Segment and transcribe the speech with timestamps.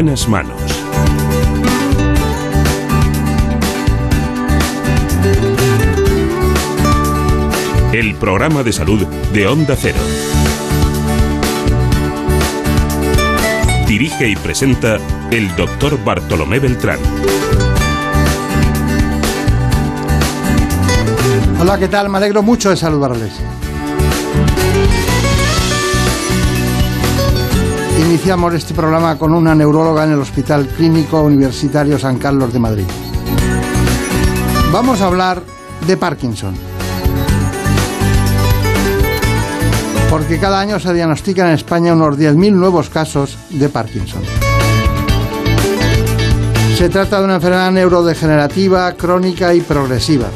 [0.00, 0.62] buenas manos.
[7.92, 9.98] El programa de salud de Onda Cero.
[13.88, 14.98] Dirige y presenta
[15.32, 17.00] el doctor Bartolomé Beltrán.
[21.58, 22.08] Hola, ¿qué tal?
[22.08, 23.47] Me alegro mucho de saludarles.
[27.98, 32.84] Iniciamos este programa con una neuróloga en el Hospital Clínico Universitario San Carlos de Madrid.
[34.72, 35.42] Vamos a hablar
[35.86, 36.54] de Parkinson.
[40.08, 44.22] Porque cada año se diagnostican en España unos 10.000 nuevos casos de Parkinson.
[46.76, 50.28] Se trata de una enfermedad neurodegenerativa, crónica y progresiva.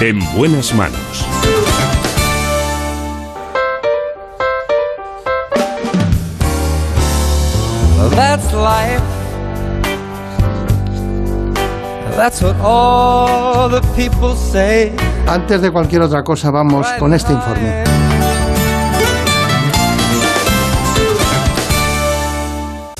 [0.00, 1.03] En buenas manos.
[8.10, 9.02] That's life.
[12.16, 14.92] That's what all the people say.
[15.26, 17.84] Antes de cualquier otra cosa, vamos con este informe.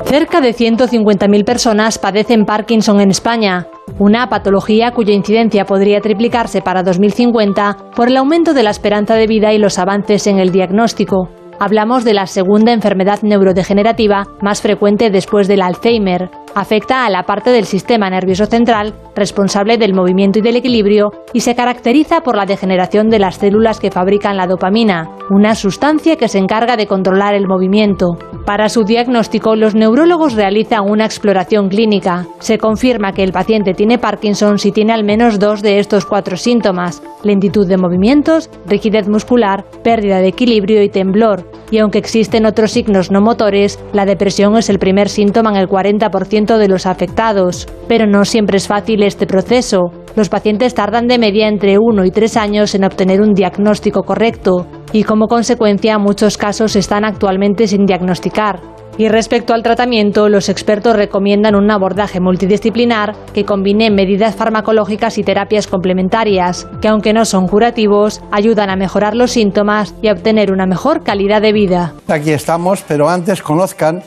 [0.05, 3.67] Cerca de 150.000 personas padecen Parkinson en España,
[3.99, 9.27] una patología cuya incidencia podría triplicarse para 2050 por el aumento de la esperanza de
[9.27, 11.31] vida y los avances en el diagnóstico.
[11.61, 16.31] Hablamos de la segunda enfermedad neurodegenerativa más frecuente después del Alzheimer.
[16.55, 21.41] Afecta a la parte del sistema nervioso central responsable del movimiento y del equilibrio y
[21.41, 26.29] se caracteriza por la degeneración de las células que fabrican la dopamina, una sustancia que
[26.29, 28.19] se encarga de controlar el movimiento.
[28.45, 32.27] Para su diagnóstico, los neurólogos realizan una exploración clínica.
[32.41, 36.37] Se confirma que el paciente tiene Parkinson si tiene al menos dos de estos cuatro
[36.37, 41.51] síntomas, lentitud de movimientos, rigidez muscular, pérdida de equilibrio y temblor.
[41.71, 45.69] Y aunque existen otros signos no motores, la depresión es el primer síntoma en el
[45.69, 47.67] 40% de los afectados.
[47.89, 49.91] Pero no siempre es fácil este proceso.
[50.17, 54.67] Los pacientes tardan de media entre 1 y 3 años en obtener un diagnóstico correcto
[54.93, 58.61] y como consecuencia muchos casos están actualmente sin diagnosticar.
[58.97, 65.25] Y respecto al tratamiento, los expertos recomiendan un abordaje multidisciplinar que combine medidas farmacológicas y
[65.25, 70.53] terapias complementarias, que aunque no son curativos, ayudan a mejorar los síntomas y a obtener
[70.53, 71.93] una mejor calidad de vida.
[72.07, 74.01] Aquí estamos, pero antes conozcan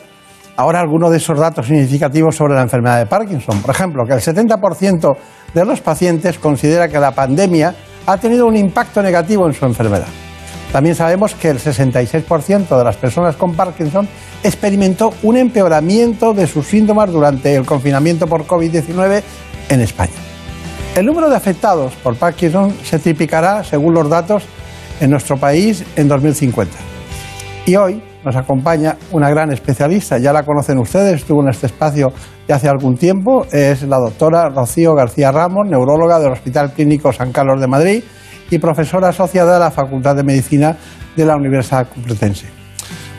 [0.58, 3.62] ahora algunos de esos datos significativos sobre la enfermedad de Parkinson.
[3.62, 5.16] Por ejemplo, que el 70%
[5.54, 10.08] de los pacientes considera que la pandemia ha tenido un impacto negativo en su enfermedad.
[10.72, 14.08] También sabemos que el 66% de las personas con Parkinson
[14.42, 19.22] experimentó un empeoramiento de sus síntomas durante el confinamiento por COVID-19
[19.68, 20.10] en España.
[20.96, 24.42] El número de afectados por Parkinson se triplicará, según los datos,
[25.00, 26.76] en nuestro país en 2050.
[27.64, 32.08] Y hoy nos acompaña una gran especialista, ya la conocen ustedes, estuvo en este espacio
[32.46, 37.32] de hace algún tiempo, es la doctora Rocío García Ramos, neuróloga del Hospital Clínico San
[37.32, 38.02] Carlos de Madrid
[38.50, 40.76] y profesora asociada de la Facultad de Medicina
[41.16, 42.46] de la Universidad Complutense.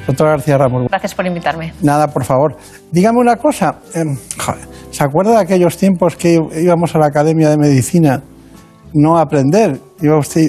[0.07, 0.87] Doctora García Ramos.
[0.89, 1.71] Gracias por invitarme.
[1.81, 2.55] Nada, por favor.
[2.91, 3.75] Dígame una cosa.
[3.93, 4.17] Em,
[4.89, 8.23] ¿Se acuerda de aquellos tiempos que íbamos a la Academia de Medicina
[8.93, 9.79] no a aprender?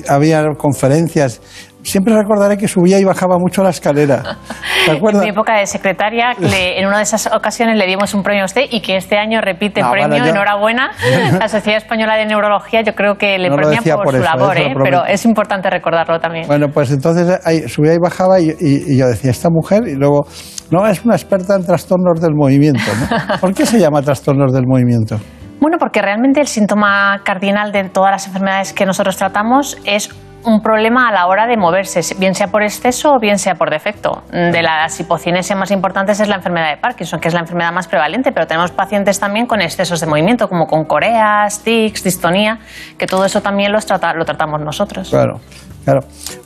[0.09, 1.41] había conferencias
[1.83, 4.23] Siempre recordaré que subía y bajaba mucho la escalera.
[4.87, 5.23] ¿Te acuerdas?
[5.23, 8.45] En mi época de secretaria, en una de esas ocasiones le dimos un premio a
[8.47, 10.19] usted y que este año repite Ah, premio.
[10.19, 10.91] yo- Enhorabuena.
[11.41, 14.37] La Sociedad Española de Neurología, yo creo que le No decía por, por su eso,
[14.37, 14.75] labor, eso ¿eh?
[14.83, 16.47] pero es importante recordarlo también.
[16.47, 19.95] Bueno, pues entonces ahí, subía y bajaba y, y- y yo decía, esta mujer, y
[19.95, 20.27] luego,
[20.71, 23.39] no, es una experta en trastornos del movimiento, ¿no?
[23.41, 25.19] ¿Por qué se llama trastornos del movimiento?
[25.61, 30.09] Bueno, porque realmente el síntoma cardinal de todas las enfermedades que nosotros tratamos es
[30.45, 33.71] un problema a la hora de moverse, bien sea por exceso o bien sea por
[33.71, 34.22] defecto.
[34.31, 37.87] De las hipocinesias más importantes es la enfermedad de Parkinson, que es la enfermedad más
[37.89, 42.59] prevalente, pero tenemos pacientes también con excesos de movimiento, como con coreas, tics, distonía,
[42.97, 45.10] que todo eso también los trata- lo tratamos nosotros.
[45.10, 45.41] Claro,
[45.84, 46.01] claro.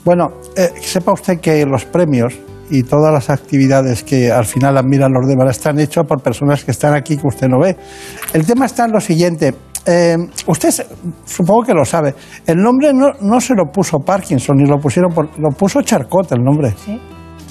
[0.04, 2.34] Bueno, eh, sepa usted que los premios
[2.70, 6.70] y todas las actividades que al final admiran los demás están hechos por personas que
[6.70, 7.76] están aquí que usted no ve.
[8.32, 9.54] El tema está en lo siguiente.
[9.86, 10.16] Eh,
[10.46, 10.70] usted
[11.24, 12.14] supongo que lo sabe.
[12.46, 16.32] El nombre no, no se lo puso Parkinson ni lo pusieron por, lo puso Charcot
[16.32, 16.70] el nombre.
[16.76, 17.00] Sí.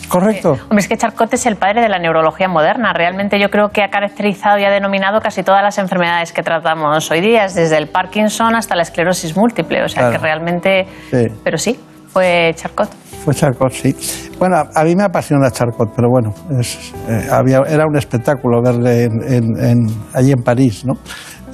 [0.10, 0.52] Correcto.
[0.64, 2.94] Hombre, es que Charcot es el padre de la neurología moderna.
[2.94, 7.10] Realmente yo creo que ha caracterizado y ha denominado casi todas las enfermedades que tratamos
[7.10, 9.84] hoy día, desde el Parkinson hasta la esclerosis múltiple.
[9.84, 10.18] O sea Claro.
[10.18, 10.86] que realmente...
[11.10, 11.28] Sí.
[11.44, 12.90] Pero sí, fue Charcot.
[13.24, 13.96] Fue Charcot, sí.
[14.38, 18.62] Bueno, a, a mí me apasiona Charcot, pero bueno, es, eh, había, era un espectáculo
[18.62, 20.94] verle en, en- en- allí en París, ¿no?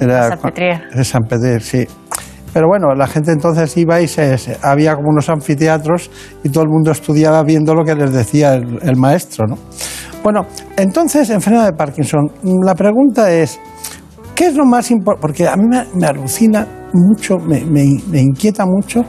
[0.00, 0.80] Era, Salpêtrière.
[0.94, 1.86] En San Pedro, sí.
[2.52, 6.10] Pero bueno, la gente entonces iba y se, se- había como unos anfiteatros
[6.42, 9.56] y todo el mundo estudiaba viendo lo que les decía el, el maestro, ¿no?
[10.24, 12.30] Bueno, Entonces, enfermedad de Parkinson,
[12.64, 13.58] la pregunta es,
[14.34, 15.20] ¿qué es lo más importante?
[15.22, 19.04] Porque a mí me, me alucina mucho, me, me- me inquieta mucho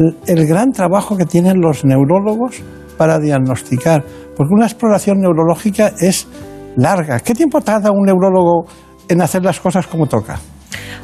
[0.00, 2.60] el, el gran trabajo que tienen los neurólogos
[2.98, 4.02] para diagnosticar,
[4.36, 6.26] porque una exploración neurológica es
[6.76, 7.20] larga.
[7.20, 8.64] ¿Qué tiempo tarda un neurólogo
[9.10, 10.38] en hacer las cosas como toca?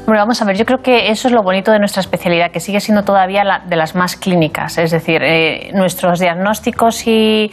[0.01, 2.61] Hombre, vamos a ver, yo creo que eso es lo bonito de nuestra especialidad, que
[2.61, 4.79] sigue siendo todavía la- de las más clínicas.
[4.79, 7.51] Es decir, eh, nuestros diagnósticos sí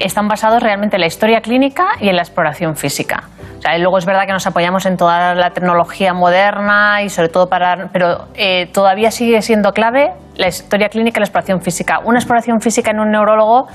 [0.00, 3.28] están basados realmente en la historia clínica y en la exploración física.
[3.58, 7.08] O sea, y luego es verdad que nos apoyamos en toda la tecnología moderna y
[7.08, 7.88] sobre todo para...
[7.92, 12.00] Pero eh, todavía sigue siendo clave la historia clínica y la exploración física.
[12.04, 13.68] Una exploración física en un neurólogo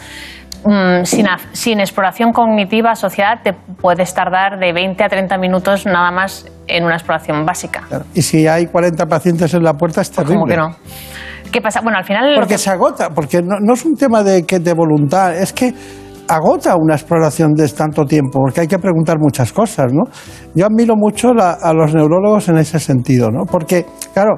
[0.65, 1.03] mm,
[1.53, 6.83] sin, exploración cognitiva asociada te puedes tardar de 20 a 30 minutos nada más en
[6.85, 7.81] una exploración básica.
[7.87, 8.05] Claro.
[8.13, 10.35] Y si hay 40 pacientes en la puerta es terrible.
[10.35, 10.69] ¿Cómo que no?
[11.51, 11.81] ¿Qué pasa?
[11.81, 12.33] Bueno, al final...
[12.35, 15.53] Porque que- se agota, porque no, no es un tema de, que de voluntad, es
[15.53, 15.73] que
[16.27, 20.03] agota una exploración de tanto tiempo, porque hay que preguntar muchas cosas, ¿no?
[20.53, 23.45] Yo admiro mucho la- a los neurólogos en ese sentido, ¿no?
[23.45, 24.35] Porque, claro,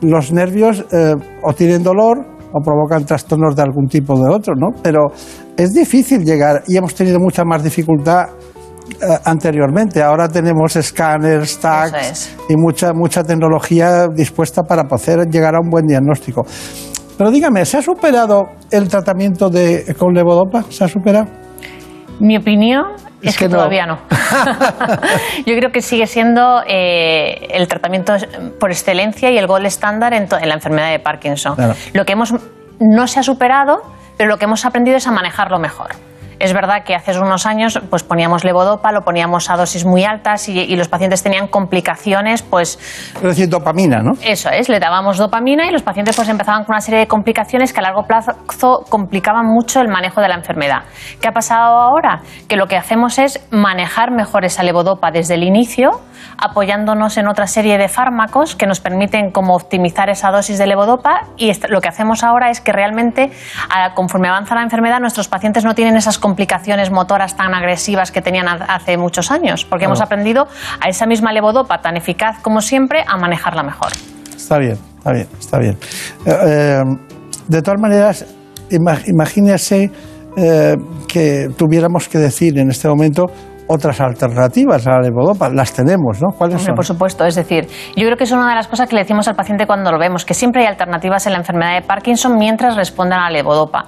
[0.00, 2.18] los nervios eh, o tienen dolor
[2.52, 4.68] o provocan trastornos de algún tipo o de otro, ¿no?
[4.80, 5.00] Pero
[5.56, 8.26] es difícil llegar, y hemos tenido mucha más dificultad
[9.00, 10.02] eh, anteriormente.
[10.02, 12.36] Ahora tenemos escáneres, tags es.
[12.48, 16.44] y mucha, mucha tecnología dispuesta para poder llegar a un buen diagnóstico.
[17.16, 20.64] Pero dígame, ¿se ha superado el tratamiento de, con levodopa?
[20.68, 21.26] ¿Se ha superado?
[22.20, 22.84] Mi opinión
[23.22, 23.56] es, Es que, que no.
[23.58, 23.98] todavía no.
[25.46, 28.14] Yo creo que sigue siendo eh, el tratamiento
[28.58, 31.54] por excelencia y el gol estándar en, en la enfermedad de Parkinson.
[31.54, 31.74] Claro.
[31.92, 32.34] Lo que hemos
[32.80, 33.78] no se ha superado,
[34.16, 35.90] pero lo que hemos aprendido es a manejarlo mejor.
[36.38, 40.48] Es verdad que hace unos años pues poníamos levodopa, lo poníamos a dosis muy altas
[40.48, 42.78] y, y los pacientes tenían complicaciones, pues
[43.16, 44.12] Es decir, dopamina, ¿no?
[44.22, 47.72] Eso es, le dábamos dopamina y los pacientes pues empezaban con una serie de complicaciones
[47.72, 48.32] que a largo plazo
[48.88, 50.82] complicaban mucho el manejo de la enfermedad.
[51.20, 52.20] ¿Qué ha pasado ahora?
[52.48, 55.90] Que lo que hacemos es manejar mejor esa levodopa desde el inicio,
[56.38, 61.22] apoyándonos en otra serie de fármacos que nos permiten como optimizar esa dosis de levodopa
[61.36, 63.30] y lo que hacemos ahora es que realmente
[63.70, 68.22] a- conforme avanza la enfermedad nuestros pacientes no tienen esas complicaciones motoras tan agresivas que
[68.22, 70.46] tenían ha- hace muchos años, porque hemos aprendido
[70.80, 73.92] a esa misma levodopa tan eficaz como siempre a manejarla mejor.
[74.34, 75.76] Está bien, está bien, está bien.
[76.24, 76.82] Eh, eh,
[77.48, 78.24] de todas maneras,
[78.70, 79.90] ima- imagínese
[80.36, 80.74] eh,
[81.06, 83.26] que tuviéramos que decir en este momento
[83.66, 85.48] otras alternativas a la levodopa.
[85.50, 86.32] Las tenemos, ¿no?
[86.36, 86.74] ¿Cuáles Hombre, son?
[86.74, 87.66] por supuesto, es decir,
[87.96, 89.98] yo creo que es una de las cosas que le decimos al paciente cuando lo
[89.98, 93.84] vemos, que siempre hay alternativas en la enfermedad de Parkinson mientras respondan a la levodopa.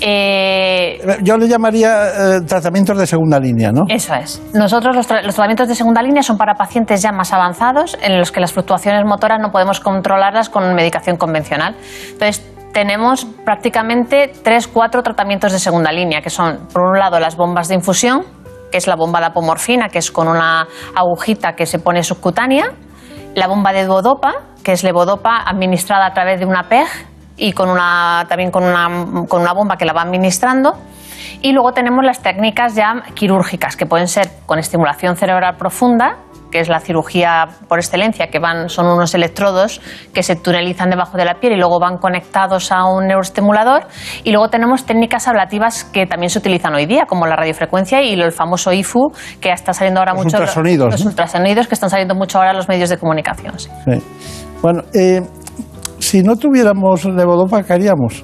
[0.00, 3.82] Eh, Yo le llamaría eh, tratamientos de segunda línea, ¿no?
[3.88, 4.42] Eso es.
[4.54, 8.18] Nosotros los, tra- los tratamientos de segunda línea son para pacientes ya más avanzados en
[8.18, 11.76] los que las fluctuaciones motoras no podemos controlarlas con medicación convencional.
[12.12, 17.36] Entonces, tenemos prácticamente tres, cuatro tratamientos de segunda línea, que son, por un lado, las
[17.36, 18.24] bombas de infusión,
[18.70, 22.72] que es la bomba de apomorfina, que es con una agujita que se pone subcutánea,
[23.34, 24.32] la bomba de levodopa,
[24.64, 26.86] que es levodopa administrada a través de una PEG
[27.36, 30.74] y con una, también con una, con una bomba que la va administrando.
[31.40, 36.18] Y luego tenemos las técnicas ya quirúrgicas, que pueden ser con estimulación cerebral profunda,
[36.52, 39.80] que es la cirugía por excelencia, que van, son unos electrodos
[40.12, 43.84] que se tunelizan debajo de la piel y luego van conectados a un neuroestimulador.
[44.22, 48.12] Y luego tenemos técnicas ablativas que también se utilizan hoy día, como la radiofrecuencia y
[48.12, 50.36] el famoso IFU, que está saliendo ahora Los mucho.
[50.36, 51.10] ultrasonidos, Los ¿no?
[51.10, 53.58] ultrasonidos que están saliendo mucho ahora en los medios de comunicación.
[53.58, 54.02] Sí.
[54.60, 55.20] Bueno, eh,
[56.12, 58.22] si no tuviéramos levodopa, ¿qué haríamos?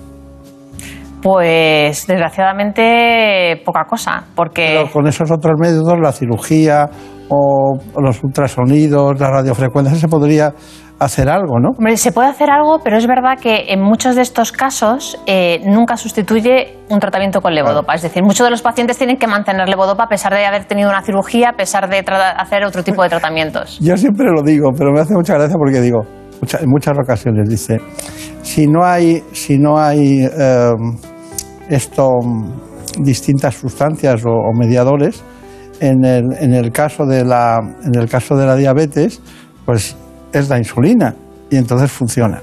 [1.23, 4.81] Pues desgraciadamente poca cosa, porque...
[4.83, 6.85] Pero con esos otros métodos, la cirugía
[7.31, 10.53] o los ultrasonidos, la radiofrecuencia, se podría
[10.99, 11.71] hacer algo, ¿no?
[11.79, 15.63] Hombre, se puede hacer algo, pero es verdad que en muchos de estos casos eh,
[15.65, 17.95] nunca sustituye un tratamiento con levodopa.
[17.95, 20.91] Es decir, muchos de los pacientes tienen que mantener levodopa a pesar de haber tenido
[20.91, 22.05] una cirugía, a pesar de
[22.37, 23.79] hacer otro tipo de tratamientos.
[23.81, 26.01] Yo siempre lo digo, pero me hace mucha gracia porque digo,
[26.41, 27.79] mucha- en muchas ocasiones dice,
[28.43, 30.73] si no hay, si no hay eh,
[31.69, 32.11] esto,
[33.01, 35.23] distintas sustancias o, mediadores,
[35.81, 39.21] en el, en el caso de la, en el caso de la diabetes,
[39.65, 39.97] pues
[40.33, 41.15] es la insulina
[41.51, 42.43] y entonces funciona.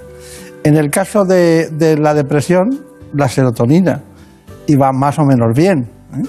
[0.63, 2.69] En el caso de, de la depresión,
[3.13, 4.01] la serotonina
[4.67, 5.87] y va más o menos bien.
[6.13, 6.23] ¿eh?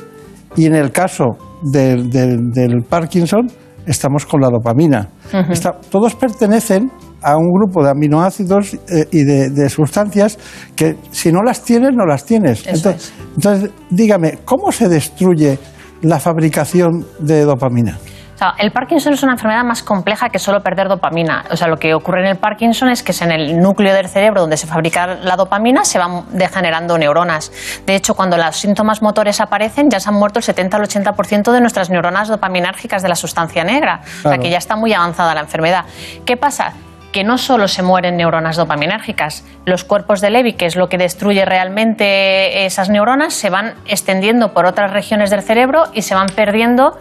[0.56, 3.46] Y en el caso del Parkinson,
[3.86, 5.08] estamos con la dopamina.
[5.50, 6.90] Está- todos pertenecen
[7.22, 10.38] a un grupo de aminoácidos eh, y de, de sustancias
[10.74, 12.66] que si no las tienes, no las tienes.
[12.66, 15.58] Entonces, entonces, dígame, ¿cómo se destruye
[16.02, 17.98] la fabricación de dopamina?
[18.36, 21.46] O sea, el Parkinson es una enfermedad más compleja que solo perder dopamina.
[21.50, 24.10] O sea, lo que ocurre en el Parkinson es que es en el núcleo del
[24.10, 27.50] cerebro donde se fabrica la dopamina se van degenerando neuronas.
[27.86, 31.50] De hecho, cuando los síntomas motores aparecen, ya se han muerto el 70 al 80%
[31.50, 34.02] de nuestras neuronas dopaminérgicas de la sustancia negra.
[34.18, 35.86] O sea, que ya está muy avanzada la enfermedad.
[36.26, 36.74] ¿Qué pasa?
[37.12, 40.98] Que no solo se mueren neuronas dopaminérgicas, los cuerpos de Levy, que es lo que
[40.98, 46.26] destruye realmente esas neuronas, se van extendiendo por otras regiones del cerebro y se van
[46.28, 46.98] perdiendo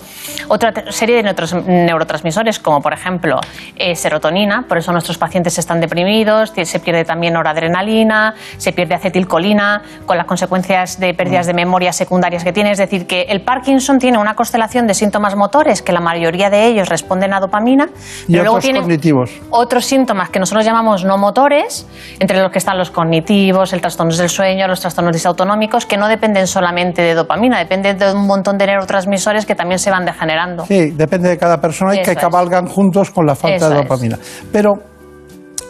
[0.47, 1.33] otra serie de
[1.67, 3.39] neurotransmisores, como por ejemplo
[3.75, 9.81] eh, serotonina, por eso nuestros pacientes están deprimidos, se pierde también noradrenalina, se pierde acetilcolina,
[10.05, 12.71] con las consecuencias de pérdidas de memoria secundarias que tiene.
[12.71, 16.67] Es decir, que el Parkinson tiene una constelación de síntomas motores, que la mayoría de
[16.67, 17.89] ellos responden a dopamina,
[18.27, 19.31] Y pero luego otros tiene cognitivos.
[19.49, 21.87] otros síntomas que nosotros llamamos no motores,
[22.19, 26.07] entre los que están los cognitivos, el trastornos del sueño, los trastornos disautonómicos, que no
[26.09, 30.65] dependen solamente de dopamina, dependen de un montón de neurotransmisores que también se van degenerando.
[30.65, 32.17] Sí, depende de cada persona y Eso que es.
[32.17, 33.81] cabalgan juntos con la falta Eso de es.
[33.83, 34.19] dopamina.
[34.51, 34.73] Pero,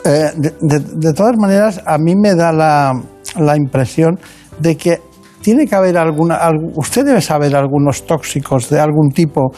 [0.03, 2.93] eh, de, de- de todas maneras, a mí me da la,
[3.37, 4.19] la impresión
[4.59, 5.01] de que
[5.41, 6.39] tiene que haber alguna.
[6.39, 9.51] algu- usted debe saber algunos tóxicos de algún tipo.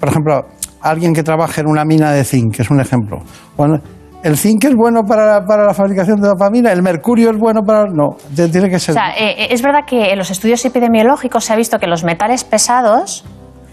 [0.00, 0.46] Por ejemplo,
[0.80, 3.18] alguien que trabaje en una mina de zinc, es un ejemplo.
[3.56, 3.78] Bueno,
[4.26, 6.72] ¿El zinc es bueno para, para la fabricación de dopamina?
[6.72, 7.84] ¿El mercurio es bueno para.?
[7.84, 8.94] No, tiene que O ser.
[8.94, 12.42] sea, eh, es verdad que en los estudios epidemiológicos se ha visto que los metales
[12.42, 13.24] pesados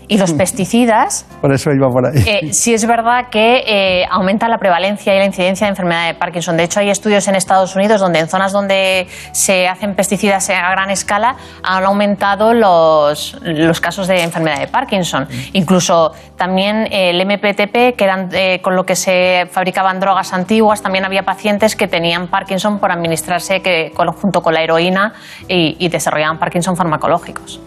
[0.07, 2.23] y los pesticidas por eso iba por ahí.
[2.25, 6.13] Eh, sí es verdad que eh, aumenta la prevalencia y la incidencia de enfermedad de
[6.13, 6.55] Parkinson.
[6.55, 10.71] De hecho, hay estudios en Estados Unidos donde en zonas donde se hacen pesticidas a
[10.71, 15.27] gran escala han aumentado los, los casos de enfermedad de Parkinson.
[15.53, 20.81] Incluso también eh, el MPTP, que eran eh, con lo que se fabricaban drogas antiguas,
[20.81, 25.13] también había pacientes que tenían Parkinson por administrarse que, junto con la heroína
[25.47, 27.59] y, y desarrollaban Parkinson farmacológicos.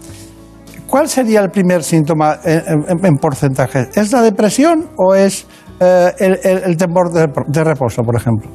[0.96, 3.80] ¿Cuál sería el primer síntoma en, en- en porcentaje?
[3.94, 5.46] ¿Es la depresión o es
[5.78, 8.48] eh, el, el- el temor de, de reposo, por ejemplo?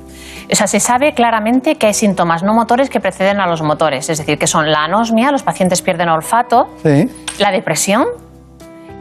[0.51, 4.09] O sea, se sabe claramente que hay síntomas no motores que preceden a los motores,
[4.09, 7.07] es decir, que son la anosmia, los pacientes pierden olfato, Sí.
[7.37, 8.05] la depresión,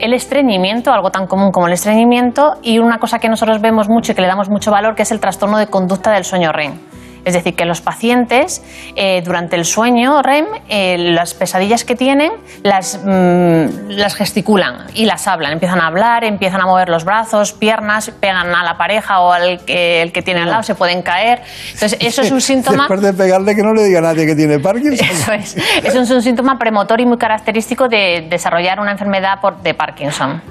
[0.00, 4.12] el estreñimiento, algo tan común como el estreñimiento, y una cosa que nosotros vemos mucho
[4.12, 6.74] y que le damos mucho valor, que es el trastorno de conducta del sueño REM.
[7.24, 8.62] Es decir, que los pacientes
[8.96, 15.04] eh, durante el sueño REM, eh, las pesadillas que tienen, las, mm, las gesticulan y
[15.06, 15.52] las hablan.
[15.52, 19.64] Empiezan a hablar, empiezan a mover los brazos, piernas, pegan a la pareja o al
[19.64, 21.42] que, el que tiene al lado, se pueden caer.
[21.74, 22.84] Entonces, eso es un síntoma...
[22.88, 25.06] Después de pegarle que no le diga a nadie que tiene Parkinson.
[25.10, 25.56] Eso es.
[25.84, 30.42] Eso es un síntoma premotor y muy característico de desarrollar una enfermedad por- de Parkinson,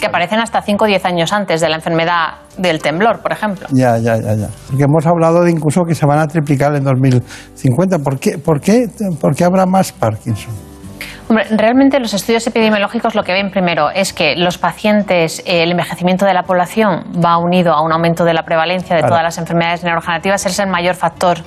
[0.00, 3.66] que aparecen hasta 5 o 10 años antes de la enfermedad del temblor, por ejemplo.
[3.70, 4.48] Ya, ya, ya, ya.
[4.68, 7.98] Porque hemos hablado de incluso que se van a triplicar en 2050.
[7.98, 8.86] ¿Por qué, por qué,
[9.20, 10.69] por qué habrá más Parkinson?
[11.30, 15.70] Hombre, realmente los estudios epidemiológicos lo que ven primero es que los pacientes, eh, el
[15.70, 19.12] envejecimiento de la población va unido a un aumento de la prevalencia de Claro.
[19.12, 21.38] todas las enfermedades neurodegenerativas, ese es el mayor factor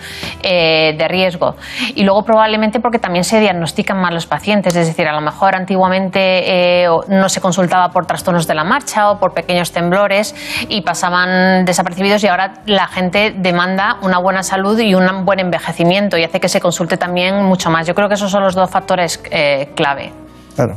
[0.42, 1.58] eh, de riesgo.
[1.96, 5.54] Y luego probablemente porque también se diagnostican más los pacientes, es decir, a lo mejor
[5.54, 10.34] antiguamente eh, no se consultaba por trastornos de la marcha o por pequeños temblores
[10.70, 16.18] y pasaban desapercibidos y ahora la gente demanda una buena salud y un buen envejecimiento
[16.18, 17.86] y hace que se consulte también mucho más.
[17.86, 20.12] Yo creo que esos son los dos factores eh, clave.
[20.56, 20.76] Claro.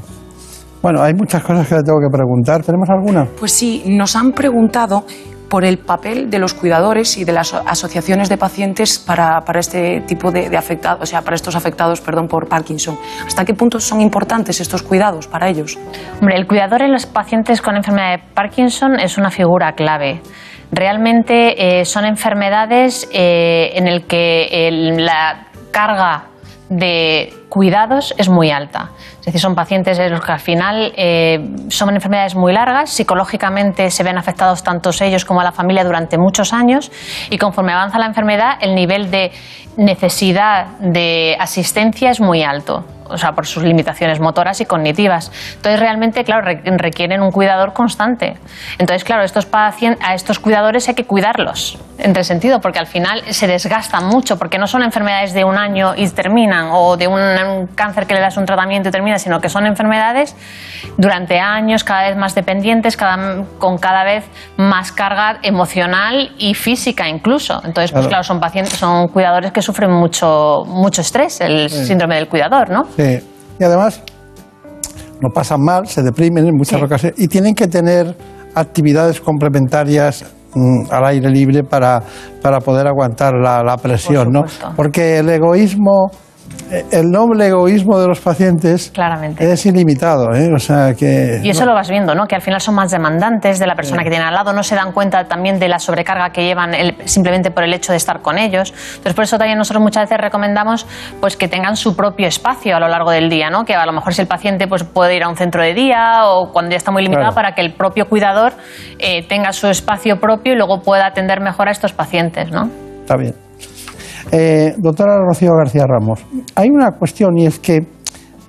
[0.82, 2.62] Bueno, hay muchas cosas que le tengo que preguntar.
[2.62, 3.26] ¿Tenemos alguna?
[3.38, 5.04] Pues sí, nos han preguntado
[5.48, 10.00] por el papel de los cuidadores y de las asociaciones de pacientes para, para este
[10.00, 12.98] tipo de, de afectados, o sea, para estos afectados, perdón, por Parkinson.
[13.24, 15.78] ¿Hasta qué punto son importantes estos cuidados para ellos?
[16.20, 20.20] Hombre, el cuidador en los pacientes con enfermedad de Parkinson es una figura clave.
[20.72, 26.24] Realmente eh, son enfermedades eh, en el que el- la carga
[26.68, 28.90] de cuidados es muy alta.
[29.20, 31.38] Es decir, son pacientes en los que al final eh,
[31.68, 36.52] son enfermedades muy largas, psicológicamente se ven afectados tanto ellos como la familia durante muchos
[36.52, 36.90] años
[37.30, 39.32] y conforme avanza la enfermedad el nivel de
[39.76, 42.84] necesidad de asistencia es muy alto.
[43.08, 45.30] O sea, por sus limitaciones motoras y cognitivas.
[45.54, 48.34] Entonces, realmente, claro, re- requieren un cuidador constante.
[48.78, 53.46] Entonces, claro, estos a estos cuidadores hay que cuidarlos, entre sentido, porque al final se
[53.46, 57.66] desgastan mucho, porque no son enfermedades de un año y terminan, o de un, un
[57.68, 60.34] cáncer que le das un tratamiento y termina, sino que son enfermedades
[60.96, 64.24] durante años, cada vez más dependientes, cada, con cada vez
[64.56, 67.60] más carga emocional y física incluso.
[67.64, 68.22] Entonces, pues Claro.
[68.22, 72.84] son pacientes, son cuidadores que sufren mucho, mucho estrés, el síndrome del cuidador, ¿no?
[72.96, 73.18] Sí.
[73.58, 74.02] Y además,
[75.20, 76.84] lo pasan mal, se deprimen en muchas Sí.
[76.84, 78.14] ocasiones y tienen que tener
[78.54, 80.24] actividades complementarias
[80.54, 82.02] mm, al aire libre para,
[82.42, 84.44] para poder aguantar la, la presión, ¿no?
[84.74, 86.10] Porque el egoísmo
[86.90, 89.52] el noble egoísmo de los pacientes Claramente.
[89.52, 90.34] es ilimitado.
[90.34, 90.50] ¿eh?
[90.54, 92.26] O sea que, Y eso lo vas viendo, ¿no?
[92.26, 94.74] Que al final son más demandantes de la persona que tienen al lado, no se
[94.74, 98.20] dan cuenta también de la sobrecarga que llevan el- simplemente por el hecho de estar
[98.20, 98.72] con ellos.
[98.88, 100.86] Entonces, por eso también nosotros muchas veces recomendamos
[101.20, 103.64] pues que tengan su propio espacio a lo largo del día, ¿no?
[103.64, 106.22] Que a lo mejor si el paciente pues puede ir a un centro de día
[106.24, 107.34] o cuando ya está muy limitado Claro.
[107.36, 108.52] para que el propio cuidador
[108.98, 112.68] eh, tenga su espacio propio y luego pueda atender mejor a estos pacientes, ¿no?
[113.02, 113.45] Está bien.
[114.32, 117.80] Eh, doctora Rocío García Ramos, hay una cuestión y es que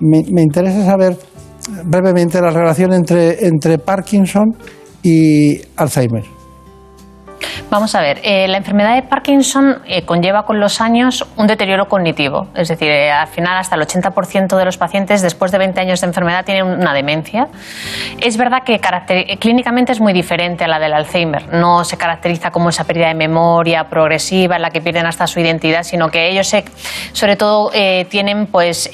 [0.00, 1.16] me, me interesa saber
[1.84, 4.56] brevemente la relación entre, entre Parkinson
[5.02, 6.37] y Alzheimer.
[7.70, 11.86] Vamos a ver, eh, la enfermedad de Parkinson eh, conlleva con los años un deterioro
[11.86, 12.48] cognitivo.
[12.54, 16.00] Es decir, eh, al final hasta el 80% de los pacientes después de 20 años
[16.00, 17.48] de enfermedad tienen una demencia.
[18.22, 21.52] Es verdad que eh, clínicamente es muy diferente a la del Alzheimer.
[21.52, 25.38] No se caracteriza como esa pérdida de memoria progresiva en la que pierden hasta su
[25.38, 26.50] identidad, sino que ellos
[27.12, 27.70] sobre todo
[28.08, 28.90] tienen pues...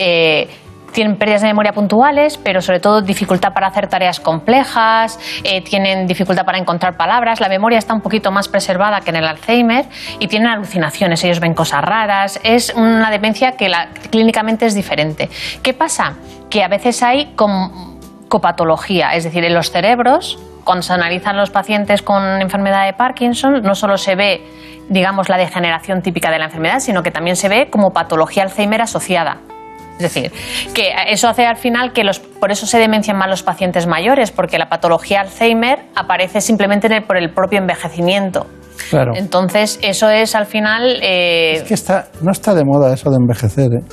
[0.95, 6.07] tienen pérdidas de memoria puntuales, pero sobre todo dificultad para hacer tareas complejas, eh, tienen
[6.07, 9.85] dificultad para encontrar palabras, la memoria está un poquito más preservada que en el Alzheimer
[10.21, 13.71] y tienen alucinaciones, ellos ven cosas raras, es una demencia que
[14.11, 15.29] clínicamente es diferente.
[15.63, 16.15] ¿Qué pasa?
[16.49, 17.35] Que a veces hay
[18.29, 23.63] copatología, es decir, en los cerebros, cuando se analizan los pacientes con enfermedad de Parkinson,
[23.63, 24.43] no solo se ve,
[24.89, 28.81] digamos, la degeneración típica de la enfermedad, sino que también se ve como patología Alzheimer
[28.81, 29.39] asociada.
[29.97, 30.33] Es decir,
[30.75, 34.33] que eso hace al final que los, por eso se demencian más los pacientes mayores,
[34.33, 38.47] porque la patología Alzheimer aparece simplemente el- por el propio envejecimiento.
[38.91, 39.13] Claro.
[39.15, 40.99] Entonces, eso es al final.
[41.01, 43.67] eh, Es que está, no está de moda eso de envejecer.
[43.73, 43.85] ¿eh?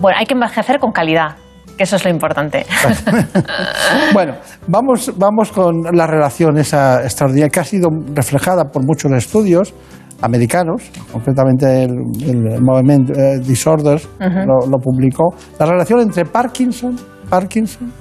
[0.00, 1.36] Bueno, hay que envejecer con calidad,
[1.76, 2.64] que eso es lo importante.
[4.12, 9.74] Bueno, vamos, vamos con la relación esa extraordinaria que ha sido reflejada por muchos estudios
[10.22, 10.82] americanos,
[11.12, 11.92] concretamente el,
[12.22, 16.96] el Movement eh, Disorders lo, lo publicó, la relación entre Parkinson,
[17.28, 17.92] Parkinson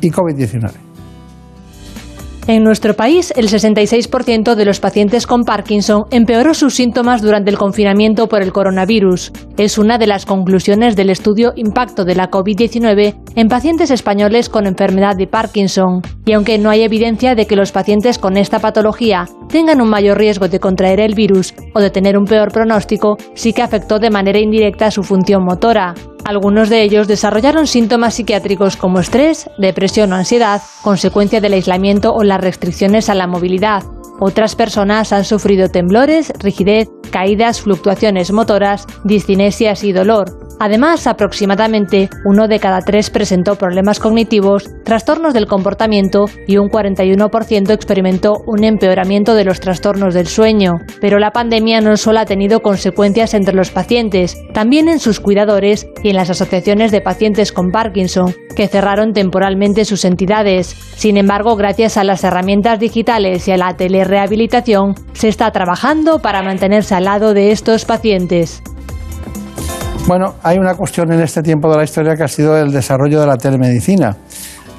[0.00, 0.91] y COVID-19.
[2.48, 7.56] En nuestro país, el 66% de los pacientes con Parkinson empeoró sus síntomas durante el
[7.56, 9.30] confinamiento por el coronavirus.
[9.56, 14.66] Es una de las conclusiones del estudio Impacto de la COVID-19 en pacientes españoles con
[14.66, 16.02] enfermedad de Parkinson.
[16.24, 20.18] Y aunque no hay evidencia de que los pacientes con esta patología tengan un mayor
[20.18, 24.10] riesgo de contraer el virus o de tener un peor pronóstico, sí que afectó de
[24.10, 25.94] manera indirecta su función motora.
[26.24, 32.22] Algunos de ellos desarrollaron síntomas psiquiátricos como estrés, depresión o ansiedad, consecuencia del aislamiento o
[32.22, 33.82] las restricciones a la movilidad.
[34.20, 40.42] Otras personas han sufrido temblores, rigidez, caídas, fluctuaciones motoras, discinesias y dolor.
[40.58, 47.70] Además, aproximadamente uno de cada tres presentó problemas cognitivos, trastornos del comportamiento y un 41%
[47.72, 50.74] experimentó un empeoramiento de los trastornos del sueño.
[51.00, 55.88] Pero la pandemia no solo ha tenido consecuencias entre los pacientes, también en sus cuidadores
[56.04, 60.76] y en las asociaciones de pacientes con Parkinson, que cerraron temporalmente sus entidades.
[60.94, 63.66] Sin embargo, gracias a las herramientas digitales y a la
[64.04, 68.62] telerehabilitación, se está trabajando para mantenerse al lado de estos pacientes.
[70.06, 73.20] Bueno, hay una cuestión en este tiempo de la historia que ha sido el desarrollo
[73.20, 74.16] de la telemedicina.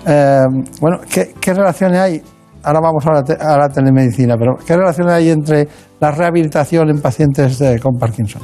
[0.05, 0.41] Eh,
[0.81, 2.21] bueno, ¿qué, qué relaciones hay?
[2.63, 5.67] Ahora vamos a la, te- a la telemedicina, pero ¿qué relaciones hay entre
[5.99, 8.41] la rehabilitación en pacientes de- con Parkinson?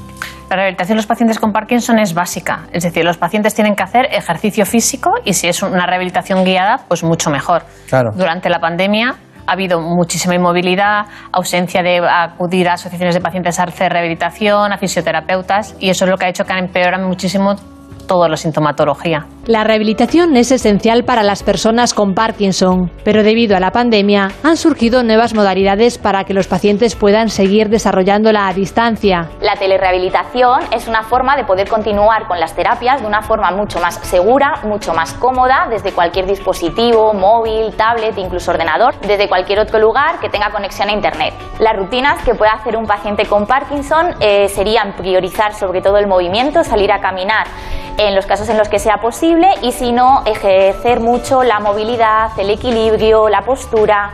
[0.50, 3.84] La rehabilitación de los pacientes con Parkinson es básica, es decir, los pacientes tienen que
[3.84, 7.64] hacer ejercicio físico y si es una rehabilitación guiada, pues mucho mejor.
[7.88, 8.10] Claro.
[8.16, 9.16] Durante la pandemia
[9.50, 14.78] ha habido muchísima inmovilidad, ausencia de acudir a asociaciones de pacientes a hacer rehabilitación, a
[14.78, 17.56] fisioterapeutas y eso es lo que ha hecho que empeoran muchísimo
[18.10, 19.28] toda la sintomatología.
[19.46, 24.58] La rehabilitación es esencial para las personas con Parkinson, pero debido a la pandemia han
[24.58, 29.30] surgido nuevas modalidades para que los pacientes puedan seguir desarrollándola a distancia.
[29.42, 33.80] La telerehabilitación es una forma de poder continuar con las terapias de una forma mucho
[33.80, 39.80] más segura, mucho más cómoda, desde cualquier dispositivo, móvil, tablet, incluso ordenador, desde cualquier otro
[39.80, 41.34] lugar que tenga conexión a Internet.
[41.60, 46.08] Las rutinas que puede hacer un paciente con Parkinson eh, serían priorizar sobre todo el
[46.08, 47.46] movimiento, salir a caminar
[48.00, 52.32] en los casos en los que sea posible y si no, ejercer mucho la movilidad,
[52.38, 54.12] el equilibrio, la postura,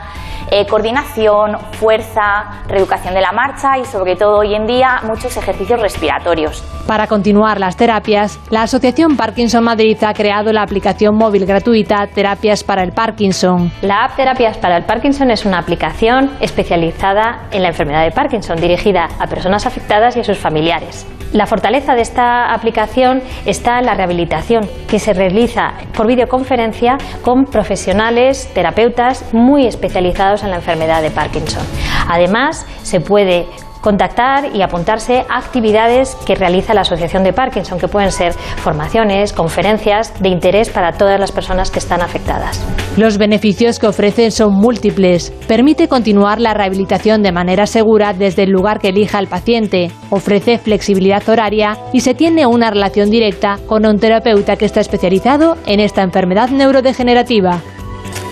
[0.50, 5.80] eh, coordinación, fuerza, reeducación de la marcha y sobre todo hoy en día muchos ejercicios
[5.80, 6.64] respiratorios.
[6.88, 12.64] Para continuar las terapias, la Asociación Parkinson Madrid ha creado la aplicación móvil gratuita Terapias
[12.64, 13.72] para el Parkinson.
[13.82, 18.58] La app Terapias para el Parkinson es una aplicación especializada en la enfermedad de Parkinson,
[18.58, 21.08] dirigida a personas afectadas y a sus familiares.
[21.36, 27.44] La fortaleza de esta aplicación está en la rehabilitación, que se realiza por videoconferencia con
[27.44, 31.62] profesionales, terapeutas muy especializados en la enfermedad de Parkinson.
[32.08, 33.48] Además, se puede
[33.86, 39.32] contactar y apuntarse a actividades que realiza la Asociación de Parkinson, que pueden ser formaciones,
[39.32, 42.66] conferencias de interés para todas las personas que están afectadas.
[42.98, 45.30] Los beneficios que ofrecen son múltiples.
[45.48, 50.58] Permite continuar la rehabilitación de manera segura desde el lugar que elija el paciente, ofrece
[50.58, 55.80] flexibilidad horaria y se tiene una relación directa con un terapeuta que está especializado en
[55.80, 57.62] esta enfermedad neurodegenerativa.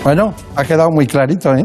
[0.02, 1.64] Bueno, ha quedado muy clarito, ¿eh?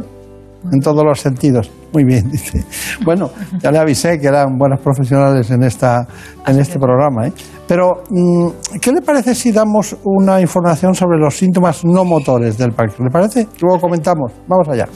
[0.72, 1.79] En todos los sentidos.
[1.94, 2.64] Muy bien, dice.
[3.04, 6.08] Bueno, ya le avisé que eran buenos profesionales en, esta,
[6.46, 7.28] en este programa.
[7.28, 7.34] ¿eh?
[7.68, 12.72] Pero, mm, ¿qué le parece si damos una información sobre los síntomas no motores del
[12.72, 13.06] Parkinson?
[13.06, 13.48] ¿Le parece?
[13.62, 14.32] Luego comentamos.
[14.48, 14.88] Vamos allá.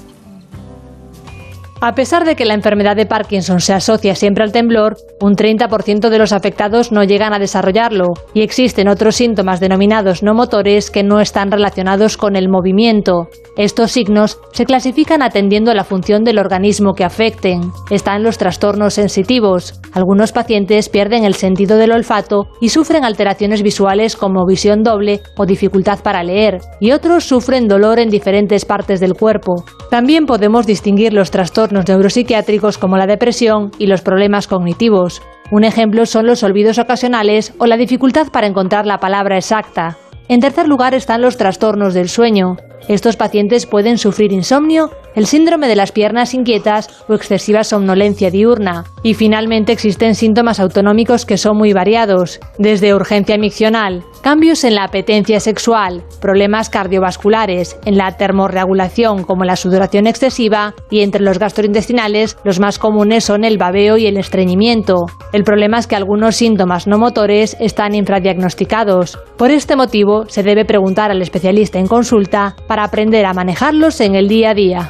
[1.85, 6.07] A pesar de que la enfermedad de Parkinson se asocia siempre al temblor, un 30%
[6.07, 11.03] de los afectados no llegan a desarrollarlo y existen otros síntomas denominados no motores que
[11.03, 13.27] no están relacionados con el movimiento.
[13.57, 17.73] Estos signos se clasifican atendiendo a la función del organismo que afecten.
[17.89, 19.81] Están los trastornos sensitivos.
[19.91, 25.45] Algunos pacientes pierden el sentido del olfato y sufren alteraciones visuales como visión doble o
[25.45, 29.65] dificultad para leer, y otros sufren dolor en diferentes partes del cuerpo.
[29.91, 35.21] También podemos distinguir los trastornos neuropsiquiátricos como la depresión y los problemas cognitivos.
[35.51, 39.97] Un ejemplo son los olvidos ocasionales o la dificultad para encontrar la palabra exacta.
[40.29, 42.57] En tercer lugar están los trastornos del sueño.
[42.87, 48.85] Estos pacientes pueden sufrir insomnio, el síndrome de las piernas inquietas o excesiva somnolencia diurna.
[49.03, 54.85] Y finalmente existen síntomas autonómicos que son muy variados, desde urgencia miccional, cambios en la
[54.85, 62.37] apetencia sexual, problemas cardiovasculares, en la termorregulación como la sudoración excesiva y entre los gastrointestinales
[62.43, 65.05] los más comunes son el babeo y el estreñimiento.
[65.31, 69.19] El problema es que algunos síntomas no motores están infradiagnosticados.
[69.37, 74.15] Por este motivo se debe preguntar al especialista en consulta para aprender a manejarlos en
[74.15, 74.89] el día a día.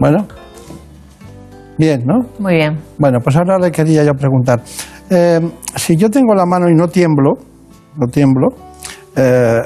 [0.00, 0.26] Bueno,
[1.76, 2.20] bien, ¿no?
[2.38, 2.78] Muy bien.
[2.98, 4.60] Bueno, pues ahora le quería yo preguntar.
[5.10, 5.40] Eh,
[5.76, 7.34] si yo tengo la mano y no tiemblo,
[7.96, 8.48] no tiemblo,
[9.16, 9.60] eh,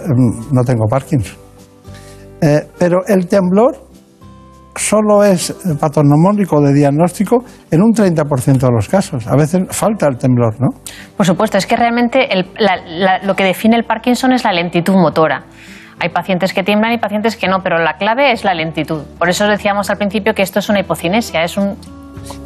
[0.53, 1.37] no tengo Parkinson.
[2.41, 3.77] Eh, pero el temblor
[4.75, 9.27] solo es patognomónico de diagnóstico en un 30% de los casos.
[9.27, 10.69] A veces falta el temblor, ¿no?
[11.17, 14.53] Por supuesto, es que realmente el- la- la- lo que define el Parkinson es la
[14.53, 15.45] lentitud motora.
[16.01, 19.03] Hay pacientes que tiemblan y pacientes que no, pero la clave es la lentitud.
[19.19, 21.77] Por eso os decíamos al principio que esto es una hipocinesia, es un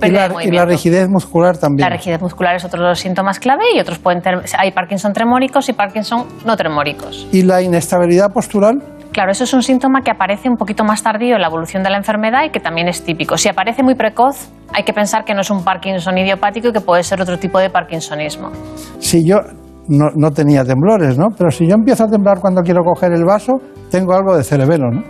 [0.02, 1.88] Y la, y la rigidez muscular también.
[1.88, 5.12] La rigidez muscular es otro de los síntomas clave y otros pueden tener, hay Parkinson
[5.12, 7.26] tremóricos y Parkinson no tremóricos.
[7.32, 8.82] Y la inestabilidad postural.
[9.12, 11.88] Claro, eso es un síntoma que aparece un poquito más tardío en la evolución de
[11.88, 13.38] la enfermedad y que también es típico.
[13.38, 16.82] Si aparece muy precoz, hay que pensar que no es un Parkinson idiopático y que
[16.82, 18.50] puede ser otro tipo de Parkinsonismo.
[18.98, 19.40] Si yo
[19.88, 21.26] no, no tenía temblores, ¿no?
[21.36, 23.52] Pero si yo empiezo a temblar cuando quiero coger el vaso,
[23.90, 25.02] tengo algo de cerebelo, ¿no?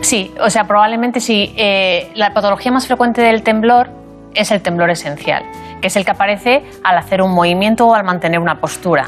[0.00, 1.52] Sí, o sea, probablemente sí.
[1.56, 3.90] eh, la patología más frecuente del temblor
[4.34, 5.42] es el temblor esencial,
[5.80, 9.06] que es el que aparece al hacer un movimiento o al mantener una postura.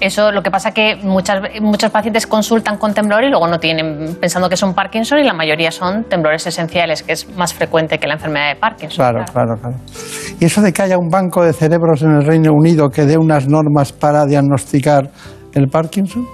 [0.00, 3.58] Eso lo que pasa que muchas, ve- muchos pacientes consultan con temblor y luego no
[3.58, 7.98] tienen pensando que son Parkinson y la mayoría son temblores esenciales, que es más frecuente
[7.98, 8.96] que la enfermedad de Parkinson.
[8.96, 9.76] Claro, claro, claro.
[10.40, 13.18] Y eso de que haya un banco de cerebros en el Reino Unido que dé
[13.18, 15.10] unas normas para diagnosticar
[15.52, 16.26] el Parkinson.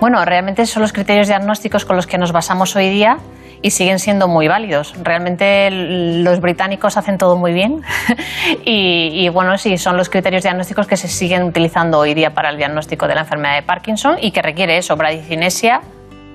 [0.00, 3.18] Bueno, realmente son los criterios diagnósticos con los que nos basamos hoy día
[3.62, 4.94] y siguen siendo muy válidos.
[5.02, 7.80] Realmente los británicos hacen todo muy bien
[8.64, 12.50] y, y, bueno, sí, son los criterios diagnósticos que se siguen utilizando hoy día para
[12.50, 15.80] el diagnóstico de la enfermedad de Parkinson y que requiere eso, bradicinesia,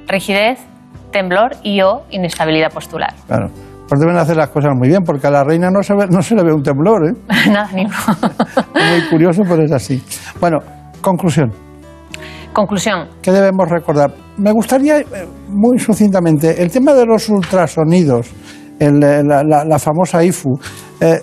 [0.07, 0.59] rigidez,
[1.11, 3.13] temblor y o inestabilidad postular.
[3.27, 3.47] Claro.
[3.89, 6.21] Pues deben hacer las cosas muy bien, porque a la reina no se, ve- no
[6.21, 7.13] se le ve un temblor, ¿eh?
[7.49, 7.89] Nada, ni Es
[8.91, 10.03] muy curioso, pero es así.
[10.41, 10.57] Bueno,
[11.01, 11.49] conclusión.
[12.57, 13.07] Conclusión.
[13.21, 14.11] ¿Qué debemos recordar?
[14.37, 15.05] Me gustaría, eh,
[15.47, 18.31] muy sucintamente, el tema de los ultrasonidos,
[18.79, 20.57] el, eh, la, la- la famosa IFU.
[20.99, 21.19] eh,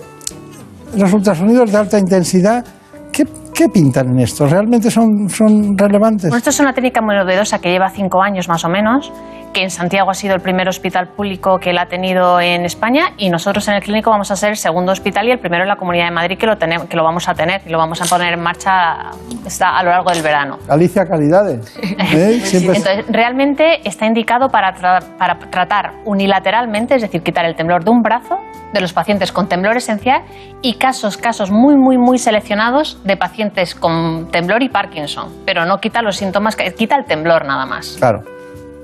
[0.96, 2.64] los ultrasonidos de alta intensidad,
[3.10, 4.46] ¿qué, qué pintan en esto?
[4.46, 6.26] ¿Realmente son, son relevantes?
[6.30, 9.10] Bueno, esto es una técnica muy novedosa que lleva cinco años más o menos,
[9.54, 13.12] que en Santiago ha sido el primer hospital público que la ha tenido en España
[13.16, 15.68] y nosotros en el clínico vamos a ser el segundo hospital y el primero en
[15.68, 18.02] la Comunidad de Madrid que lo, tenemos, que lo vamos a tener y lo vamos
[18.02, 19.10] a poner en marcha
[19.46, 20.58] está a lo largo del verano.
[20.68, 21.78] Alicia Calidades.
[21.82, 22.42] ¿eh?
[22.52, 27.90] Entonces, realmente está indicado para, tra- para tratar unilateralmente, es decir, quitar el temblor de
[27.90, 28.36] un brazo
[28.72, 30.22] de los pacientes con temblor esencial
[30.62, 35.78] y casos, casos muy, muy, muy seleccionados de pacientes con temblor y Parkinson, pero no
[35.78, 37.96] quita los síntomas, que- quita el temblor nada más.
[37.98, 38.20] Claro.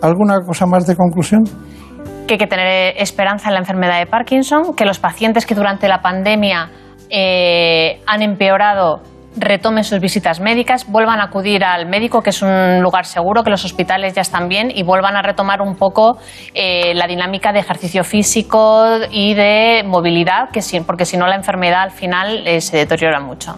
[0.02, 1.44] ¿Alguna cosa más de conclusión?
[2.30, 5.88] que hay que tener esperanza en la enfermedad de Parkinson, que los pacientes que durante
[5.88, 6.70] la pandemia
[7.10, 9.02] eh, han empeorado
[9.36, 13.50] retomen sus visitas médicas, vuelvan a acudir al médico, que es un lugar seguro, que
[13.50, 16.18] los hospitales ya están bien, y vuelvan a retomar un poco
[16.54, 21.82] eh, la dinámica de ejercicio físico y de movilidad, que porque si no la enfermedad
[21.82, 23.56] al final eh, se deteriora mucho.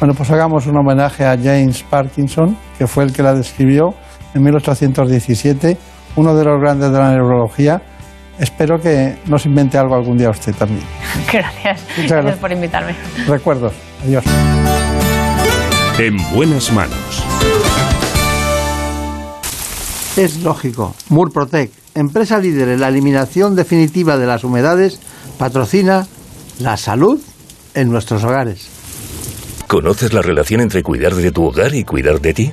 [0.00, 3.94] Bueno, pues hagamos un homenaje a James Parkinson, que fue el que la describió
[4.34, 5.76] en 1817,
[6.16, 7.82] uno de los grandes de la neurología.
[8.38, 10.84] Espero que nos invente algo algún día usted también.
[11.32, 11.80] Gracias.
[12.08, 12.94] gracias por invitarme.
[13.26, 13.74] Recuerdos.
[14.02, 14.24] Adiós.
[15.98, 17.24] En buenas manos.
[20.16, 20.94] Es lógico.
[21.08, 25.00] Murprotec, empresa líder en la eliminación definitiva de las humedades,
[25.38, 26.06] patrocina
[26.58, 27.20] la salud
[27.74, 28.68] en nuestros hogares.
[29.66, 32.52] ¿Conoces la relación entre cuidar de tu hogar y cuidar de ti?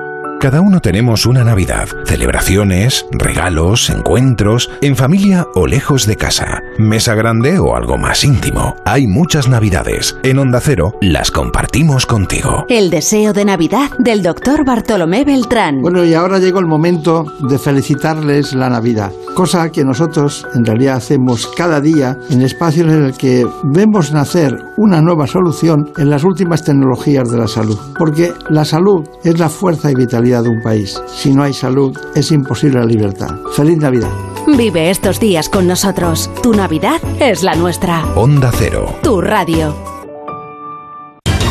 [0.41, 7.13] Cada uno tenemos una Navidad, celebraciones, regalos, encuentros, en familia o lejos de casa, mesa
[7.13, 8.75] grande o algo más íntimo.
[8.83, 10.17] Hay muchas Navidades.
[10.23, 12.65] En Onda Cero las compartimos contigo.
[12.69, 15.79] El deseo de Navidad del doctor Bartolomé Beltrán.
[15.79, 20.95] Bueno, y ahora llegó el momento de felicitarles la Navidad, cosa que nosotros en realidad
[20.95, 26.23] hacemos cada día en espacios en el que vemos nacer una nueva solución en las
[26.23, 27.77] últimas tecnologías de la salud.
[27.95, 31.01] Porque la salud es la fuerza y vitalidad de un país.
[31.07, 33.35] Si no hay salud, es imposible la libertad.
[33.55, 34.11] Feliz Navidad.
[34.47, 36.29] Vive estos días con nosotros.
[36.41, 38.05] Tu Navidad es la nuestra.
[38.15, 38.95] Onda Cero.
[39.03, 39.90] Tu radio.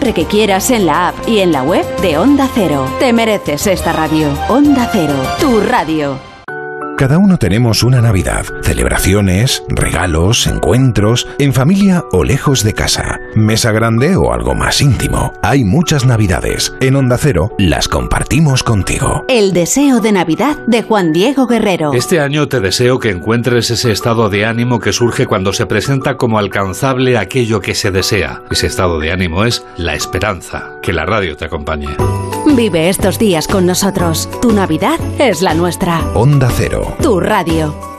[0.00, 2.86] que quieras en la app y en la web de Onda Cero.
[2.98, 4.28] Te mereces esta radio.
[4.48, 6.31] Onda Cero, tu radio.
[6.96, 13.72] Cada uno tenemos una Navidad, celebraciones, regalos, encuentros, en familia o lejos de casa, mesa
[13.72, 15.32] grande o algo más íntimo.
[15.42, 16.72] Hay muchas Navidades.
[16.80, 19.24] En Onda Cero las compartimos contigo.
[19.28, 21.92] El deseo de Navidad de Juan Diego Guerrero.
[21.94, 26.16] Este año te deseo que encuentres ese estado de ánimo que surge cuando se presenta
[26.16, 28.42] como alcanzable aquello que se desea.
[28.50, 30.78] Ese estado de ánimo es la esperanza.
[30.82, 31.88] Que la radio te acompañe.
[32.54, 34.28] Vive estos días con nosotros.
[34.42, 36.00] Tu Navidad es la nuestra.
[36.14, 36.94] Onda Cero.
[37.00, 37.91] Tu radio.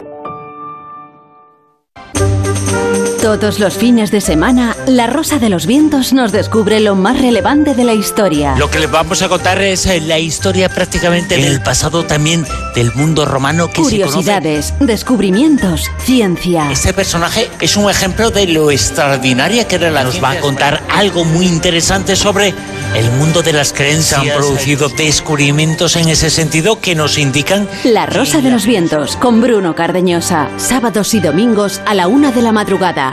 [3.24, 7.74] Todos los fines de semana, La Rosa de los Vientos nos descubre lo más relevante
[7.74, 8.54] de la historia.
[8.58, 12.94] Lo que les vamos a contar es eh, la historia prácticamente del pasado también del
[12.94, 16.70] mundo romano que Curiosidades, descubrimientos, ciencia.
[16.70, 20.84] Este personaje es un ejemplo de lo extraordinaria que era la Nos va a contar
[20.92, 22.54] algo muy interesante sobre
[22.94, 24.22] el mundo de las creencias.
[24.22, 27.70] Se han producido descubrimientos en ese sentido que nos indican...
[27.86, 30.50] La Rosa de los Vientos, con Bruno Cardeñosa.
[30.58, 33.13] Sábados y domingos a la una de la madrugada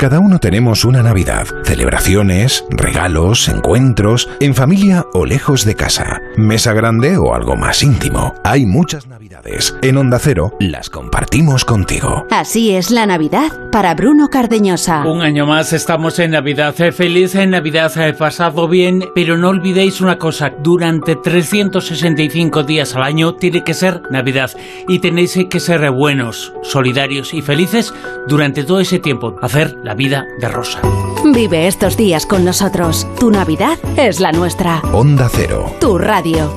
[0.00, 6.72] Cada uno tenemos una Navidad, celebraciones, regalos, encuentros, en familia o lejos de casa, mesa
[6.72, 8.32] grande o algo más íntimo.
[8.42, 9.76] Hay muchas Navidades.
[9.82, 12.24] En Onda Cero las compartimos contigo.
[12.30, 15.04] Así es la Navidad para Bruno Cardeñosa.
[15.06, 16.74] Un año más estamos en Navidad.
[16.74, 23.02] Feliz en Navidad, he pasado bien, pero no olvidéis una cosa, durante 365 días al
[23.02, 24.50] año tiene que ser Navidad
[24.88, 27.92] y tenéis que ser buenos, solidarios y felices
[28.26, 29.36] durante todo ese tiempo.
[29.42, 30.80] Hacer la vida de Rosa.
[31.24, 33.06] Vive estos días con nosotros.
[33.18, 34.80] Tu Navidad es la nuestra.
[34.92, 35.72] Onda Cero.
[35.80, 36.52] Tu radio.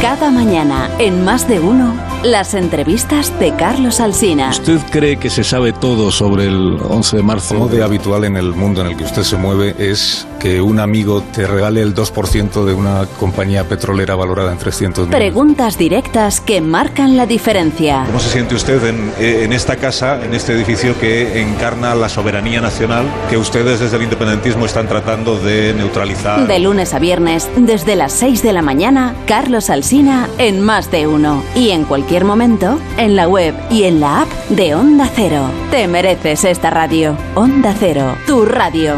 [0.00, 4.50] Cada mañana, en más de uno, las entrevistas de Carlos Alsina.
[4.50, 7.54] ¿Usted cree que se sabe todo sobre el 11 de marzo?
[7.54, 10.80] Como de habitual en el mundo en el que usted se mueve es que un
[10.80, 15.30] amigo te regale el 2% de una compañía petrolera valorada en 300 millones.
[15.30, 18.04] Preguntas directas que marcan la diferencia.
[18.06, 22.60] ¿Cómo se siente usted en, en esta casa, en este edificio que encarna la soberanía
[22.60, 26.46] nacional que ustedes desde el independentismo están tratando de neutralizar?
[26.46, 31.06] De lunes a viernes, desde las 6 de la mañana, Carlos Alsina en Más de
[31.06, 35.48] Uno y en cualquier momento en la web y en la app de Onda Cero.
[35.70, 37.16] Te mereces esta radio.
[37.36, 38.96] Onda Cero, tu radio.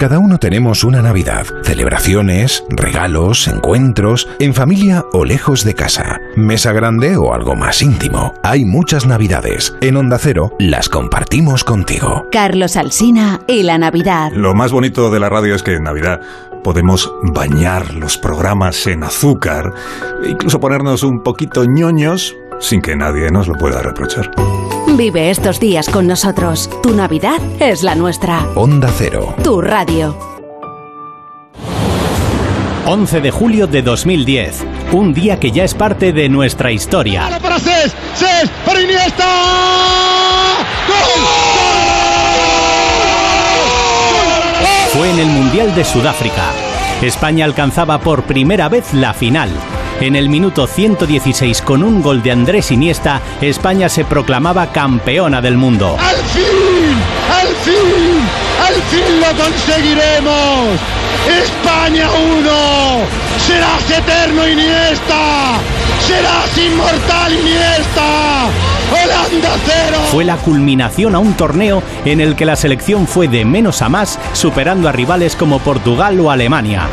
[0.00, 6.72] Cada uno tenemos una Navidad, celebraciones, regalos, encuentros, en familia o lejos de casa, mesa
[6.72, 8.32] grande o algo más íntimo.
[8.42, 9.76] Hay muchas Navidades.
[9.82, 12.26] En Onda Cero las compartimos contigo.
[12.32, 14.32] Carlos Alsina y la Navidad.
[14.32, 16.22] Lo más bonito de la radio es que en Navidad
[16.62, 19.72] podemos bañar los programas en azúcar,
[20.24, 24.30] e incluso ponernos un poquito ñoños sin que nadie nos lo pueda reprochar.
[24.96, 26.68] Vive estos días con nosotros.
[26.82, 28.44] Tu Navidad es la nuestra.
[28.54, 29.34] Onda Cero.
[29.42, 30.16] Tu radio.
[32.86, 34.64] 11 de julio de 2010.
[34.92, 37.28] Un día que ya es parte de nuestra historia.
[37.40, 39.99] para Cés, Cés, para Iniesta.
[44.92, 46.50] Fue en el Mundial de Sudáfrica.
[47.00, 49.48] España alcanzaba por primera vez la final.
[50.00, 55.56] En el minuto 116 con un gol de Andrés Iniesta, España se proclamaba campeona del
[55.56, 55.96] mundo.
[55.96, 56.44] ¡Al fin!
[57.40, 58.20] ¡Al fin!
[58.66, 60.80] ¡Al fin lo conseguiremos!
[61.40, 62.50] ¡España 1!
[63.46, 65.58] ¡Serás eterno Iniesta!
[66.04, 68.69] ¡Serás inmortal Iniesta!
[68.90, 69.98] ¡Holanda 0!
[70.10, 73.88] Fue la culminación a un torneo en el que la selección fue de menos a
[73.88, 76.88] más, superando a rivales como Portugal o Alemania.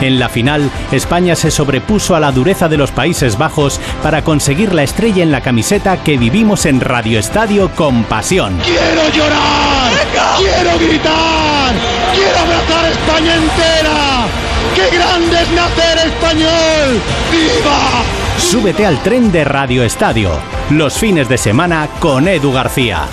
[0.00, 4.72] En la final, España se sobrepuso a la dureza de los Países Bajos para conseguir
[4.72, 8.58] la estrella en la camiseta que vivimos en Radio Estadio con pasión.
[8.64, 9.92] ¡Quiero llorar!
[10.38, 11.74] ¡Quiero gritar!
[12.14, 14.26] ¡Quiero abrazar a España entera!
[14.74, 17.00] ¡Qué grande es nacer español!
[17.30, 18.19] ¡Viva!
[18.40, 20.32] Súbete al tren de Radio Estadio,
[20.70, 23.06] los fines de semana con Edu García.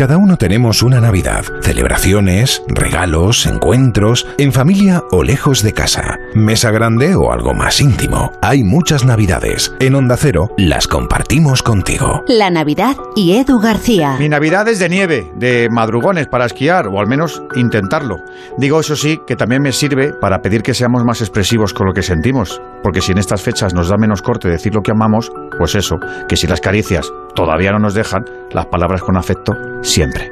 [0.00, 6.70] Cada uno tenemos una Navidad, celebraciones, regalos, encuentros, en familia o lejos de casa, mesa
[6.70, 8.32] grande o algo más íntimo.
[8.40, 9.74] Hay muchas Navidades.
[9.78, 12.24] En Onda Cero las compartimos contigo.
[12.28, 14.16] La Navidad y Edu García.
[14.18, 18.16] Mi Navidad es de nieve, de madrugones para esquiar, o al menos intentarlo.
[18.56, 21.92] Digo eso sí, que también me sirve para pedir que seamos más expresivos con lo
[21.92, 22.58] que sentimos.
[22.82, 25.98] Porque si en estas fechas nos da menos corte decir lo que amamos, pues eso,
[26.26, 30.30] que si las caricias todavía no nos dejan, las palabras con afecto siempre.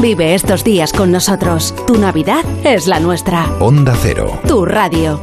[0.00, 1.74] Vive estos días con nosotros.
[1.86, 3.46] Tu Navidad es la nuestra.
[3.58, 4.40] Onda Cero.
[4.46, 5.20] Tu radio.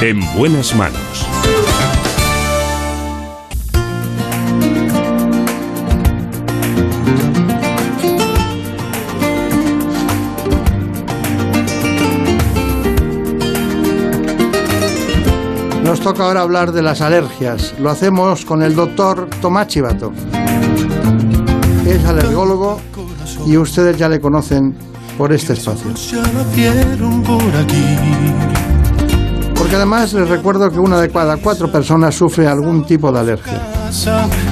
[0.00, 1.33] En buenas manos.
[16.04, 17.74] Toca ahora hablar de las alergias.
[17.78, 20.12] Lo hacemos con el doctor Tomás Chivato.
[21.86, 22.78] Es alergólogo
[23.46, 24.76] y ustedes ya le conocen
[25.16, 25.90] por este espacio.
[29.56, 33.62] Porque además les recuerdo que una de cada cuatro personas sufre algún tipo de alergia.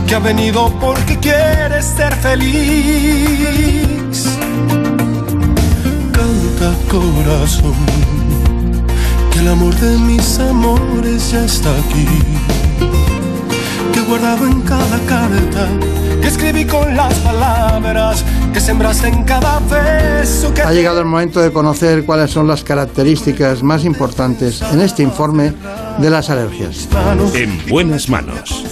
[0.06, 3.58] Que ha venido porque quiere ser feliz.
[6.12, 7.74] Canta corazón,
[9.42, 12.06] el amor de mis amores ya está aquí.
[13.92, 15.68] Que he guardado en cada carta,
[16.20, 21.40] que escribí con las palabras, que sembraste en cada beso que Ha llegado el momento
[21.40, 25.52] de conocer cuáles son las características más importantes en este informe
[25.98, 26.88] de las alergias.
[27.34, 28.64] En buenas manos.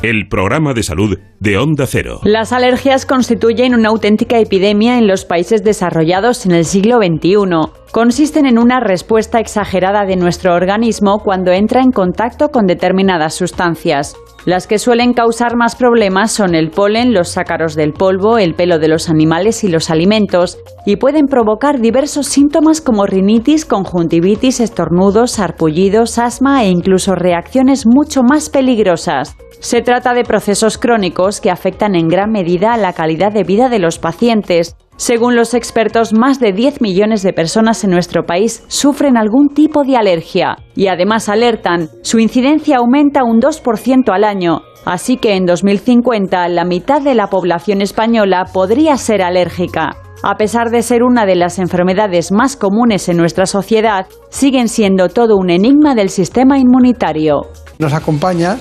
[0.00, 2.20] El programa de salud de Onda Cero.
[2.22, 7.72] Las alergias constituyen una auténtica epidemia en los países desarrollados en el siglo XXI.
[7.90, 14.14] Consisten en una respuesta exagerada de nuestro organismo cuando entra en contacto con determinadas sustancias.
[14.46, 18.78] Las que suelen causar más problemas son el polen, los ácaros del polvo, el pelo
[18.78, 25.32] de los animales y los alimentos, y pueden provocar diversos síntomas como rinitis, conjuntivitis, estornudos,
[25.32, 29.36] sarpullidos, asma e incluso reacciones mucho más peligrosas.
[29.60, 33.68] Se trata de procesos crónicos que afectan en gran medida a la calidad de vida
[33.68, 34.76] de los pacientes.
[34.96, 39.84] Según los expertos, más de 10 millones de personas en nuestro país sufren algún tipo
[39.84, 45.46] de alergia y además alertan, su incidencia aumenta un 2% al año, así que en
[45.46, 49.90] 2050 la mitad de la población española podría ser alérgica.
[50.22, 55.08] A pesar de ser una de las enfermedades más comunes en nuestra sociedad, siguen siendo
[55.08, 57.42] todo un enigma del sistema inmunitario.
[57.78, 58.56] Nos acompaña,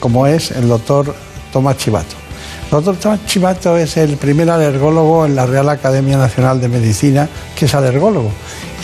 [0.00, 1.14] como es el doctor
[1.52, 2.16] Tomás Chivato.
[2.64, 7.28] El doctor Tomás Chivato es el primer alergólogo en la Real Academia Nacional de Medicina
[7.54, 8.32] que es alergólogo.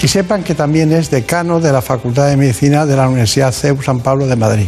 [0.03, 3.83] Y sepan que también es decano de la Facultad de Medicina de la Universidad CEU
[3.83, 4.67] San Pablo de Madrid.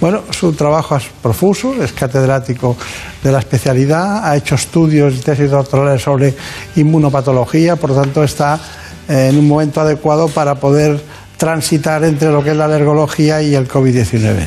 [0.00, 2.76] Bueno, su trabajo es profuso, es catedrático
[3.22, 6.34] de la especialidad, ha hecho estudios y tesis doctorales sobre
[6.76, 8.60] inmunopatología, por lo tanto está
[9.08, 11.02] eh, en un momento adecuado para poder
[11.36, 14.46] transitar entre lo que es la alergología y el COVID-19.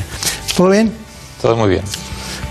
[0.56, 0.92] ¿Todo bien?
[1.40, 1.82] Todo muy bien.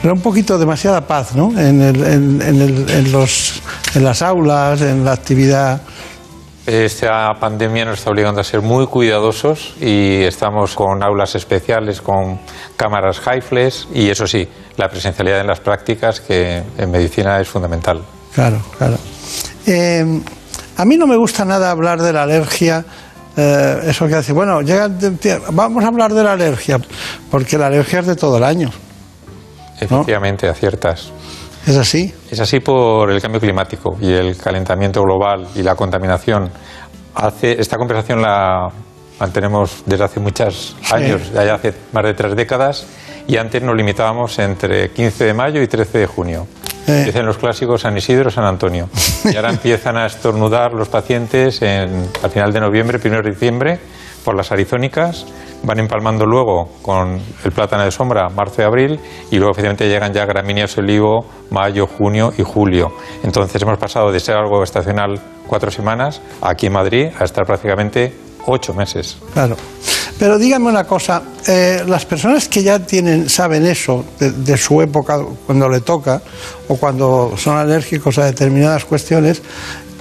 [0.04, 1.52] Era un poquito demasiada paz, ¿no?
[1.60, 3.62] En, el- en- en el- en los,
[3.96, 5.82] en las aulas, en la actividad.
[6.66, 12.40] Esta pandemia nos está obligando a ser muy cuidadosos y estamos con aulas especiales, con
[12.78, 18.02] cámaras HIFLES y eso sí, la presencialidad en las prácticas que en medicina es fundamental.
[18.36, 18.98] Claro, claro.
[19.66, 20.22] Eh,
[20.78, 22.86] a mí no me gusta nada hablar de la alergia.
[23.38, 24.90] Eh, eso que hace, bueno, llega,
[25.52, 26.80] vamos a hablar de la alergia,
[27.30, 28.70] porque la alergia es de todo el año.
[29.80, 31.12] Efectivamente, aciertas.
[31.66, 32.14] ¿Es así?
[32.30, 36.50] Es así por el cambio climático y el calentamiento global y la contaminación.
[37.16, 38.68] Hace, esta conversación la
[39.20, 42.86] mantenemos desde hace muchos años, ya hace más de tres décadas,
[43.28, 46.48] y antes nos limitábamos entre 15 de mayo y 13 de junio.
[47.06, 48.90] Dicen los clásicos San Isidro, San Antonio.
[49.26, 53.80] Y ahora empiezan a estornudar los pacientes en, al final de noviembre, primero de diciembre,
[54.24, 55.26] por las arizónicas,
[55.64, 59.00] van empalmando luego con el plátano de sombra, marzo y abril,
[59.32, 62.92] y luego efectivamente llegan ya gramíneas olivo, mayo, junio y julio.
[63.24, 68.29] Entonces hemos pasado de ser algo estacional cuatro semanas aquí en Madrid a estar prácticamente
[68.46, 69.18] ocho meses.
[69.34, 69.56] Claro.
[70.18, 74.82] Pero dígame una cosa, eh, las personas que ya tienen, saben eso de, de su
[74.82, 76.22] época, cuando le toca,
[76.68, 79.42] o cuando son alérgicos a determinadas cuestiones,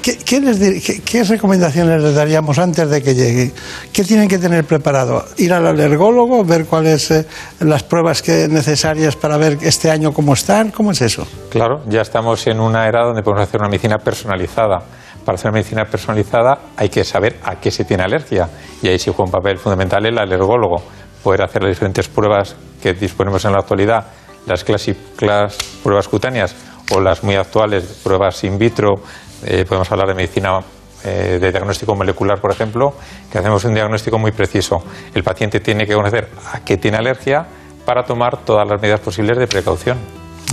[0.02, 3.52] ¿qué, qué les dir- qué- qué recomendaciones les daríamos antes de que llegue?
[3.92, 5.24] ¿Qué tienen que tener preparado?
[5.36, 7.24] ¿Ir al alergólogo, ver cuáles eh,
[7.60, 10.72] las pruebas que necesarias para ver este año cómo están?
[10.72, 11.28] ¿Cómo es eso?
[11.48, 14.82] Claro, ya estamos en una era donde podemos hacer una medicina personalizada.
[15.24, 18.48] Para hacer medicina personalizada hay que saber a qué se tiene alergia
[18.82, 20.82] y ahí sí juega un papel fundamental el alergólogo.
[21.22, 24.06] Poder hacer las diferentes pruebas que disponemos en la actualidad,
[24.46, 26.54] las clásicas pruebas cutáneas
[26.94, 29.02] o las muy actuales pruebas in vitro.
[29.44, 30.60] Eh, podemos hablar de medicina
[31.04, 32.94] eh, de diagnóstico molecular, por ejemplo,
[33.30, 34.82] que hacemos un diagnóstico muy preciso.
[35.14, 37.46] El paciente tiene que conocer a qué tiene alergia
[37.84, 39.98] para tomar todas las medidas posibles de precaución.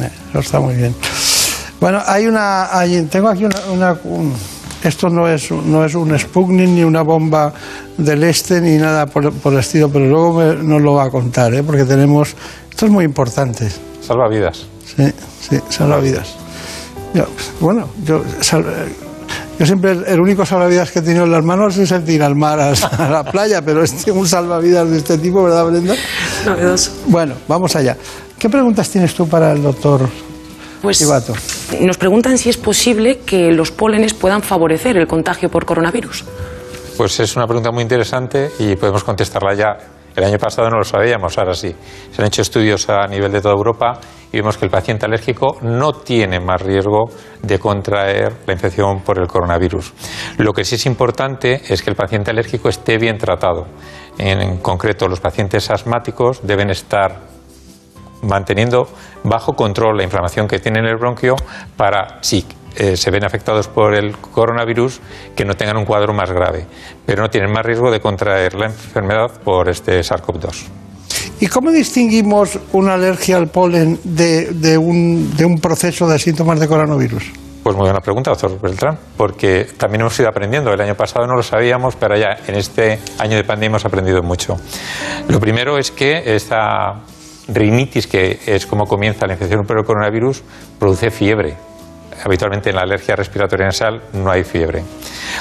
[0.03, 0.93] Eh, Eso está muy bien.
[1.79, 2.67] Bueno, hay una,
[3.09, 4.35] tengo aquí una, una- un-
[4.87, 7.53] esto no es, no es un Sputnik ni una bomba
[7.97, 11.09] del este ni nada por, por el estilo, pero luego me- nos lo va a
[11.09, 11.63] contar, ¿eh?
[11.63, 12.35] porque tenemos,
[12.69, 13.69] esto es muy importante.
[14.01, 14.65] Salva vidas.
[14.95, 15.03] Sí,
[15.49, 16.35] sí, salvavidas.
[17.13, 17.25] Yo,
[17.59, 18.65] bueno, yo, sal-
[19.57, 22.13] yo siempre el, el único salvavidas que he tenido en las manos es el de
[22.13, 25.65] ir al mar, a, a la playa, pero este, un salvavidas de este tipo, ¿verdad,
[25.65, 25.95] Brenda?
[26.45, 26.91] Novedoso.
[27.07, 27.95] Bueno, vamos allá.
[28.37, 30.07] ¿Qué preguntas tienes tú para el doctor
[30.81, 31.33] Pues Chivato?
[31.81, 36.25] nos preguntan si es posible que los pólenes puedan favorecer el contagio por coronavirus.
[36.97, 39.77] Pues es una pregunta muy interesante y podemos contestarla ya.
[40.15, 41.75] El año pasado no lo sabíamos, ahora sí.
[42.11, 43.99] Se han hecho estudios a nivel de toda Europa
[44.31, 47.09] y vemos que el paciente alérgico no tiene más riesgo
[47.41, 49.91] de contraer la infección por el coronavirus.
[50.37, 53.67] Lo que sí es importante es que el paciente alérgico esté bien tratado.
[54.17, 57.34] En concreto, los pacientes asmáticos deben estar
[58.25, 58.87] manteniendo
[59.23, 61.35] bajo control la inflamación que tiene en el bronquio
[61.77, 62.45] para, si
[62.75, 64.99] eh, se ven afectados por el coronavirus,
[65.35, 66.65] que no tengan un cuadro más grave,
[67.05, 70.65] pero no tienen más riesgo de contraer la enfermedad por este SARS-CoV-2.
[71.39, 76.59] ¿Y cómo distinguimos una alergia al polen de, de un, de un proceso de síntomas
[76.59, 77.31] de coronavirus?
[77.65, 80.71] Pues muy buena pregunta, doctor Beltrán, porque también hemos ido aprendiendo.
[80.71, 84.21] El año pasado no lo sabíamos, pero ya en este año de pandemia hemos aprendido
[84.21, 84.55] mucho.
[85.27, 87.01] Lo primero es que esta
[87.47, 90.43] rinitis, que es como comienza la infección por el coronavirus,
[90.79, 91.55] produce fiebre.
[92.23, 94.83] Habitualmente en la alergia respiratoria nasal no hay fiebre.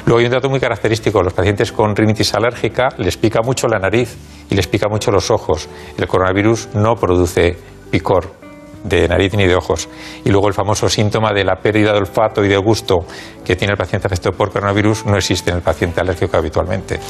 [0.07, 1.23] Luego hay un dato muy característico.
[1.23, 4.17] Los pacientes con rinitis alérgica les pica mucho la nariz
[4.51, 5.69] y les pica mucho los ojos.
[5.97, 7.57] El coronavirus no produce
[7.91, 8.45] picor
[8.83, 9.89] de nariz ni de ojos.
[10.25, 13.07] Y luego el famoso síntoma de la pérdida de olfato y de gusto
[13.45, 17.01] que tiene el paciente afectado por coronavirus no existe en el paciente alérgico habitualmente.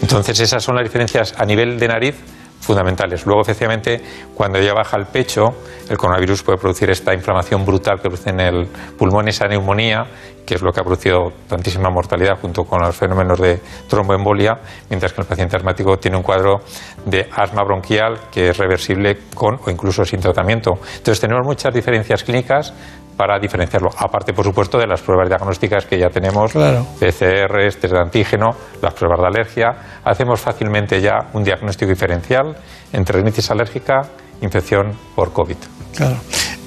[0.00, 2.14] Entonces esas son las diferencias a nivel de nariz
[2.60, 3.26] fundamentales.
[3.26, 4.00] Luego, efectivamente,
[4.34, 5.48] cuando ya baja el pecho,
[5.88, 10.04] el coronavirus puede producir esta inflamación brutal que produce en el pulmón, esa neumonía,
[10.46, 14.58] que es lo que ha producido tantísima mortalidad junto con los fenómenos de tromboembolia,
[14.88, 16.60] mientras que el paciente asmático tiene un cuadro
[17.04, 20.72] de asma bronquial que es reversible con o incluso sin tratamiento.
[20.96, 22.74] Entonces, tenemos muchas diferencias clínicas
[23.20, 23.90] para diferenciarlo.
[23.98, 26.86] Aparte, por supuesto, de las pruebas diagnósticas que ya tenemos, Claro.
[26.98, 28.46] PCR, test de antígeno,
[28.80, 29.66] las pruebas de alergia.
[30.02, 32.56] Hacemos fácilmente ya un diagnóstico diferencial
[32.94, 34.00] entre rinitis alérgica,
[34.40, 35.56] infección por COVID.
[35.94, 36.16] Claro.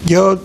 [0.06, 0.38] Yo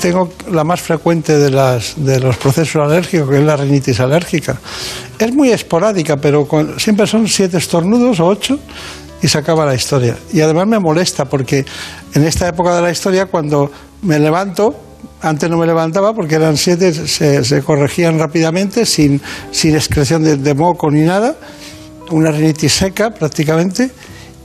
[0.00, 4.56] tengo la más frecuente de, las, de los procesos alérgicos, que es la rinitis alérgica.
[5.18, 8.58] Es muy esporádica, pero con- siempre son siete estornudos o ocho
[9.20, 10.16] y se acaba la historia.
[10.32, 11.66] Y además me molesta porque
[12.14, 14.74] en esta época de la historia, cuando me levanto,
[15.22, 19.20] antes no me levantaba porque eran siete, se, se corregían rápidamente, sin,
[19.50, 21.34] sin excreción de, de moco ni nada,
[22.10, 23.90] una rinitis seca prácticamente.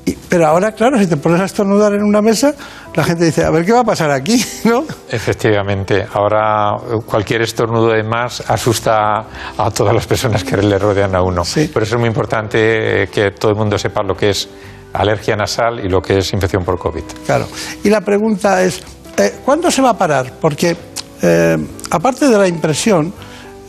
[0.05, 2.53] Y- pero ahora, claro, si te pones a estornudar en una mesa,
[2.93, 4.83] la gente dice, a ver qué va a pasar aquí, ¿no?
[5.09, 9.25] Efectivamente, ahora eh, cualquier estornudo de más asusta
[9.57, 11.41] a todas las personas que le rodean a uno.
[11.73, 14.47] Por eso es muy importante eh, que todo el mundo sepa lo que es
[14.93, 17.03] alergia nasal y lo que es infección por COVID.
[17.25, 17.47] Claro.
[17.83, 18.81] Y la pregunta es,
[19.17, 20.31] eh, ¿cuándo se va a parar?
[20.39, 20.75] Porque,
[21.21, 21.57] eh,
[21.91, 23.13] aparte de la impresión,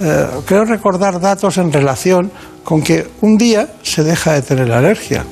[0.01, 2.30] eh, creo recordar datos en relación
[2.64, 5.24] con que un día se deja de tener alergia.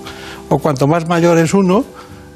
[0.48, 1.84] O cuanto más mayor es uno,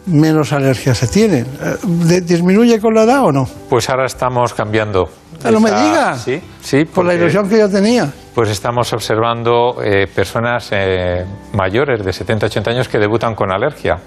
[0.06, 1.38] menos alergia se tiene.
[1.40, 1.46] Eh,
[1.82, 3.48] ¿de- ¿Disminuye con la edad o no?
[3.68, 5.08] Pues ahora estamos cambiando.
[5.44, 6.18] Ah, no me esta- diga.
[6.18, 6.84] Sí, sí.
[6.84, 8.10] Por la ilusión que yo tenía.
[8.34, 13.98] Pues estamos observando eh, personas eh, mayores de 70, 80 años que debutan con alergia.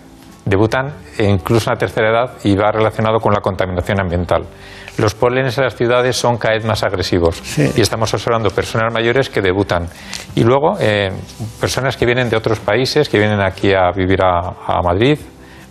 [0.46, 4.44] Debutan e incluso en la tercera edad y va relacionado con la contaminación ambiental.
[4.98, 9.30] Los pólenes en las ciudades son cada vez más agresivos y estamos observando personas mayores
[9.30, 9.88] que debutan.
[10.36, 11.12] Y luego eh,
[11.60, 15.18] personas que vienen de otros países, que vienen aquí a vivir a, a Madrid,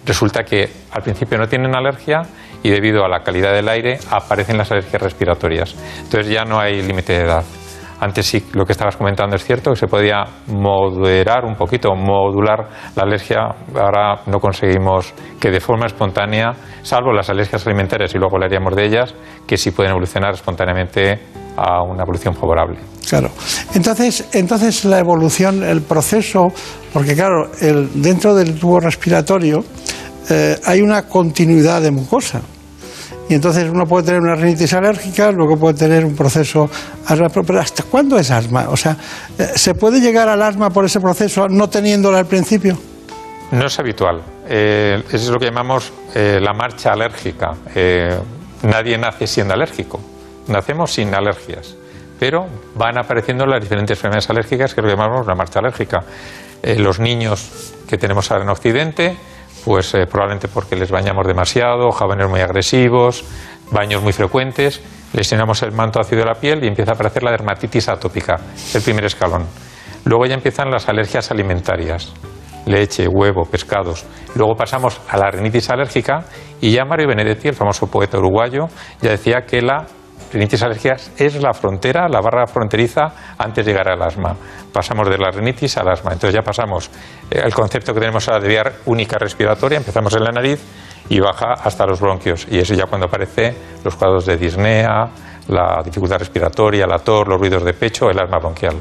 [0.06, 2.22] resulta que al principio no tienen alergia
[2.62, 5.74] y debido a la calidad del aire aparecen las alergias respiratorias.
[6.02, 7.44] Entonces ya no hay límite de edad.
[8.01, 12.68] Antes sí, lo que estabas comentando es cierto, que se podía moderar un poquito, modular
[12.96, 13.40] la alergia.
[13.74, 18.86] Ahora no conseguimos que de forma espontánea, salvo las alergias alimentarias y luego hablaríamos de
[18.86, 19.14] ellas,
[19.46, 21.20] que sí pueden evolucionar espontáneamente
[21.57, 22.78] a una evolución favorable.
[23.07, 23.30] Claro.
[23.74, 26.48] Entonces, entonces la evolución, el proceso,
[26.92, 29.62] porque claro, el, dentro del tubo respiratorio
[30.30, 32.40] eh, hay una continuidad de mucosa.
[33.31, 36.68] Y entonces uno puede tener una rinitis alérgica, luego puede tener un proceso
[37.07, 38.68] asma, pero ¿hasta cuándo es asma?
[38.70, 38.97] O sea,
[39.39, 42.76] eh, ¿se puede llegar al asma por ese proceso no teniéndola al principio?
[43.53, 44.20] No es habitual.
[44.49, 47.53] Eh, es lo que llamamos eh, la marcha alérgica.
[48.64, 50.01] Nadie nace siendo alérgico.
[50.49, 51.76] Nacemos sin alergias.
[52.18, 56.01] Pero van apareciendo las diferentes enfermedades alérgicas que lo llamamos la marcha alérgica.
[56.78, 59.16] Los niños que tenemos ahora en Occidente,
[59.64, 63.24] pues eh, probablemente porque les bañamos demasiado, jóvenes muy agresivos,
[63.70, 64.82] baños muy frecuentes,
[65.12, 68.38] les llenamos el manto ácido de la piel y empieza a aparecer la dermatitis atópica,
[68.74, 69.46] el primer escalón.
[70.04, 72.12] Luego ya empiezan las alergias alimentarias
[72.66, 74.04] leche, huevo, pescados.
[74.34, 76.24] Luego pasamos a la rinitis alérgica
[76.61, 78.66] y ya Mario Benedetti, el famoso poeta uruguayo,
[79.00, 79.86] ya decía que la
[80.33, 84.35] rinitis alérgica es la frontera, la barra fronteriza antes de llegar al asma.
[84.72, 86.12] Pasamos de la rinitis al asma.
[86.12, 86.91] Entonces ya pasamos
[87.31, 90.61] eh, el concepto que tenemos ahora de vía única respiratoria, empezamos en la nariz
[91.09, 92.47] y baja hasta los bronquios.
[92.51, 93.55] Y eso ya cuando aparece
[93.85, 95.09] los cuadros de disnea,
[95.49, 98.76] la dificultad respiratoria, la tos, los ruidos de pecho, el asma bronquial.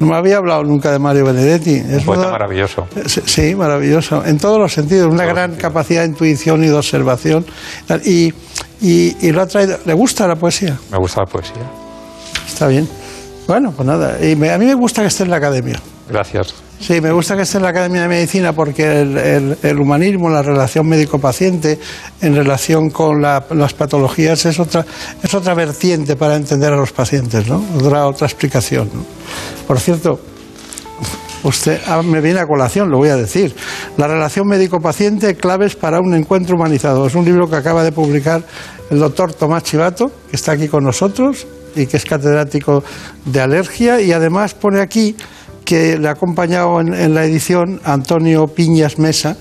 [0.00, 1.74] No me había hablado nunca de Mario Benedetti.
[1.74, 2.86] Es Poeta una- maravilloso.
[3.06, 4.24] Sí, Sí, maravilloso.
[4.24, 7.44] En todos los sentidos, una gran capacidad de intuición y de observación.
[8.04, 8.32] Y,
[8.80, 9.78] y, y lo ha traído.
[9.84, 10.76] ¿Le gusta la poesía?
[10.90, 11.62] Me gusta la poesía.
[12.46, 12.88] Está bien.
[13.46, 14.24] Bueno, pues nada.
[14.24, 15.80] Y me- a mí me gusta que esté en la academia.
[16.08, 16.54] Gracias.
[16.80, 20.30] Sí, me gusta que esté en la Academia de Medicina porque el, el- el humanismo,
[20.30, 21.78] la relación médico-paciente
[22.20, 24.86] en relación con la- las patologías es otra,
[25.22, 27.62] es otra vertiente para entender a los pacientes, ¿no?
[27.76, 28.88] Otra, otra explicación.
[28.94, 29.04] ¿no?
[29.66, 30.20] Por cierto,
[31.42, 33.54] usted ah, me viene a colación, lo voy a decir.
[33.96, 37.06] La relación médico-paciente, claves para un encuentro humanizado.
[37.06, 38.42] Es un libro que acaba de publicar
[38.90, 42.82] el doctor Tomás Chivato, que está aquí con nosotros y que es catedrático
[43.24, 45.16] de alergia y además pone aquí
[45.64, 49.36] que le ha acompañado en, en la edición Antonio Piñas Mesa,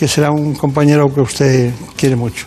[0.00, 2.46] que será un compañero que usted quiere mucho.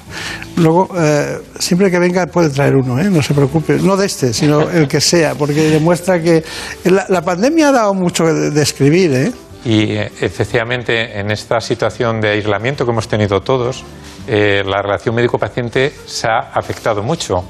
[0.58, 3.12] Luego, eh, siempre que venga puede traer uno, ¿eh?
[3.12, 3.78] no se preocupe.
[3.78, 6.44] No de este, sino el que sea, porque demuestra que
[6.86, 9.14] la, la pandemia ha dado mucho de, de escribir.
[9.14, 9.32] ¿eh?
[9.66, 13.84] Y eh, efectivamente, en esta situación de aislamiento que hemos tenido todos,
[14.28, 17.44] eh, la relación médico-paciente se ha afectado mucho.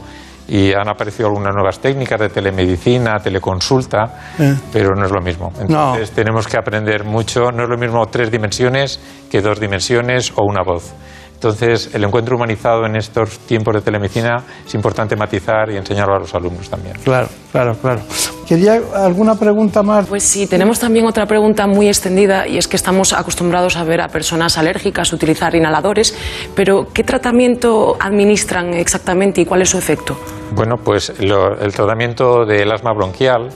[0.48, 4.54] Y han aparecido algunas nuevas técnicas de telemedicina, teleconsulta, Eh.
[4.72, 5.52] pero no es lo mismo.
[5.60, 7.52] Entonces tenemos que aprender mucho.
[7.52, 9.00] No es lo mismo tres dimensiones
[9.32, 10.94] que dos dimensiones o una voz.
[11.48, 16.20] Entonces, el encuentro humanizado en estos tiempos de telemedicina es importante matizar y enseñarlo a
[16.20, 16.96] los alumnos también.
[17.04, 18.00] Claro, claro, claro.
[18.48, 20.08] ¿Quería alguna pregunta más?
[20.08, 24.00] Pues sí, tenemos también otra pregunta muy extendida y es que estamos acostumbrados a ver
[24.00, 26.16] a personas alérgicas utilizar inhaladores,
[26.56, 30.16] pero ¿qué tratamiento administran exactamente y cuál es su efecto?
[30.56, 33.50] Bueno, pues lo- el tratamiento del asma bronquial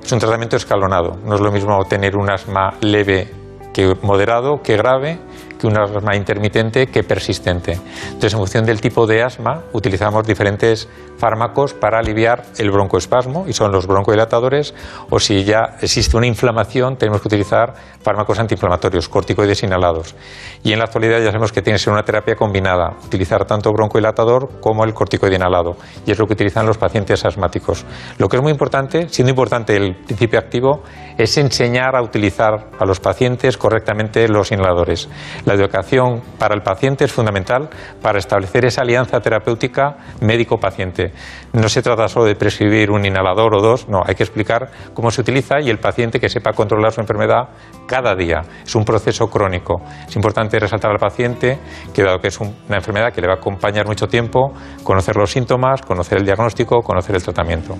[0.00, 1.18] es un tratamiento escalonado.
[1.24, 3.28] No es lo mismo tener un asma leve
[3.74, 5.18] que moderado, que grave,
[5.62, 7.78] que un asma intermitente que persistente.
[8.06, 13.52] Entonces, en función del tipo de asma, utilizamos diferentes fármacos para aliviar el broncoespasmo, y
[13.52, 14.74] son los broncodilatadores,
[15.08, 20.16] o si ya existe una inflamación, tenemos que utilizar fármacos antiinflamatorios, corticoides inhalados.
[20.64, 23.70] Y en la actualidad ya sabemos que tiene que ser una terapia combinada, utilizar tanto
[23.70, 27.84] broncodilatador como el corticoide inhalado, y es lo que utilizan los pacientes asmáticos.
[28.18, 30.82] Lo que es muy importante, siendo importante el principio activo,
[31.16, 35.08] es enseñar a utilizar a los pacientes correctamente los inhaladores.
[35.44, 37.68] La La educación para el paciente es fundamental
[38.00, 41.12] para establecer esa alianza terapéutica médico-paciente.
[41.52, 45.10] No se trata solo de prescribir un inhalador o dos, no, hay que explicar cómo
[45.10, 47.50] se utiliza y el paciente que sepa controlar su enfermedad
[47.86, 48.40] cada día.
[48.64, 49.82] Es un proceso crónico.
[50.08, 51.58] Es importante resaltar al paciente
[51.92, 55.30] que dado que es una enfermedad que le va a acompañar mucho tiempo, conocer los
[55.30, 57.76] síntomas, conocer el diagnóstico, conocer el tratamiento.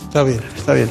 [0.00, 0.88] Está bien, está bien.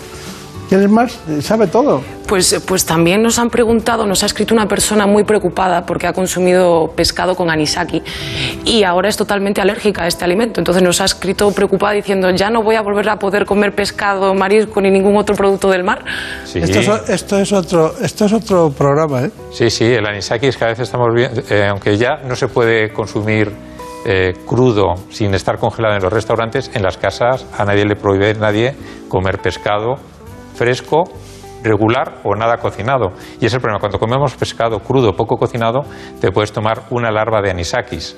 [0.69, 1.19] ¿Quién es más?
[1.41, 2.03] ¿Sabe todo?
[2.27, 6.13] Pues, pues también nos han preguntado, nos ha escrito una persona muy preocupada porque ha
[6.13, 8.03] consumido pescado con anisaki
[8.65, 10.61] y ahora es totalmente alérgica a este alimento.
[10.61, 14.35] Entonces nos ha escrito preocupada diciendo, ya no voy a volver a poder comer pescado,
[14.35, 16.05] marisco ni ningún otro producto del mar.
[16.45, 16.59] Sí.
[16.59, 19.31] Esto, es, esto, es otro, esto es otro programa, ¿eh?
[19.51, 22.93] Sí, sí, el anisaki es cada vez estamos viendo, eh, aunque ya no se puede
[22.93, 23.51] consumir
[24.05, 28.35] eh, crudo sin estar congelado en los restaurantes, en las casas a nadie le prohíbe
[28.35, 28.75] nadie
[29.07, 29.95] comer pescado
[30.59, 31.05] fresco,
[31.63, 33.13] regular o nada cocinado.
[33.39, 35.81] Y es el problema, cuando comemos pescado crudo, poco cocinado,
[36.19, 38.17] te puedes tomar una larva de anisakis,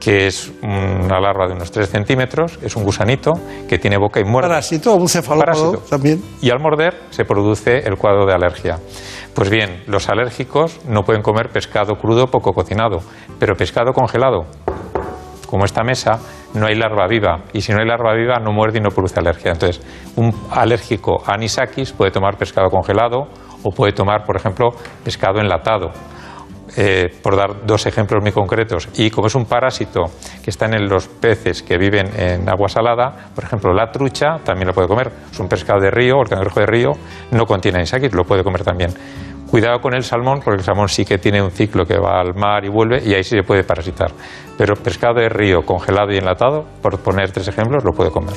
[0.00, 3.32] que es una larva de unos 3 centímetros, es un gusanito
[3.68, 4.48] que tiene boca y muerde.
[4.48, 6.22] Parásito, un cefalópodo también.
[6.40, 8.78] Y al morder se produce el cuadro de alergia.
[9.34, 13.00] Pues bien, los alérgicos no pueden comer pescado crudo poco cocinado,
[13.38, 14.46] pero pescado congelado,
[15.52, 16.18] como esta mesa,
[16.54, 17.42] no hay larva viva.
[17.52, 19.52] Y si no hay larva viva, no muerde y no produce alergia.
[19.52, 19.84] Entonces,
[20.16, 23.28] un alérgico a anisakis puede tomar pescado congelado
[23.62, 24.70] o puede tomar, por ejemplo,
[25.04, 25.90] pescado enlatado.
[26.74, 28.88] Eh, por dar dos ejemplos muy concretos.
[28.94, 30.04] Y como es un parásito
[30.42, 34.68] que está en los peces que viven en agua salada, por ejemplo, la trucha también
[34.68, 35.12] lo puede comer.
[35.30, 36.92] Es un pescado de río, el cangrejo de río
[37.30, 38.90] no contiene anisakis, lo puede comer también.
[39.52, 42.34] Cuidado con el salmón, porque el salmón sí que tiene un ciclo que va al
[42.34, 44.10] mar y vuelve, y ahí sí se puede parasitar.
[44.56, 48.32] Pero pescado de río congelado y enlatado, por poner tres ejemplos, lo puede comer.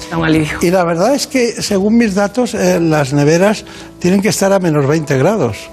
[0.62, 3.64] Y la verdad es que, según mis datos, eh, las neveras
[3.98, 5.70] tienen que estar a menos 20 grados.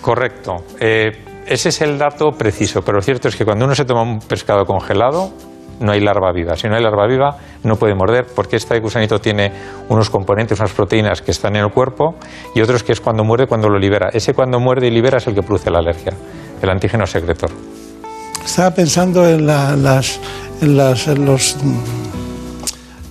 [0.00, 0.54] Correcto.
[0.78, 1.10] Eh,
[1.48, 4.20] ese es el dato preciso, pero lo cierto es que cuando uno se toma un
[4.20, 5.32] pescado congelado,
[5.80, 6.56] no hay larva viva.
[6.56, 9.52] Si no hay larva viva, no puede morder, porque este gusanito tiene
[9.88, 12.16] unos componentes, unas proteínas que están en el cuerpo
[12.54, 14.08] y otros que es cuando muerde, cuando lo libera.
[14.12, 16.12] Ese cuando muerde y libera es el que produce la alergia,
[16.62, 17.50] el antígeno secretor.
[18.44, 20.20] Estaba pensando en, las,
[20.60, 21.56] en, las, en los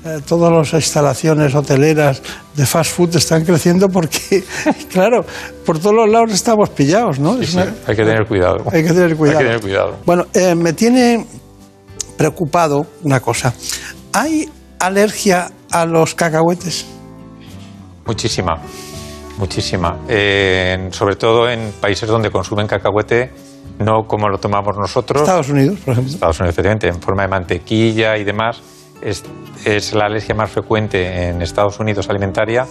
[0.05, 2.21] eh, todas las instalaciones hoteleras
[2.55, 4.43] de fast food están creciendo porque,
[4.91, 5.25] claro,
[5.65, 7.37] por todos los lados estamos pillados, ¿no?
[7.39, 7.59] Sí, sí.
[7.59, 8.63] Hay que tener cuidado.
[8.71, 9.39] Hay que tener cuidado.
[9.39, 9.95] Hay que tener cuidado.
[10.05, 11.25] Bueno, eh, me tiene
[12.17, 13.53] preocupado una cosa.
[14.13, 14.49] ¿Hay
[14.79, 16.85] alergia a los cacahuetes?
[18.05, 18.55] Muchísima,
[19.37, 19.97] muchísima.
[20.07, 23.31] Eh, sobre todo en países donde consumen cacahuete,
[23.79, 25.21] no como lo tomamos nosotros.
[25.21, 26.13] Estados Unidos, por ejemplo.
[26.13, 28.61] Estados Unidos, efectivamente, en forma de mantequilla y demás.
[29.01, 29.23] Es,
[29.65, 32.65] es la alergia más frecuente en Estados Unidos alimentaria,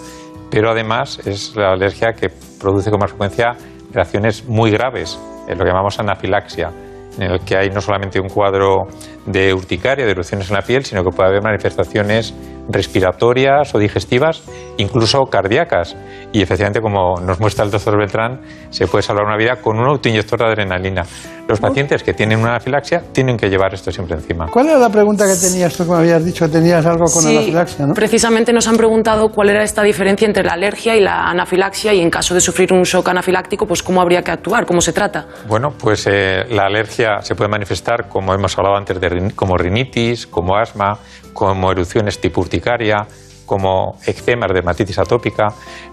[0.51, 3.53] pero además es la alergia que produce con más frecuencia
[3.92, 5.18] reacciones muy graves,
[5.49, 6.72] lo que llamamos anafilaxia
[7.18, 8.86] en el que hay no solamente un cuadro
[9.27, 12.35] de urticaria, de erupciones en la piel, sino que puede haber manifestaciones
[12.68, 14.43] respiratorias o digestivas,
[14.79, 15.97] incluso cardíacas.
[16.33, 19.87] Y efectivamente, como nos muestra el doctor Beltrán, se puede salvar una vida con un
[19.87, 21.03] autoinyector de adrenalina.
[21.47, 24.47] Los pacientes que tienen una anafilaxia tienen que llevar esto siempre encima.
[24.51, 26.49] ¿Cuál era la pregunta que tenías tú que me habías dicho?
[26.49, 27.93] Tenías algo con Sí, anafilaxia, ¿no?
[27.93, 32.01] Precisamente nos han preguntado cuál era esta diferencia entre la alergia y la anafilaxia y
[32.01, 35.27] en caso de sufrir un shock anafiláctico, pues cómo habría que actuar, cómo se trata.
[35.47, 40.27] Bueno, pues eh, la alergia se puede manifestar, como hemos hablado antes, de como rinitis,
[40.27, 40.99] como asma,
[41.33, 43.07] como erupciones tipo urticaria,
[43.47, 45.49] como eczemas, dermatitis atópica,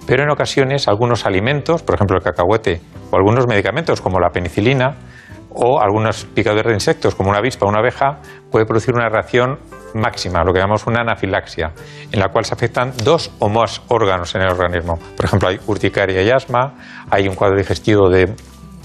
[0.07, 4.95] pero en ocasiones algunos alimentos, por ejemplo el cacahuete, o algunos medicamentos como la penicilina,
[5.53, 8.19] o algunos picadores de insectos como una avispa o una abeja,
[8.49, 9.59] puede producir una reacción
[9.93, 11.73] máxima, lo que llamamos una anafilaxia,
[12.11, 14.97] en la cual se afectan dos o más órganos en el organismo.
[15.17, 16.75] Por ejemplo, hay urticaria y asma,
[17.09, 18.33] hay un cuadro digestivo de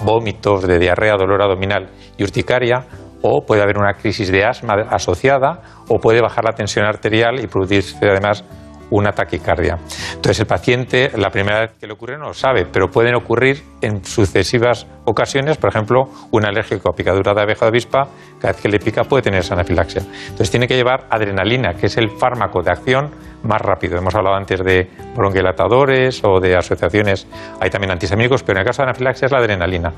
[0.02, 2.84] vómitos, de diarrea, dolor abdominal y urticaria,
[3.28, 7.46] o puede haber una crisis de asma asociada, o puede bajar la tensión arterial y
[7.46, 8.44] producirse además
[8.90, 9.78] una taquicardia.
[10.14, 13.62] Entonces el paciente la primera vez que le ocurre no lo sabe, pero pueden ocurrir
[13.80, 18.08] en sucesivas ocasiones, por ejemplo, un alérgico a picadura de abeja o avispa,
[18.40, 20.02] cada vez que le pica puede tener esa anafilaxia.
[20.02, 23.10] Entonces tiene que llevar adrenalina, que es el fármaco de acción
[23.42, 23.96] más rápido.
[23.96, 27.26] Hemos hablado antes de bronquilatadores o de asociaciones,
[27.60, 29.92] hay también antihistamínicos, pero en el caso de anafilaxia es la adrenalina.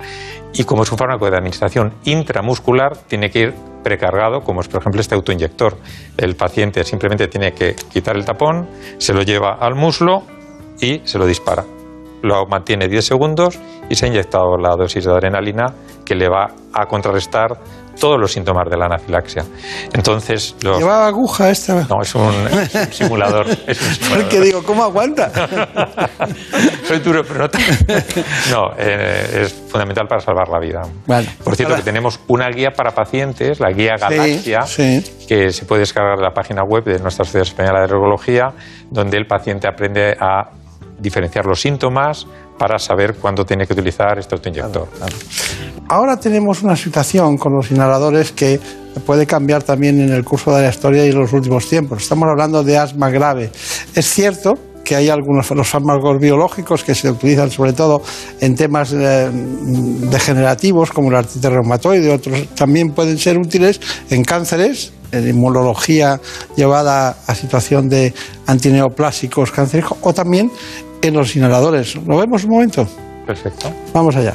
[0.53, 3.55] Y como es un fármaco de administración intramuscular, tiene que ir
[3.89, 5.79] precargado, como es por ejemplo este autoinyector.
[6.19, 8.69] El paciente simplemente tiene que quitar el tapón,
[8.99, 10.25] se lo lleva al muslo
[10.79, 11.65] y se lo dispara.
[12.23, 13.59] Lo mantiene 10 segundos
[13.89, 15.73] y se ha inyectado la dosis de adrenalina
[16.05, 17.49] que le va a contrarrestar
[18.01, 19.45] todos los síntomas de la anafilaxia.
[19.93, 20.79] Entonces, los...
[20.79, 21.75] ¿Llevaba aguja esta?
[21.89, 22.33] No, es un,
[22.63, 23.47] es un simulador.
[23.67, 24.23] Es un simulador.
[24.25, 25.31] Porque digo, ¿cómo aguanta?
[26.87, 27.49] Soy duro, pero no.
[27.51, 27.59] te-
[28.51, 30.83] No, eh, es fundamental para salvar la vida.
[31.07, 31.29] Vale.
[31.45, 35.05] Por cierto, Ahora- que tenemos una guía para pacientes, la guía Galaxia, sí.
[35.29, 38.53] que se puede descargar de la página web de nuestra Sociedad Española de Alergología,
[38.91, 40.51] donde el paciente aprende a
[40.99, 42.27] diferenciar los síntomas
[42.59, 44.89] para saber cuándo tiene que utilizar este autoinyector.
[45.89, 48.61] Ahora tenemos una situación con los inhaladores que
[49.07, 52.03] puede cambiar también en el curso de la historia y en los últimos tiempos.
[52.03, 53.51] Estamos hablando de asma grave.
[53.95, 54.55] Es cierto
[54.89, 58.01] que hay algunos los fármacos biológicos que se utilizan sobre todo
[58.41, 64.95] en temas eh, degenerativos como la artritis reumatoide, otros también pueden ser útiles en cánceres,
[65.13, 66.19] en inmunología
[66.57, 68.15] llevada a situación de
[68.47, 70.51] antineoplásicos cancerígenos o también
[71.03, 71.97] en los inhaladores.
[72.07, 72.87] ¿Lo vemos un momento?
[73.27, 73.71] Perfecto.
[73.93, 74.35] Vamos allá.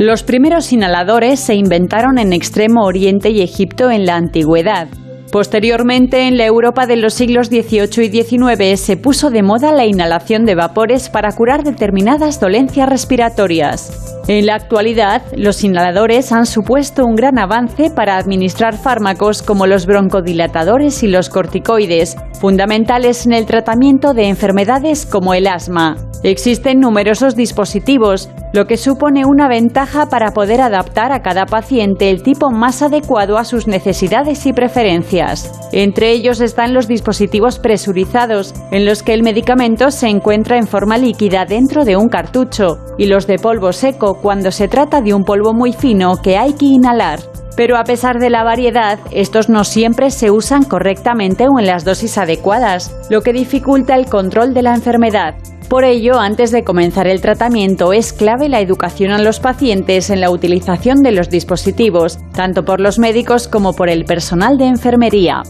[0.00, 4.88] Los primeros inhaladores se inventaron en Extremo Oriente y Egipto en la antigüedad.
[5.34, 9.84] Posteriormente, en la Europa de los siglos XVIII y XIX se puso de moda la
[9.84, 14.22] inhalación de vapores para curar determinadas dolencias respiratorias.
[14.28, 19.86] En la actualidad, los inhaladores han supuesto un gran avance para administrar fármacos como los
[19.86, 25.96] broncodilatadores y los corticoides, fundamentales en el tratamiento de enfermedades como el asma.
[26.22, 32.22] Existen numerosos dispositivos, lo que supone una ventaja para poder adaptar a cada paciente el
[32.22, 35.50] tipo más adecuado a sus necesidades y preferencias.
[35.72, 40.98] Entre ellos están los dispositivos presurizados, en los que el medicamento se encuentra en forma
[40.98, 45.24] líquida dentro de un cartucho, y los de polvo seco cuando se trata de un
[45.24, 47.18] polvo muy fino que hay que inhalar.
[47.56, 51.84] Pero a pesar de la variedad, estos no siempre se usan correctamente o en las
[51.84, 55.34] dosis adecuadas, lo que dificulta el control de la enfermedad.
[55.68, 60.20] Por ello, antes de comenzar el tratamiento, es clave la educación a los pacientes en
[60.20, 65.42] la utilización de los dispositivos, tanto por los médicos como por el personal de enfermería.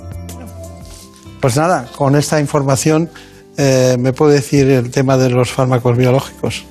[1.41, 3.11] Pues nada, con esta información
[3.59, 6.65] eh, me puede decir el tema de los fármacos biológicos.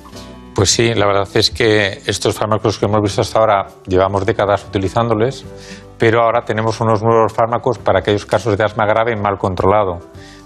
[0.54, 4.64] Pues sí, la verdad es que estos fármacos que hemos visto hasta ahora llevamos décadas
[4.64, 5.44] utilizándoles,
[5.98, 9.98] pero ahora tenemos unos nuevos fármacos para aquellos casos de asma grave mal controlado.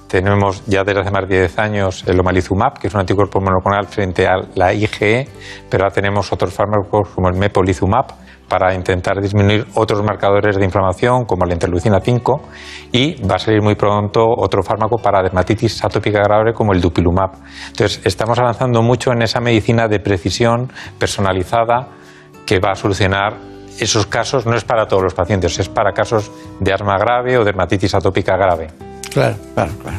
[0.08, 3.86] Tenemos ya desde hace más de 10 años el omalizumab, que es un anticuerpo monoclonal
[3.86, 5.28] frente a la IgE,
[5.68, 8.06] pero ahora tenemos otros fármacos como el mepolizumab
[8.48, 12.40] para intentar disminuir otros marcadores de inflamación como la interleucina 5
[12.92, 17.32] y va a salir muy pronto otro fármaco para dermatitis atópica grave como el dupilumab.
[17.66, 21.88] Entonces, estamos avanzando mucho en esa medicina de precisión personalizada
[22.46, 23.34] que va a solucionar
[23.78, 27.44] esos casos, no es para todos los pacientes, es para casos de asma grave o
[27.44, 28.87] dermatitis atópica grave.
[29.18, 29.98] Claro, claro, claro.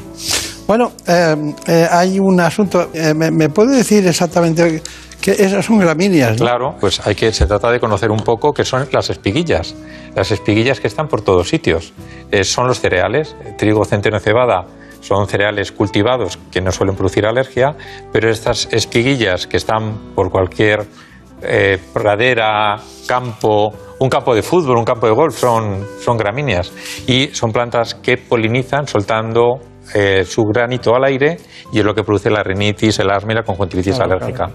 [0.68, 2.90] Bueno, eh, eh, hay un asunto.
[2.94, 4.82] eh, me, me puede decir exactamente
[5.20, 6.38] que esas son gramíneas?
[6.38, 9.76] Claro, pues hay que, se trata de conocer un poco qué son las espiguillas.
[10.16, 11.92] Las espiguillas que están por todos sitios.
[12.44, 14.66] Son los cereales, trigo, centeno, cebada.
[15.02, 17.76] Son cereales cultivados que no suelen producir alergia,
[18.14, 20.86] pero estas espiguillas que están por cualquier
[21.42, 22.78] eh, pradera,
[23.08, 26.72] campo, un campo de fútbol, un campo de golf, son, son gramíneas.
[27.08, 29.60] Y son plantas que polinizan soltando
[29.94, 31.38] eh, su granito al aire
[31.72, 34.50] y es lo que produce la rinitis, el asma y la conjuntivitis Claro, alérgica.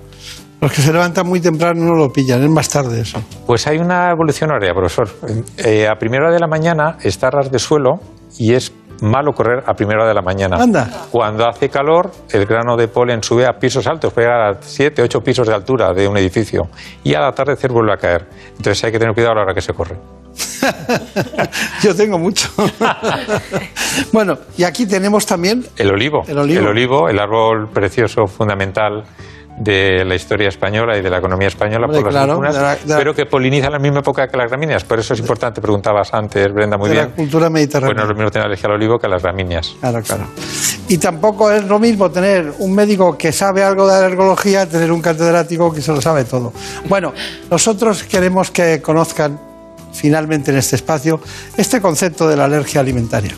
[0.61, 3.21] Los que se levantan muy temprano no lo pillan, es más tarde eso.
[3.47, 5.11] Pues hay una evolución horaria, profesor.
[5.59, 7.95] Eh, a primera hora de la mañana está ras de suelo
[8.39, 8.73] y es
[9.03, 10.57] malo correr a primera hora de la mañana.
[10.57, 11.07] Anda.
[11.11, 15.03] Cuando hace calor, el grano de polen sube a pisos altos, puede llegar a 7,
[15.03, 16.69] 8 pisos de altura de un edificio
[17.03, 18.27] y al atardecer vuelve a caer.
[18.57, 19.97] Entonces hay que tener cuidado a la hora que se corre.
[21.83, 22.49] Yo tengo mucho.
[24.13, 26.23] bueno, y aquí tenemos también El olivo.
[26.27, 27.09] El olivo.
[27.09, 29.05] el árbol precioso, fundamental
[29.57, 32.61] de la historia española y de la economía española Hombre, por las claro, aceitunas, de
[32.61, 34.83] la- de la- pero que poliniza la misma época que las gramíneas.
[34.85, 37.09] Por eso es importante, preguntabas antes, Brenda, muy de bien.
[37.11, 37.89] la cultura mediterránea.
[37.95, 39.77] Pues no es lo mismo tener alergia al olivo que a las gramíneas.
[39.81, 40.25] Claro, claro.
[40.89, 45.01] Y tampoco es lo mismo tener un médico que sabe algo de alergología, tener un
[45.01, 46.53] catedrático que se lo sabe todo.
[46.89, 47.13] Bueno,
[47.51, 49.39] nosotros queremos que conozcan
[49.93, 51.21] finalmente en este espacio
[51.57, 53.33] este concepto de la alergia alimentaria.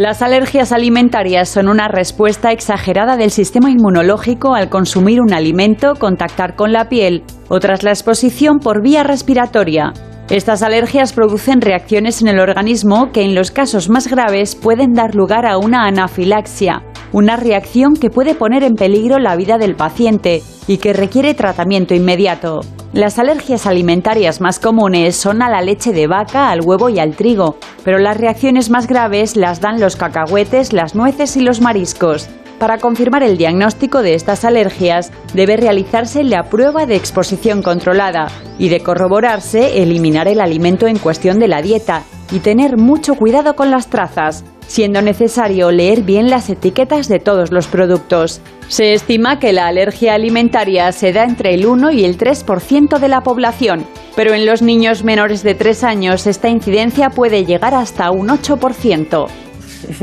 [0.00, 6.56] Las alergias alimentarias son una respuesta exagerada del sistema inmunológico al consumir un alimento, contactar
[6.56, 9.92] con la piel o tras la exposición por vía respiratoria.
[10.30, 15.14] Estas alergias producen reacciones en el organismo que en los casos más graves pueden dar
[15.14, 16.82] lugar a una anafilaxia,
[17.12, 21.94] una reacción que puede poner en peligro la vida del paciente y que requiere tratamiento
[21.94, 22.60] inmediato.
[22.92, 27.14] Las alergias alimentarias más comunes son a la leche de vaca, al huevo y al
[27.14, 32.28] trigo, pero las reacciones más graves las dan los cacahuetes, las nueces y los mariscos.
[32.60, 38.26] Para confirmar el diagnóstico de estas alergias, debe realizarse la prueba de exposición controlada
[38.58, 43.56] y de corroborarse, eliminar el alimento en cuestión de la dieta y tener mucho cuidado
[43.56, 48.42] con las trazas, siendo necesario leer bien las etiquetas de todos los productos.
[48.68, 53.08] Se estima que la alergia alimentaria se da entre el 1 y el 3% de
[53.08, 58.10] la población, pero en los niños menores de 3 años esta incidencia puede llegar hasta
[58.10, 59.28] un 8%.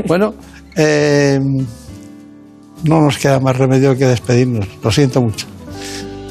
[0.08, 0.34] Bueno,
[0.76, 1.38] eh,
[2.84, 4.68] no nos queda más remedio que despedirnos.
[4.82, 5.46] Lo siento mucho.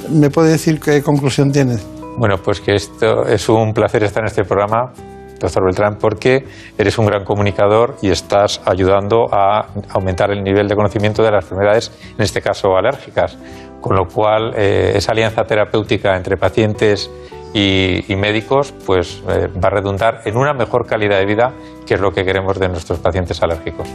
[0.09, 1.77] ¿Me puede decir qué conclusión tiene?
[2.17, 4.91] Bueno, pues que esto es un placer estar en este programa,
[5.39, 6.45] doctor Beltrán, porque
[6.77, 11.43] eres un gran comunicador y estás ayudando a aumentar el nivel de conocimiento de las
[11.43, 13.37] enfermedades, en este caso alérgicas.
[13.81, 17.09] Con lo cual, eh, esa alianza terapéutica entre pacientes
[17.53, 21.53] y, médicos pues, eh, va a redundar en una mejor calidad de vida,
[21.85, 23.87] que es lo que queremos de nuestros pacientes alérgicos.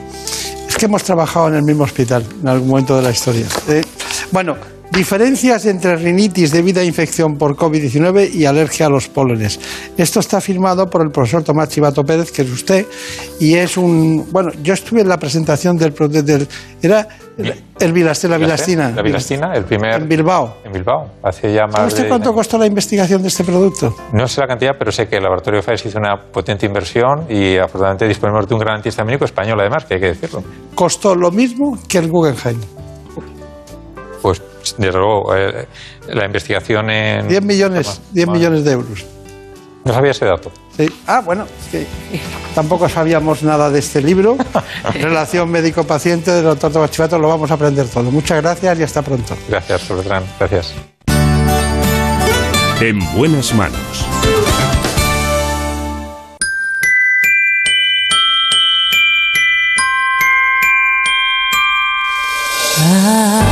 [0.83, 3.47] Que hemos trabajado en el mismo hospital en algún momento de la historia.
[4.33, 4.57] Bueno,
[4.93, 9.59] diferencias entre rinitis debido a infección por COVID-19 y alergia a los pólenes.
[9.97, 12.87] Esto está firmado por el profesor Tomás Chivato Pérez, que es usted,
[13.41, 14.31] y es un...
[14.31, 15.95] Bueno, yo estuve en la presentación del...
[16.23, 16.47] del
[16.83, 17.09] era
[17.81, 18.91] el Vilasté, la Vilastina.
[18.91, 20.03] La Vilastina, el primer...
[20.03, 20.59] En Bilbao.
[20.65, 22.09] En Bilbao, hace ya ¿Sabe más usted de...
[22.11, 23.97] cuánto costó la investigación de este producto?
[24.13, 27.57] No sé la cantidad, pero sé que el laboratorio FAES hizo una potente inversión y
[27.57, 30.43] afortunadamente disponemos de un gran antihistamínico español, además, que hay que decirlo.
[30.75, 32.61] Costó lo mismo que el Guggenheim.
[34.21, 34.43] Pues,
[34.77, 35.67] desde luego, eh,
[36.09, 37.29] la investigación en...
[37.29, 39.05] 10 millones, 10 millones de euros.
[39.85, 40.53] No sabía ese dato.
[40.77, 40.89] Sí.
[41.07, 41.87] Ah, bueno, es que
[42.55, 44.37] tampoco sabíamos nada de este libro.
[44.95, 48.05] Relación médico-paciente del doctor Chivato, lo vamos a aprender todo.
[48.11, 49.37] Muchas gracias y hasta pronto.
[49.49, 50.25] Gracias, Beltrán.
[50.39, 50.75] Gracias.
[52.81, 54.07] En buenas manos.
[62.83, 63.52] Don't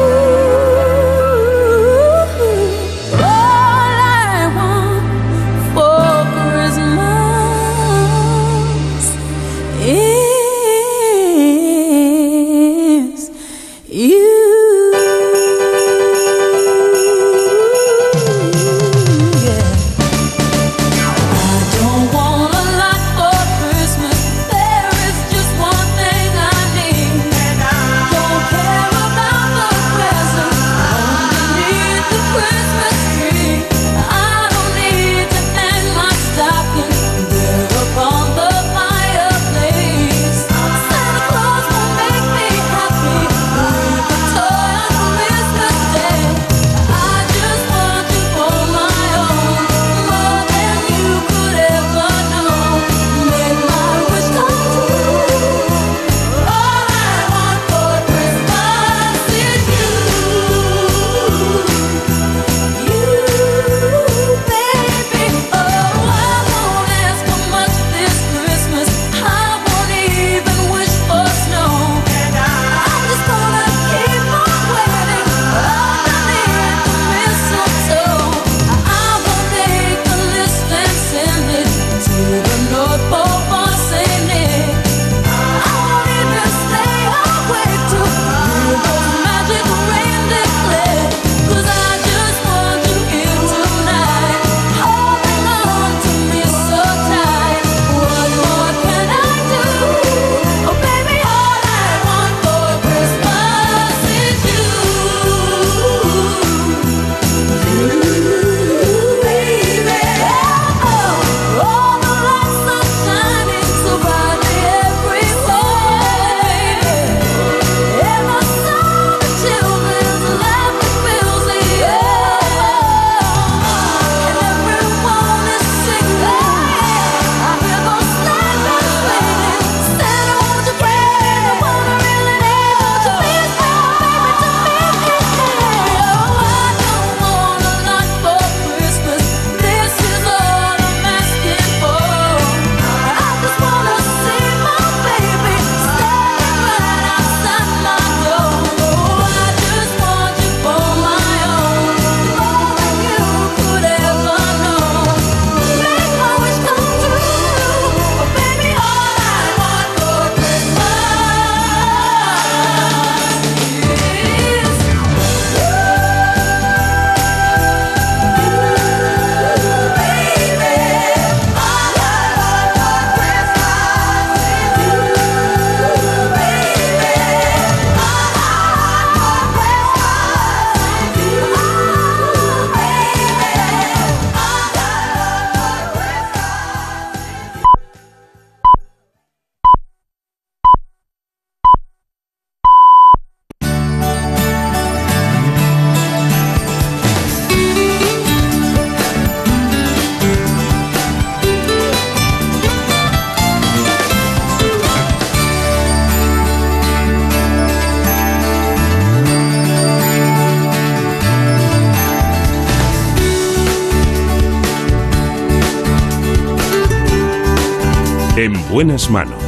[218.71, 219.43] Buenas manos.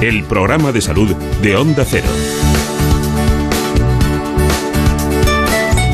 [0.00, 2.06] El programa de salud de Onda Cero.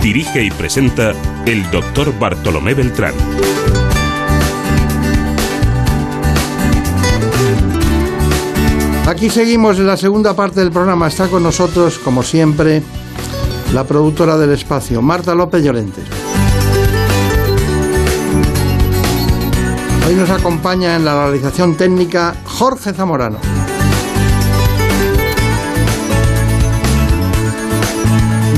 [0.03, 1.13] Dirige y presenta
[1.47, 3.15] el doctor Bartolomé Beltrán.
[9.07, 11.09] Aquí seguimos en la segunda parte del programa.
[11.09, 12.83] Está con nosotros, como siempre,
[13.75, 16.01] la productora del espacio, Marta López Llorente.
[20.07, 23.39] Hoy nos acompaña en la realización técnica Jorge Zamorano.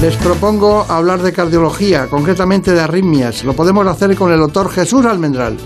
[0.02, 3.42] Les propongo hablar de cardiología, concretamente de arritmias.
[3.42, 5.56] Lo podemos hacer con el doctor Jesús Almendral.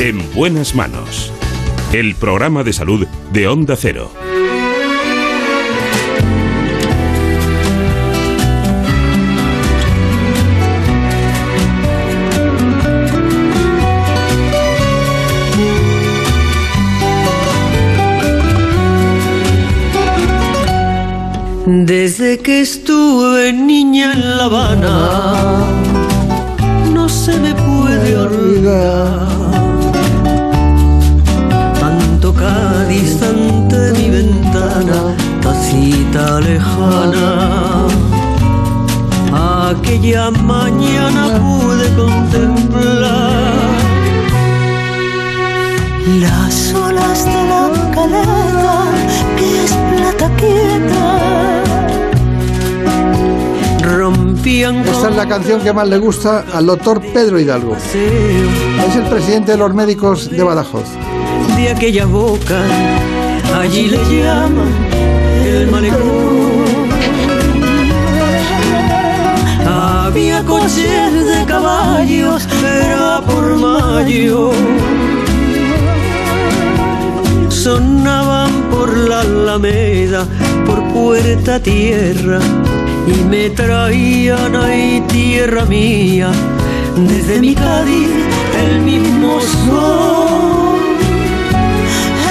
[0.00, 1.30] En buenas manos.
[1.92, 4.25] El programa de salud de Onda Cero.
[21.68, 25.66] Desde que estuve niña en La Habana,
[26.94, 29.26] no se me puede olvidar.
[31.80, 37.88] Tanto Cádiz ante mi ventana, tacita lejana.
[39.68, 43.50] Aquella mañana pude contemplar
[46.20, 48.76] las olas de la caleta
[49.66, 51.62] es plata quieta.
[53.82, 57.76] Rompían Esta es la canción que más le gusta al doctor Pedro Hidalgo.
[57.76, 60.88] Es el presidente de los médicos de Badajoz.
[61.56, 62.60] de aquella boca,
[63.58, 64.72] allí le llaman
[65.44, 66.86] el malecón.
[69.66, 74.50] Había coches de caballos, era por mayo.
[77.48, 80.26] Sonaban por la alameda,
[80.64, 82.40] por puerta tierra,
[83.06, 86.30] y me traían ahí tierra mía,
[86.96, 88.10] desde mi Cádiz
[88.64, 90.76] el mismo son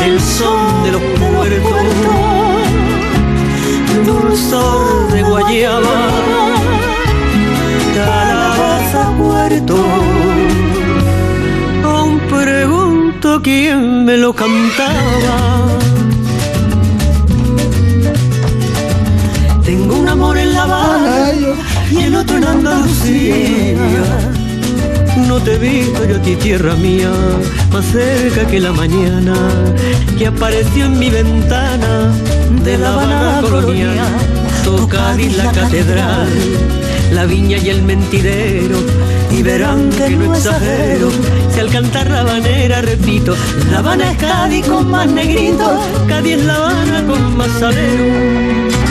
[0.05, 1.85] el son de los puertos,
[4.05, 5.97] dulzor de guayaba,
[7.95, 9.77] calabaza puerto.
[11.83, 15.65] Aún pregunto quién me lo cantaba.
[21.91, 23.77] Y el otro en Andalucía.
[25.27, 27.11] No te he visto yo a ti, tierra mía,
[27.71, 29.35] más cerca que la mañana
[30.17, 32.11] que apareció en mi ventana
[32.63, 34.35] de la Habana colonial.
[34.89, 36.27] Cádiz la catedral,
[37.11, 38.77] la viña y el mentidero,
[39.31, 41.09] y verán que no exagero.
[41.53, 43.35] Si al cantar la habanera repito,
[43.71, 48.84] La Habana es Cádiz con más negrito, Cádiz La Habana con más salero.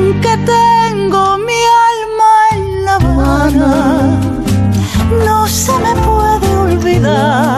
[0.00, 4.18] Que tengo mi alma en La Habana,
[5.24, 7.49] no se me puede olvidar.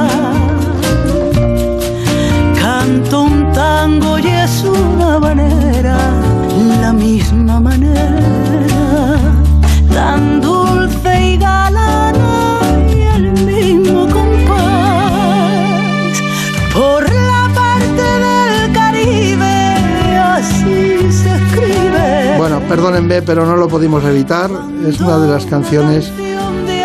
[22.83, 24.51] Perdónenme, pero no lo pudimos evitar.
[24.85, 26.11] Es una de las canciones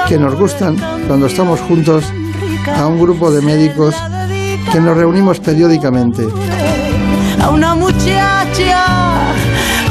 [0.07, 0.77] que nos gustan
[1.07, 2.05] cuando estamos juntos
[2.77, 3.95] a un grupo de médicos
[4.71, 6.27] que nos reunimos periódicamente.
[7.41, 9.33] a una muchacha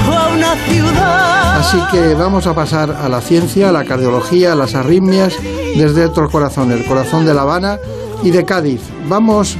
[0.09, 1.59] o a una ciudad.
[1.59, 5.35] Así que vamos a pasar a la ciencia, a la cardiología, a las arritmias,
[5.77, 7.79] desde otro corazón, el corazón de La Habana
[8.23, 8.81] y de Cádiz.
[9.09, 9.59] Vamos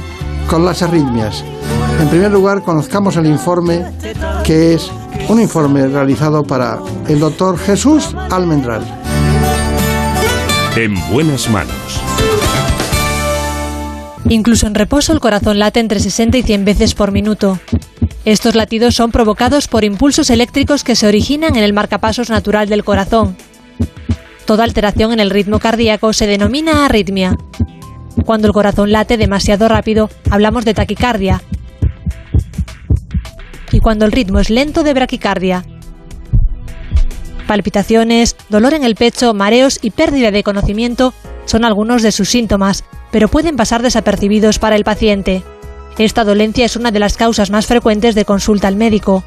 [0.49, 1.43] con las arritmias.
[1.99, 3.83] En primer lugar, conozcamos el informe,
[4.45, 4.89] que es
[5.29, 8.83] un informe realizado para el doctor Jesús Almendral.
[10.75, 12.01] En buenas manos.
[14.29, 17.59] Incluso en reposo el corazón late entre 60 y 100 veces por minuto.
[18.25, 22.83] Estos latidos son provocados por impulsos eléctricos que se originan en el marcapasos natural del
[22.83, 23.35] corazón.
[24.45, 27.37] Toda alteración en el ritmo cardíaco se denomina arritmia.
[28.25, 31.41] Cuando el corazón late demasiado rápido, hablamos de taquicardia.
[33.77, 35.63] Y cuando el ritmo es lento, de braquicardia.
[37.45, 41.13] Palpitaciones, dolor en el pecho, mareos y pérdida de conocimiento
[41.45, 45.43] son algunos de sus síntomas, pero pueden pasar desapercibidos para el paciente.
[45.99, 49.23] Esta dolencia es una de las causas más frecuentes de consulta al médico.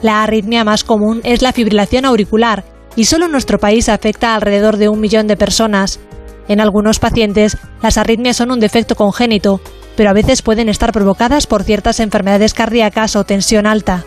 [0.00, 2.62] La arritmia más común es la fibrilación auricular
[2.94, 5.98] y solo en nuestro país afecta a alrededor de un millón de personas.
[6.46, 9.60] En algunos pacientes, las arritmias son un defecto congénito,
[9.98, 14.04] pero a veces pueden estar provocadas por ciertas enfermedades cardíacas o tensión alta.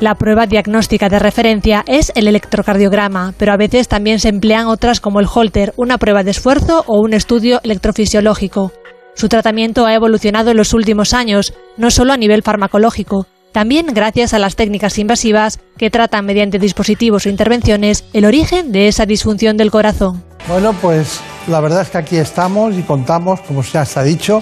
[0.00, 4.98] La prueba diagnóstica de referencia es el electrocardiograma, pero a veces también se emplean otras
[4.98, 8.72] como el Holter, una prueba de esfuerzo o un estudio electrofisiológico.
[9.14, 14.32] Su tratamiento ha evolucionado en los últimos años, no solo a nivel farmacológico, también gracias
[14.32, 19.58] a las técnicas invasivas que tratan mediante dispositivos o intervenciones el origen de esa disfunción
[19.58, 20.22] del corazón.
[20.48, 24.40] Bueno, pues la verdad es que aquí estamos y contamos, como ya se ha dicho,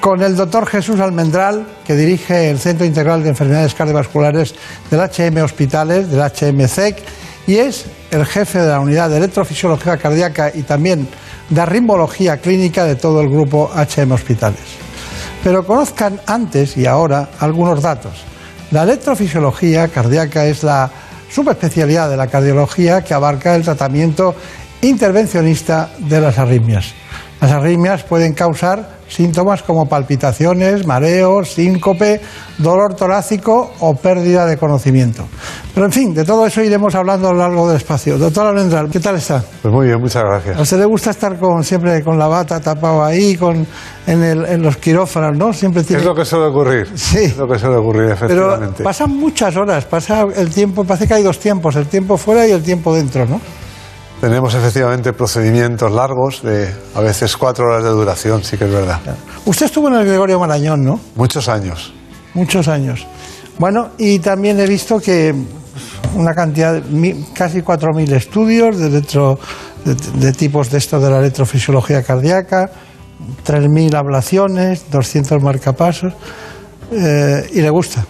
[0.00, 4.54] con el doctor Jesús Almendral, que dirige el Centro Integral de Enfermedades Cardiovasculares
[4.90, 6.96] del HM Hospitales, del HMCEC,
[7.46, 11.06] y es el jefe de la unidad de electrofisiología cardíaca y también
[11.50, 14.60] de arritmología clínica de todo el grupo HM Hospitales.
[15.44, 18.12] Pero conozcan antes y ahora algunos datos.
[18.70, 20.90] La electrofisiología cardíaca es la
[21.30, 24.34] subespecialidad de la cardiología que abarca el tratamiento
[24.80, 26.94] intervencionista de las arritmias.
[27.40, 32.20] Las arritmias pueden causar síntomas como palpitaciones, mareos, síncope,
[32.58, 35.24] dolor torácico o pérdida de conocimiento.
[35.74, 38.16] Pero en fin, de todo eso iremos hablando a lo largo del espacio.
[38.18, 39.42] Doctor Almendral, ¿qué tal está?
[39.62, 40.56] Pues muy bien, muchas gracias.
[40.58, 43.66] ¿A usted le gusta estar con, siempre con la bata tapado ahí, con,
[44.06, 45.52] en, el- en los quirófanos, no?
[45.52, 46.00] Siempre tiene...
[46.02, 46.88] Es lo que suele ocurrir.
[46.94, 47.18] Sí.
[47.24, 48.82] Es lo que suele ocurrir, Pero efectivamente.
[48.84, 52.52] pasan muchas horas, pasa el tiempo, parece que hay dos tiempos, el tiempo fuera y
[52.52, 53.40] el tiempo dentro, ¿no?
[54.20, 59.00] Tenemos efectivamente procedimientos largos de a veces cuatro horas de duración, sí que es verdad.
[59.46, 61.00] Usted estuvo en el Gregorio Marañón, ¿no?
[61.16, 61.92] Muchos años.
[62.34, 63.06] Muchos años.
[63.58, 65.34] Bueno, y también he visto que
[66.14, 69.38] una cantidad, de casi 4.000 estudios de, electro-
[69.86, 72.70] de, de tipos de esto de la electrofisiología cardíaca,
[73.46, 76.12] 3.000 ablaciones, 200 marcapasos,
[76.92, 78.04] eh, y le gusta.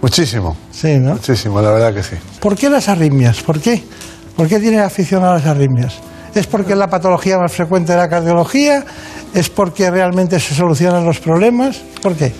[0.00, 0.56] Muchísimo.
[0.70, 1.12] Sí, ¿no?
[1.14, 2.16] Muchísimo, la verdad que sí.
[2.40, 3.42] ¿Por qué las arritmias?
[3.42, 3.82] ¿Por qué?
[4.36, 5.94] ¿Por qué tiene afición a las arritmias?
[6.34, 8.84] ¿Es porque es la patología más frecuente de la cardiología?
[9.32, 11.80] ¿Es porque realmente se solucionan los problemas?
[12.02, 12.32] ¿Por qué?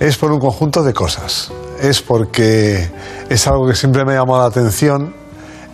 [0.00, 1.52] Es por un conjunto de cosas.
[1.80, 2.88] Es porque
[3.28, 5.14] es algo que siempre me ha llamado la atención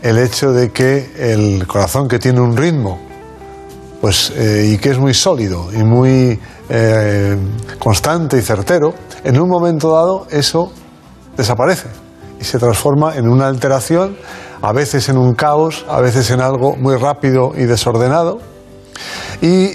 [0.03, 2.99] el hecho de que el corazón que tiene un ritmo
[4.01, 6.39] pues, eh, y que es muy sólido y muy
[6.69, 7.37] eh,
[7.79, 8.93] constante y certero,
[9.23, 10.73] en un momento dado eso
[11.37, 12.04] desaparece
[12.41, 14.17] y se transforma en una alteración,
[14.63, 18.39] a veces en un caos, a veces en algo muy rápido y desordenado,
[19.41, 19.73] y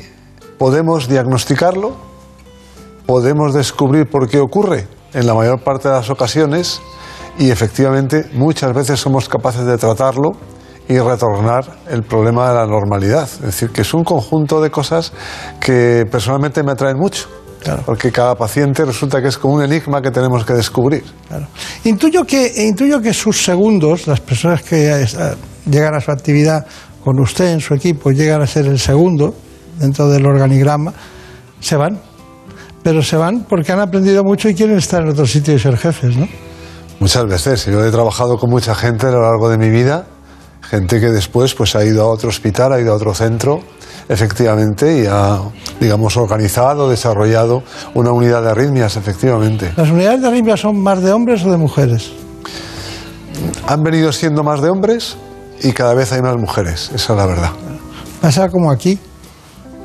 [0.57, 1.95] podemos diagnosticarlo,
[3.05, 6.81] podemos descubrir por qué ocurre en la mayor parte de las ocasiones
[7.37, 10.31] y efectivamente muchas veces somos capaces de tratarlo
[10.87, 13.23] y retornar el problema de la normalidad.
[13.23, 15.13] Es decir, que es un conjunto de cosas
[15.59, 17.29] que personalmente me atraen mucho.
[17.85, 21.03] Porque cada paciente resulta que es como un enigma que tenemos que descubrir.
[21.83, 25.07] Intuyo que, intuyo que sus segundos, las personas que eh,
[25.69, 26.65] llegan a su actividad
[27.03, 29.35] con usted en su equipo, llegan a ser el segundo
[29.77, 30.93] dentro del organigrama,
[31.59, 31.99] se van.
[32.81, 35.77] Pero se van porque han aprendido mucho y quieren estar en otro sitio y ser
[35.77, 36.27] jefes, ¿no?
[36.99, 37.65] Muchas veces.
[37.65, 40.05] Yo he trabajado con mucha gente a lo largo de mi vida,
[40.61, 43.61] gente que después pues, ha ido a otro hospital, ha ido a otro centro,
[44.09, 45.39] efectivamente, y ha,
[45.79, 47.63] digamos, organizado, desarrollado
[47.93, 49.71] una unidad de arritmias, efectivamente.
[49.77, 52.11] ¿Las unidades de arritmia son más de hombres o de mujeres?
[53.67, 55.15] Han venido siendo más de hombres
[55.61, 57.51] y cada vez hay más mujeres, esa es la verdad.
[58.21, 58.99] Pasa como aquí.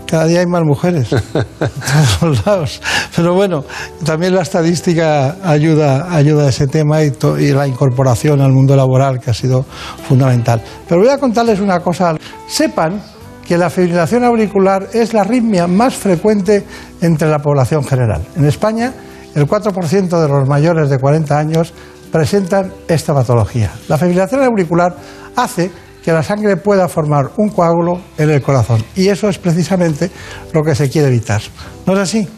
[0.06, 1.10] Cada día hay más mujeres.
[1.12, 2.80] en todos lados.
[3.16, 3.64] Pero bueno,
[4.04, 8.76] también la estadística ayuda, ayuda a ese tema y, to- y la incorporación al mundo
[8.76, 9.64] laboral que ha sido
[10.06, 10.62] fundamental.
[10.88, 12.14] Pero voy a contarles una cosa.
[12.46, 13.00] Sepan
[13.44, 16.64] que la fibrilación auricular es la arritmia más frecuente
[17.00, 18.22] entre la población general.
[18.36, 18.92] En España,
[19.34, 21.72] el 4% de los mayores de 40 años
[22.10, 23.72] presentan esta patología.
[23.88, 24.96] La fibrilación auricular
[25.36, 25.70] hace
[26.04, 28.84] que la sangre pueda formar un coágulo en el corazón.
[28.94, 30.10] Y eso es precisamente
[30.52, 31.40] lo que se quiere evitar.
[31.86, 32.28] ¿No es así?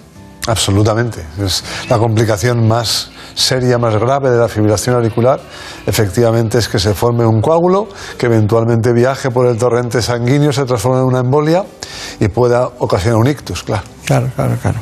[0.46, 1.22] Absolutamente.
[1.44, 5.38] Es la complicación más seria, más grave de la fibrilación auricular,
[5.86, 10.64] efectivamente es que se forme un coágulo que eventualmente viaje por el torrente sanguíneo, se
[10.64, 11.64] transforme en una embolia
[12.18, 13.82] y pueda ocasionar un ictus, claro.
[14.06, 14.78] Claro, claro, claro.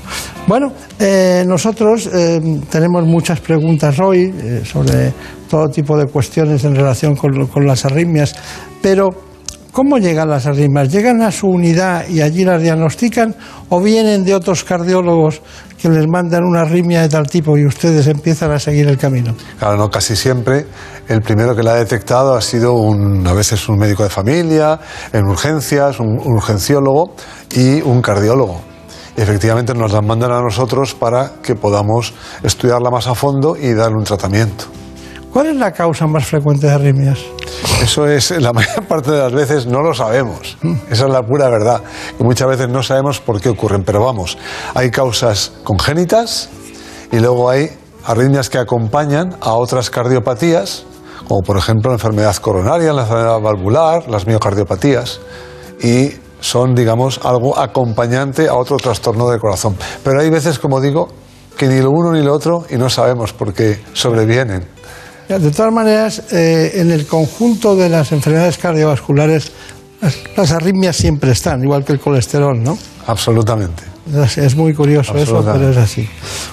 [0.47, 5.13] Bueno, eh, nosotros eh, tenemos muchas preguntas hoy eh, sobre
[5.49, 8.35] todo tipo de cuestiones en relación con, con las arritmias,
[8.83, 9.34] pero
[9.75, 10.89] ¿cómo llegan las arritmias?
[10.89, 13.35] ¿Llegan a su unidad y allí las diagnostican
[13.69, 15.43] o vienen de otros cardiólogos
[15.77, 19.35] que les mandan una arritmia de tal tipo y ustedes empiezan a seguir el camino?
[19.59, 20.67] Claro, no casi siempre.
[21.09, 24.79] El primero que la ha detectado ha sido un, a veces un médico de familia,
[25.13, 27.17] en urgencias, un, urgenciólogo
[27.51, 28.61] y un cardiólogo.
[29.17, 32.15] Efectivamente nos la mandan a nosotros para que podamos
[32.45, 34.67] estudiarla más a fondo y darle un tratamiento.
[35.35, 37.19] ¿Cuál es la causa más frecuente de arritmias?
[37.83, 40.57] Eso es, la mayor parte de las veces no lo sabemos.
[40.89, 41.83] Esa es la pura verdad.
[42.21, 43.83] Y muchas veces no sabemos por qué ocurren.
[43.83, 44.39] Pero vamos,
[44.75, 46.51] hay causas congénitas
[47.11, 47.69] y luego hay
[48.05, 50.85] arritmias que acompañan a otras cardiopatías,
[51.27, 55.19] como por ejemplo la enfermedad coronaria, la enfermedad valvular, las miocardiopatías.
[55.83, 59.77] Y son, digamos, algo acompañante a otro trastorno del corazón.
[60.05, 61.09] Pero hay veces, como digo,
[61.57, 64.74] que ni lo uno ni lo otro y no sabemos por qué sobrevienen.
[65.29, 69.53] De todas maneras, eh, en el conjunto de las enfermedades cardiovasculares,
[70.01, 72.77] las, las arritmias siempre están, igual que el colesterol, ¿no?
[73.07, 73.95] Absolutamente.
[74.13, 76.07] Es, es muy curioso eso, pero es así.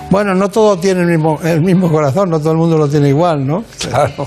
[0.10, 3.10] Bueno, no todo tiene el mismo, el mismo corazón, no todo el mundo lo tiene
[3.10, 3.66] igual, ¿no?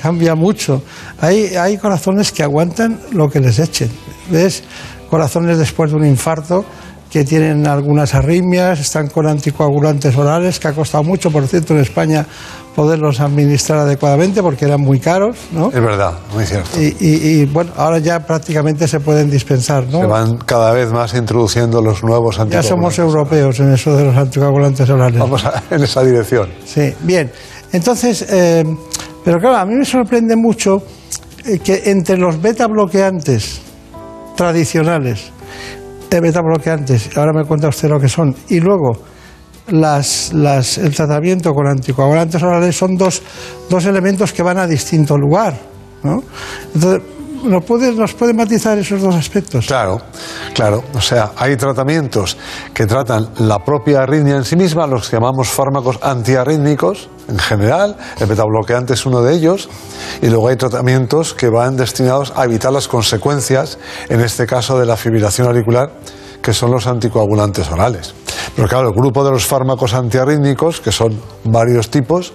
[0.03, 0.83] Cambia mucho.
[1.21, 3.91] Hay, hay corazones que aguantan lo que les echen.
[4.31, 4.63] ¿Ves?
[5.09, 6.67] Corazones después de un infarto
[7.11, 11.81] que tienen algunas arritmias, están con anticoagulantes orales, que ha costado mucho, por cierto, en
[11.81, 12.27] España
[12.75, 15.69] poderlos administrar adecuadamente porque eran muy caros, ¿no?
[15.69, 16.69] Es verdad, muy cierto.
[16.81, 20.01] Y, y- y, bueno, ahora ya prácticamente se pueden dispensar, ¿no?
[20.01, 22.69] Se van cada vez más introduciendo los nuevos Ya anticoagulantes.
[22.69, 25.21] somos europeos en eso de los anticoagulantes orales.
[25.21, 26.49] Vamos a- en esa dirección.
[26.65, 27.31] Sí, bien.
[27.73, 28.65] Entonces, eh,
[29.25, 30.83] pero claro, a mí me sorprende mucho
[31.47, 33.61] eh, que entre los beta bloqueantes
[34.37, 35.31] tradicionales,
[36.11, 38.93] de beta bloqueantes, ahora me cuenta usted lo que son, y luego
[39.69, 40.33] las,
[40.79, 43.23] el tratamiento con anticoagulantes orales son dos,
[43.69, 45.59] dos elementos que van a distinto lugar.
[46.03, 46.23] ¿no?
[46.75, 47.03] Entonces,
[47.45, 49.67] ¿nos puede, ¿nos matizar esos dos aspectos?
[49.67, 50.01] Claro,
[50.55, 50.85] claro.
[50.95, 52.37] O sea, hay tratamientos
[52.73, 57.97] que tratan la propia arritmia en sí misma, los llamamos fármacos antiarrítmicos en general.
[58.19, 59.69] El betabloqueante es uno de ellos.
[60.21, 63.79] Y luego hay tratamientos que van destinados a evitar las consecuencias,
[64.09, 65.91] en este caso de la fibrilación auricular,
[66.45, 68.15] que son los anticoagulantes orales.
[68.55, 72.35] Pero claro, el grupo de los fármacos antiarrítmicos, que son varios tipos,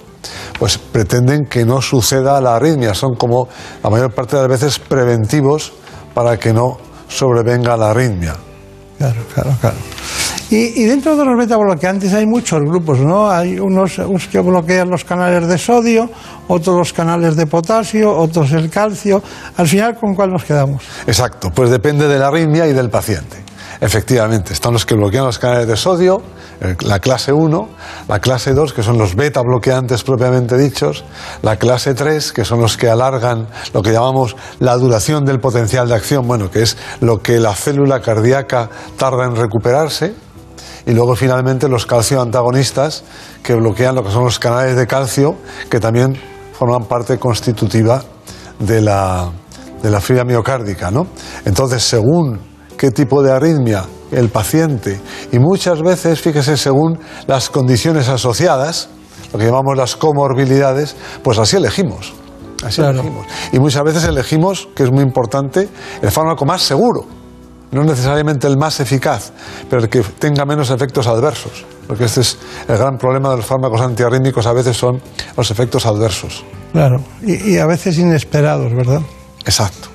[0.58, 2.96] pues pretenden que no suceda la arritmia.
[2.96, 3.48] Son como
[3.84, 5.74] la mayor parte de las veces preventivos
[6.16, 6.78] para que no
[7.08, 8.36] sobrevenga la arritmia.
[8.98, 9.78] Claro, claro, claro.
[10.50, 13.30] Y, y dentro de los beta bloqueantes hay muchos grupos, ¿no?
[13.30, 16.10] Hay unos, unos que bloquean los canales de sodio,
[16.48, 19.22] otros los canales de potasio, otros el calcio.
[19.56, 20.84] Al final, ¿con cuál nos quedamos?
[21.06, 23.49] Exacto, pues depende de la arritmia y del paciente.
[23.82, 26.22] Efectivamente, están los que bloquean los canales de sodio,
[26.60, 27.70] eh, la clase 1,
[28.10, 31.06] la clase 2, que son los beta bloqueantes propiamente dichos,
[31.42, 35.88] la clase 3, que son los que alargan lo que llamamos la duración del potencial
[35.88, 40.14] de acción, bueno, que es lo que la célula cardíaca tarda en recuperarse,
[40.86, 43.06] y luego finalmente los calcio antagonistas,
[43.42, 45.38] que bloquean lo que son los canales de calcio,
[45.70, 46.20] que también
[46.52, 48.04] forman parte constitutiva
[48.60, 49.30] de la,
[49.82, 50.92] de la fibra miocárdica.
[50.92, 51.08] ¿no?
[51.46, 52.49] Entonces, según
[52.80, 55.02] qué tipo de arritmia el paciente,
[55.34, 56.98] y muchas veces, fíjese, según
[57.28, 58.88] las condiciones asociadas,
[59.34, 62.14] lo que llamamos las comorbilidades, pues así elegimos.
[62.66, 63.28] Así elegimos.
[63.52, 65.68] Y muchas veces elegimos, que es muy importante,
[66.02, 67.06] el fármaco más seguro.
[67.72, 69.34] No necesariamente el más eficaz,
[69.70, 71.66] pero el que tenga menos efectos adversos.
[71.86, 72.38] Porque este es
[72.68, 75.02] el gran problema de los fármacos antiarrítmicos, a veces son
[75.36, 76.46] los efectos adversos.
[76.72, 79.02] Claro, y, y a veces inesperados, ¿verdad?
[79.46, 79.90] Exacto.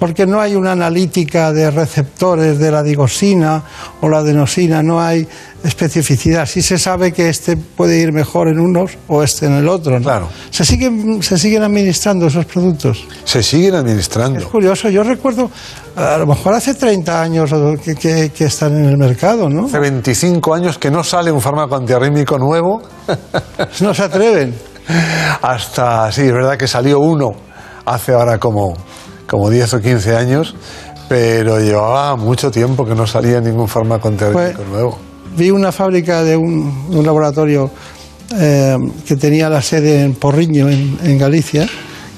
[0.00, 3.62] Porque no hay una analítica de receptores de la digosina
[4.00, 5.28] o la adenosina, no hay
[5.62, 6.46] especificidad.
[6.46, 9.98] Sí se sabe que este puede ir mejor en unos o este en el otro.
[9.98, 10.02] ¿no?
[10.04, 10.28] Claro.
[10.50, 13.04] ¿Se siguen, ¿Se siguen administrando esos productos?
[13.24, 14.38] Se siguen administrando.
[14.40, 15.50] Es curioso, yo recuerdo,
[15.94, 17.50] a lo mejor hace 30 años
[17.84, 19.66] que- que están en el mercado, ¿no?
[19.66, 22.80] Hace 25 años que no sale un fármaco antiarrítmico nuevo.
[23.80, 24.54] no se atreven.
[25.42, 27.30] Hasta, sí, es verdad que salió uno
[27.84, 28.74] hace ahora como,
[29.30, 30.54] como 10 o 15 años,
[31.08, 34.98] pero llevaba mucho tiempo que no salía ningún fármaco antiarrítmico nuevo.
[35.36, 37.70] Vi una fábrica de un, laboratorio
[38.36, 38.76] eh,
[39.06, 41.68] que tenía la sede en Porriño, en, en Galicia,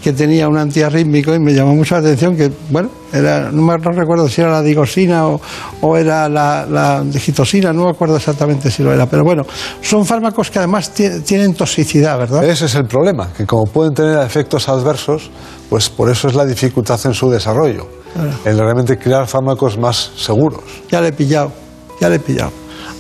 [0.02, 3.76] que tenía un antiarrítmico y me llamó mucho la atención que, bueno, era, no, me,
[3.78, 5.40] no recuerdo si era la digosina o,
[5.82, 9.44] o era la, la digitosina, no me acuerdo exactamente si lo era, pero bueno,
[9.80, 12.42] son fármacos que además ti- tienen toxicidad, ¿verdad?
[12.44, 15.30] Ese es el problema, que como pueden tener efectos adversos,
[15.72, 17.86] pues por eso es la dificultad en su desarrollo.
[18.12, 18.30] Claro.
[18.44, 20.60] El realmente crear fármacos más seguros.
[20.90, 21.50] Ya le he pillado,
[21.98, 22.52] ya le he pillado.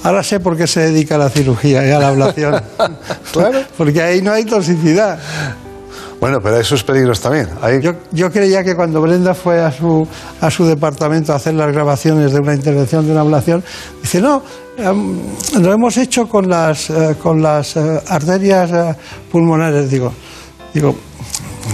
[0.02, 2.58] Ahora sé por qué se dedica a la cirugía y a la ablación.
[3.34, 3.58] claro.
[3.76, 5.18] Porque ahí no hay toxicidad.
[6.18, 7.46] Bueno, pero hay sus peligros también.
[7.60, 10.08] Hay- Yo, yo creía que cuando Brenda fue a su,
[10.40, 13.62] a su departamento a hacer las grabaciones de una intervención, de una ablación,
[14.00, 14.42] dice, no,
[14.78, 15.18] em,
[15.60, 18.94] lo hemos hecho con las, eh, con las eh, arterias eh,
[19.30, 19.90] pulmonares.
[19.90, 20.10] Digo,
[20.72, 20.94] digo,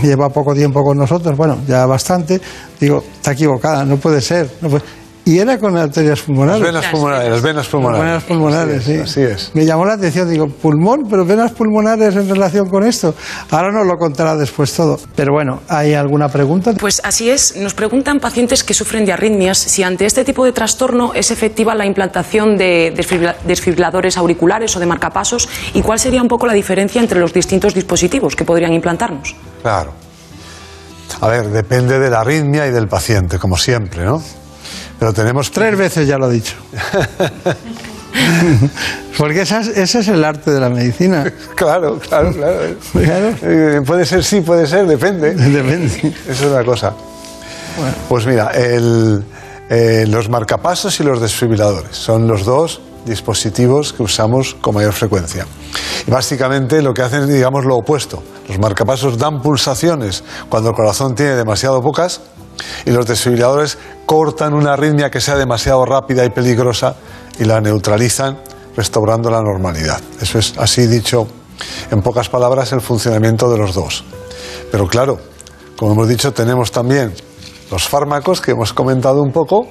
[0.03, 2.41] lleva poco tiempo con nosotros, bueno, ya bastante.
[2.81, 4.49] Digo, está equivocada, no puede ser.
[4.61, 4.85] no puede-
[5.29, 6.63] Y era con arterias pulmonares.
[6.63, 8.07] Las venas pulmonares, las venas pulmonares.
[8.07, 8.95] Venas pulmonares, sí.
[8.97, 9.51] así es.
[9.53, 13.15] Me llamó la atención, digo, pulmón, pero venas pulmonares en relación con esto.
[13.51, 14.99] Ahora nos lo contará después todo.
[15.15, 16.73] Pero bueno, ¿hay alguna pregunta?
[16.81, 17.57] Pues así es.
[17.57, 21.75] Nos preguntan pacientes que sufren de arritmias si ante este tipo de trastorno es efectiva
[21.75, 26.55] la implantación de desfibrila- desfibriladores auriculares o de marcapasos y cuál sería un poco la
[26.55, 29.37] diferencia entre los distintos dispositivos que podrían implantarnos.
[29.61, 29.93] Claro.
[31.21, 34.23] A ver, depende de la arritmia y del paciente, como siempre, ¿no?
[34.99, 35.51] Pero tenemos...
[35.51, 36.55] Tres veces ya lo he dicho.
[39.16, 41.33] Porque esa es- ese es el arte de la medicina.
[41.55, 42.59] Claro, claro, claro.
[42.93, 43.35] Claro.
[43.43, 45.35] Eh, puede ser sí, puede ser, depende.
[45.35, 46.15] Depende.
[46.29, 46.95] Eso es una cosa.
[48.09, 49.23] Pues mira, el,
[49.70, 55.47] eh, los marcapasos y los desfibriladores son los dos dispositivos que usamos con mayor frecuencia.
[56.07, 58.23] Y básicamente lo que hacen es, digamos, lo opuesto.
[58.49, 62.20] Los marcapasos dan pulsaciones cuando el corazón tiene demasiado pocas
[62.85, 66.97] y los desfibriladores cortan una arritmia que sea demasiado rápida y peligrosa
[67.39, 68.39] y la neutralizan
[68.76, 70.01] restaurando la normalidad.
[70.20, 71.26] Eso es así dicho
[71.90, 74.05] en pocas palabras el funcionamiento de los dos.
[74.70, 75.18] Pero claro,
[75.76, 77.12] como hemos dicho, tenemos también
[77.70, 79.68] los fármacos que hemos comentado un poco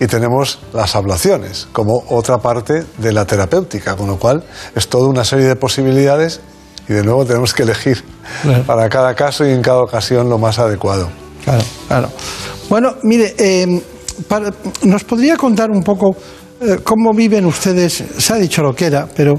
[0.00, 4.44] y tenemos las ablaciones como otra parte de la terapéutica, con lo cual
[4.74, 6.40] es toda una serie de posibilidades
[6.88, 8.04] y de nuevo tenemos que elegir
[8.66, 11.08] para cada caso y en cada ocasión lo más adecuado.
[11.44, 12.08] Claro, claro.
[12.68, 13.34] Bueno, mire,
[14.28, 14.52] para-
[14.82, 16.16] ¿nos podría contar un poco
[16.60, 18.04] eh, cómo viven ustedes?
[18.18, 19.34] Se ha dicho lo que era, pero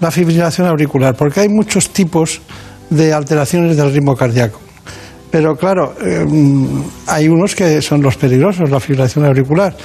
[0.00, 2.40] la fibrilación auricular, porque hay muchos tipos
[2.90, 4.60] de alteraciones del ritmo cardíaco.
[5.30, 6.24] Pero claro, eh,
[7.06, 9.76] hay unos que son los peligrosos, la fibrilación auricular.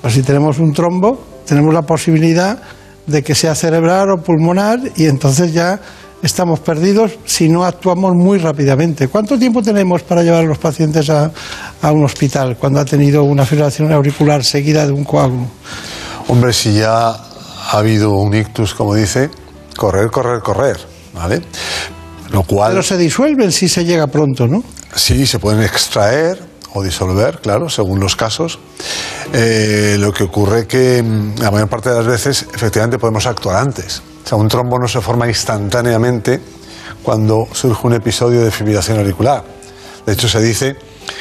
[0.00, 2.60] Pues si tenemos un trombo, tenemos la posibilidad
[3.06, 5.80] de que sea cerebral o pulmonar y entonces ya
[6.22, 9.08] estamos perdidos si no actuamos muy rápidamente.
[9.08, 11.30] ¿Cuánto tiempo tenemos para llevar a los pacientes a,
[11.82, 15.46] a un hospital cuando ha tenido una fibrilación auricular seguida de un coágulo?
[16.28, 19.30] Hombre, si ya ha habido un ictus, como dice,
[19.76, 20.78] correr, correr, correr,
[21.14, 21.42] ¿vale?
[22.30, 22.72] Lo cual...
[22.72, 24.62] Pero se disuelven si se llega pronto, ¿no?
[24.94, 28.58] Sí, se pueden extraer o disolver, claro, según los casos.
[29.32, 33.56] Eh, lo que ocurre que mm, la mayor parte de las veces efectivamente podemos actuar
[33.56, 34.02] antes.
[34.24, 36.40] O sea, un trombo no se forma instantáneamente
[37.02, 39.42] cuando surge un episodio de fibrilación auricular.
[40.06, 40.76] De hecho, se dice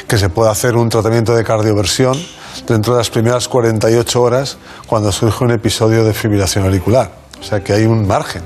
[0.07, 2.17] que se puede hacer un tratamiento de cardioversión
[2.67, 4.57] dentro de las primeras 48 horas
[4.87, 7.11] cuando surge un episodio de fibrilación auricular.
[7.39, 8.43] O sea que hay un margen.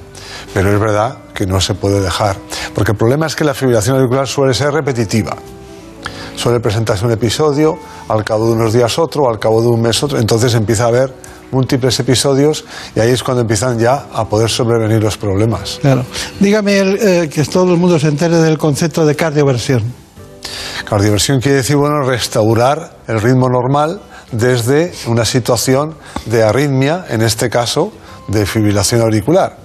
[0.54, 2.36] Pero es verdad que no se puede dejar.
[2.76, 5.36] Porque el problema es que la fibrilación auricular suele ser repetitiva.
[6.36, 7.78] Suele presentarse un episodio,
[8.10, 10.20] al cabo de unos días otro, al cabo de un mes otro.
[10.20, 11.14] Entonces empieza a haber
[11.54, 12.66] múltiples episodios
[12.96, 15.80] y ahí es cuando empiezan ya a poder sobrevenir los problemas.
[15.82, 16.04] Claro.
[16.40, 19.84] Dígame el, eh, que todo el mundo se entere del concepto de cardioversión.
[20.86, 24.02] Cardioversión quiere decir, bueno, restaurar el ritmo normal
[24.32, 27.92] desde una situación de arritmia, en este caso
[28.28, 29.58] de fibrilación auricular,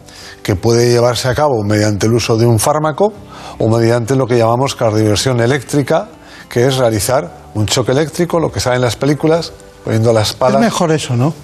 [0.43, 3.13] que puede llevarse a cabo mediante el uso de un fármaco
[3.59, 6.09] o mediante lo que llamamos cardioversión eléctrica,
[6.49, 9.53] que es realizar un choque eléctrico, lo que sale en las películas,
[9.85, 10.61] poniendo las Es palas.
[10.61, 11.35] mejor eso, ¿no?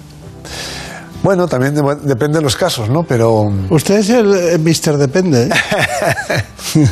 [1.23, 3.03] Bueno, también de- depende de los casos, ¿no?
[3.03, 5.49] Pero Usted es el Mister Depende, ¿eh?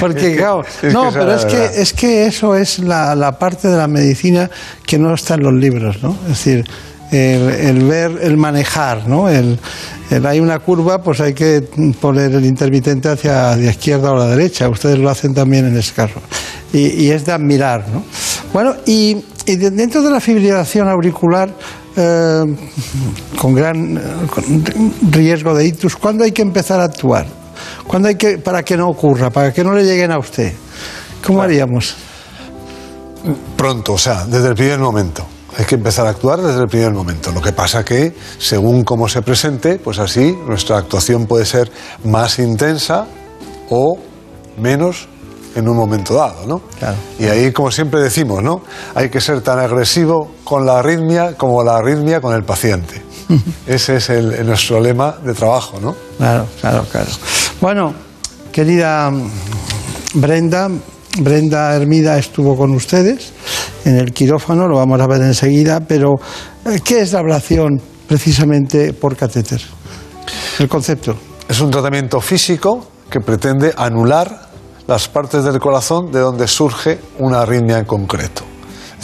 [0.00, 3.38] Porque, Es que- claro, es no, pero es que, es que eso es la, la
[3.38, 4.50] parte de la medicina
[4.86, 6.16] que no está en los libros, ¿no?
[6.24, 6.64] Es decir,
[7.12, 9.28] el, el ver, el manejar, ¿no?
[9.28, 9.58] El,
[10.10, 11.62] el- hay una curva, pues hay que
[12.00, 14.68] poner el intermitente hacia la izquierda o la derecha.
[14.68, 16.20] Ustedes lo hacen también en ese caso.
[16.72, 18.02] Y, y es de admirar, ¿no?
[18.52, 19.16] Bueno, y,
[19.46, 21.48] y de- dentro de la fibrilación auricular,
[21.96, 22.44] eh,
[23.38, 24.00] con gran eh,
[24.32, 27.26] con riesgo de ictus, ¿cuándo hay que empezar a actuar?
[27.86, 30.52] ¿Cuándo hay que, para que no ocurra, para que no le lleguen a usted?
[31.24, 31.96] ¿Cómo haríamos?
[33.56, 35.26] pronto, o sea, desde el primer momento.
[35.58, 37.32] Hay que empezar a actuar desde el primer momento.
[37.32, 41.72] Lo que pasa que, según cómo se presente, pues así nuestra actuación puede ser
[42.04, 43.06] más intensa
[43.70, 43.98] o
[44.58, 45.08] menos
[45.56, 46.62] en un momento dado, ¿no?
[47.18, 48.62] Y ahí, como siempre decimos, ¿no?
[48.94, 53.02] Hay que ser tan agresivo con la arritmia como la arritmia con el paciente.
[53.66, 55.96] Ese es el, el nuestro lema de trabajo, ¿no?
[56.18, 57.10] Claro, claro, claro.
[57.60, 57.94] Bueno,
[58.52, 59.10] querida
[60.14, 60.68] Brenda,
[61.18, 63.32] Brenda Hermida estuvo con ustedes
[63.86, 66.14] en el quirófano, lo vamos a ver enseguida, pero
[66.66, 69.62] eh, ¿qué es la ablación precisamente por catéter?
[70.58, 71.16] El concepto.
[71.48, 74.45] Es un tratamiento físico que pretende anular
[74.86, 78.42] las partes del corazón de donde surge una arritmia en concreto.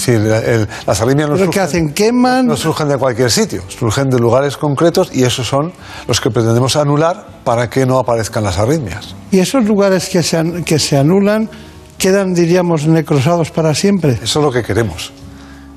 [0.07, 1.93] El- las arritmias no ¿Pero qué surgen, hacen?
[1.95, 2.47] ¿Queman?
[2.47, 5.73] no surgen de cualquier sitio, surgen de lugares concretos y esos son
[6.09, 9.15] los que pretendemos anular para que no aparezcan las arritmias.
[9.31, 11.49] ¿Y esos lugares que se, an- que se anulan
[11.99, 14.19] quedan, diríamos, necrosados para siempre?
[14.23, 15.13] Eso es lo que queremos.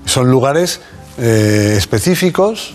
[0.05, 0.79] Son lugares
[1.17, 2.73] eh, específicos,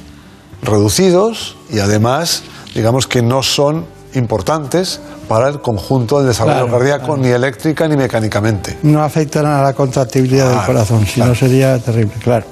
[0.62, 2.42] reducidos y además,
[2.74, 7.96] digamos que no son importantes para el conjunto del desarrollo Claro, cardíaco, ni eléctrica ni
[7.96, 8.76] mecánicamente.
[8.82, 12.46] No afectan a la contractibilidad del Claro, corazón, si no sería terrible, claro.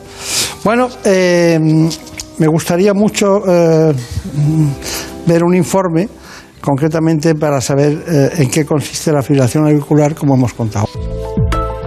[0.65, 1.59] Bueno, eh,
[2.39, 3.93] me gustaría mucho eh,
[5.27, 6.09] ver un informe
[6.61, 10.87] concretamente para saber eh, en qué consiste la fibrilación auricular, como hemos contado.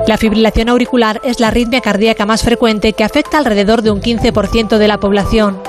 [0.07, 4.77] La fibrilación auricular es la arritmia cardíaca más frecuente que afecta alrededor de un 15%
[4.77, 5.60] de la población.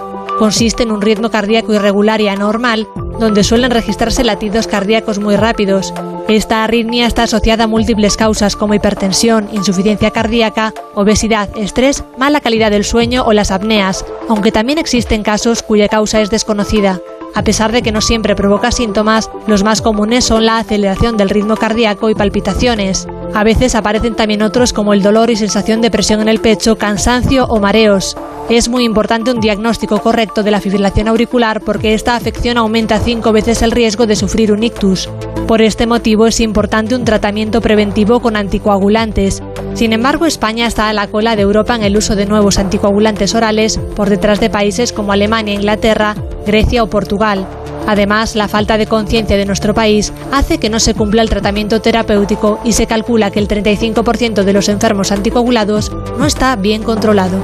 [0.43, 2.89] Consiste en un ritmo cardíaco irregular y anormal,
[3.21, 5.95] donde suelen registrarse latidos cardíacos muy rápidos.
[6.27, 12.73] Esta arritmia está asociada a múltiples causas como hipertensión, insuficiencia cardíaca, obesidad, estrés, mala calidad
[12.73, 16.99] del sueño o las apneas, aunque también existen casos cuya causa es desconocida.
[17.37, 21.31] A pesar de que no siempre provoca síntomas, los más comunes son la aceleración del
[21.31, 23.07] ritmo cardíaco y palpitaciones.
[23.35, 26.77] A veces aparecen también otros como el dolor y sensación de presión en el pecho,
[26.77, 28.15] cansancio o mareos.
[28.51, 33.33] Es muy importante un diagnóstico correcto de la fibrilación auricular porque esta afección aumenta cinco
[33.33, 35.09] veces el riesgo de sufrir un ictus.
[35.47, 39.43] Por este motivo es importante un tratamiento preventivo con anticoagulantes.
[39.75, 43.35] Sin embargo, España está a la cola de Europa en el uso de nuevos anticoagulantes
[43.35, 46.15] orales, por detrás de países como Alemania, Inglaterra,
[46.47, 47.47] Grecia o Portugal.
[47.87, 51.81] Además, la falta de conciencia de nuestro país hace que no se cumpla el tratamiento
[51.81, 57.39] terapéutico y se calcula que el 35% de los enfermos anticoagulados no está bien controlado.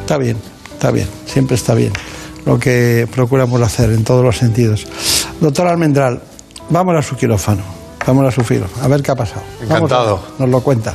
[0.00, 0.36] Está bien,
[0.72, 1.92] está bien, siempre está bien
[2.48, 4.86] lo que procuramos hacer en todos los sentidos.
[5.38, 6.20] Doctor Almendral,
[6.70, 7.62] vamos a su quirófano,
[8.06, 9.42] vamos a su filo, a ver qué ha pasado.
[9.62, 10.16] Encantado.
[10.16, 10.94] a nos lo cuenta.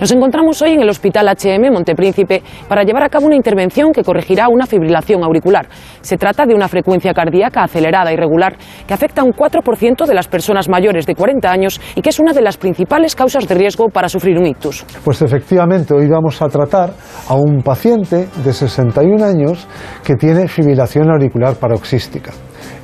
[0.00, 4.04] Nos encontramos hoy en el Hospital HM Montepríncipe para llevar a cabo una intervención que
[4.04, 5.66] corregirá una fibrilación auricular.
[6.02, 8.56] Se trata de una frecuencia cardíaca acelerada y regular
[8.86, 12.20] que afecta a un 4% de las personas mayores de 40 años y que es
[12.20, 14.84] una de las principales causas de riesgo para sufrir un ictus.
[15.04, 16.92] Pues efectivamente, hoy vamos a tratar
[17.28, 19.66] a un paciente de 61 años
[20.04, 22.30] que tiene fibrilación auricular paroxística.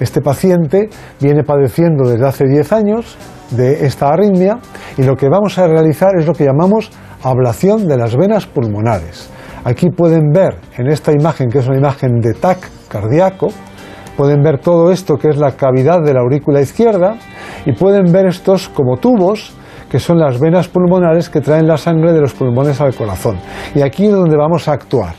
[0.01, 0.89] Este paciente
[1.21, 3.17] viene padeciendo desde hace 10 años
[3.57, 4.59] de esta arritmia
[4.97, 6.91] y lo que vamos a realizar es lo que llamamos
[7.23, 9.31] ablación de las venas pulmonares.
[9.65, 12.59] Aquí pueden ver en esta imagen, que es una imagen de TAC
[12.89, 13.49] cardíaco,
[14.17, 17.17] pueden ver todo esto que es la cavidad de la aurícula izquierda
[17.65, 19.55] y pueden ver estos como tubos
[19.91, 23.39] que son las venas pulmonares que traen la sangre de los pulmones al corazón.
[23.75, 25.15] Y aquí es donde vamos a actuar.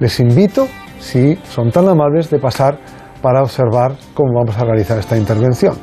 [0.00, 0.66] Les invito,
[0.98, 2.78] si son tan amables, de pasar
[3.22, 5.74] para observar cómo vamos a realizar esta intervención.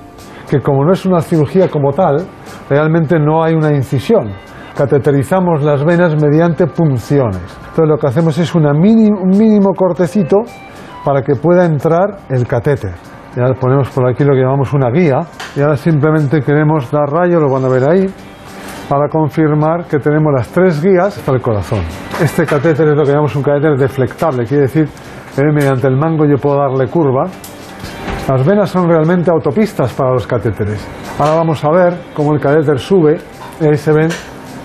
[0.50, 2.26] Que como no es una cirugía como tal,
[2.70, 4.32] realmente no hay una incisión.
[4.78, 7.42] Cateterizamos las venas mediante punciones.
[7.70, 10.44] Entonces lo que hacemos es un mínimo cortecito
[11.04, 12.94] para que pueda entrar el catéter.
[13.36, 15.20] Ya ponemos por aquí lo que llamamos una guía
[15.56, 18.08] y ahora simplemente queremos dar rayo, lo van a ver ahí,
[18.88, 21.80] para confirmar que tenemos las tres guías para el corazón.
[22.22, 24.88] Este catéter es lo que llamamos un catéter deflectable, quiere decir
[25.36, 27.26] que mediante el mango yo puedo darle curva.
[28.28, 30.84] Las venas son realmente autopistas para los catéteres.
[31.20, 33.18] Ahora vamos a ver cómo el catéter sube
[33.62, 34.10] y ahí se ven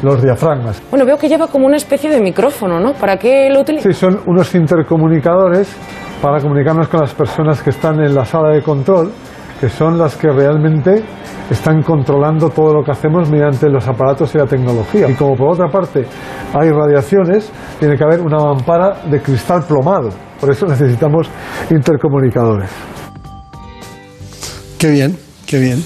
[0.03, 0.82] los diafragmas.
[0.89, 2.95] Bueno, veo que lleva como una especie de micrófono, ¿no?
[2.95, 3.82] ¿Para qué lo utiliza?
[3.82, 5.77] Sí, son unos intercomunicadores
[6.23, 9.12] para comunicarnos con las personas que están en la sala de control,
[9.61, 11.05] que son las que realmente
[11.51, 15.07] están controlando todo lo que hacemos mediante los aparatos y la tecnología.
[15.07, 16.07] Y como por otra parte
[16.55, 20.09] hay radiaciones, tiene que haber una mampara de cristal plomado.
[20.41, 21.28] Por eso necesitamos
[21.69, 22.70] intercomunicadores.
[24.81, 25.85] Qué bien, qué bien.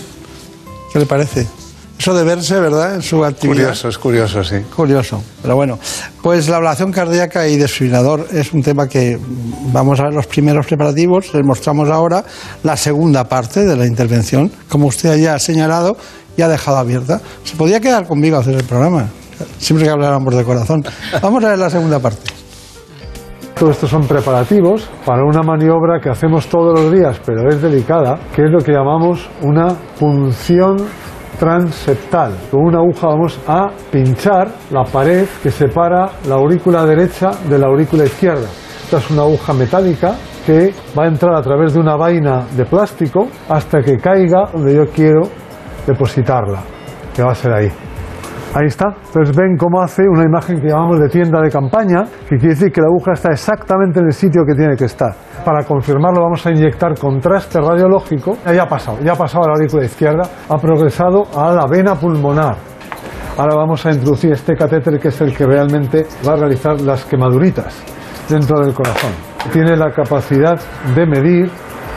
[0.93, 1.49] ¿Qué le parece?
[1.99, 2.95] Eso de verse, ¿verdad?
[2.95, 3.57] En su actividad.
[3.57, 4.61] Curioso, es curioso, sí.
[4.77, 5.81] Curioso, pero bueno.
[6.23, 9.19] Pues la ablación cardíaca y desfibrilador es un tema que
[9.73, 12.25] vamos a ver los primeros preparativos, les mostramos ahora
[12.63, 15.97] la segunda parte de la intervención, como usted ya ha señalado
[16.37, 17.21] y ha dejado abierta.
[17.43, 19.09] Se podía quedar conmigo a hacer el programa,
[19.59, 20.85] siempre que habláramos de corazón.
[21.21, 22.44] Vamos a ver la segunda parte.
[23.59, 28.19] Todo esto son preparativos para una maniobra que hacemos todos los días, pero es delicada,
[28.35, 29.69] que es lo que llamamos una
[29.99, 30.77] punción
[31.39, 32.33] transeptal.
[32.51, 37.69] Con una aguja vamos a pinchar la pared que separa la aurícula derecha de la
[37.69, 38.49] aurícula izquierda.
[38.83, 42.65] Esta es una aguja metálica que va a entrar a través de una vaina de
[42.65, 45.23] plástico hasta que caiga donde yo quiero
[45.87, 46.61] depositarla,
[47.15, 47.84] que va a ser ahí.
[48.55, 48.95] Ahí está.
[49.07, 52.71] Entonces ven cómo hace una imagen que llamamos de tienda de campaña, que quiere decir
[52.71, 55.13] que la aguja está exactamente en el sitio que tiene que estar.
[55.45, 58.39] Para confirmarlo vamos a inyectar contraste radiológico.
[58.47, 61.97] Ya ha pasado, ya ha pasado a la aurícula izquierda, ha progresado a la vena
[61.97, 62.57] pulmonar.
[63.37, 67.05] Ahora vamos a introducir este catéter que es el que realmente va a realizar las
[67.05, 67.83] quemaduritas
[68.29, 69.11] dentro del corazón.
[69.53, 70.61] Tiene la capacidad
[70.95, 71.51] de medir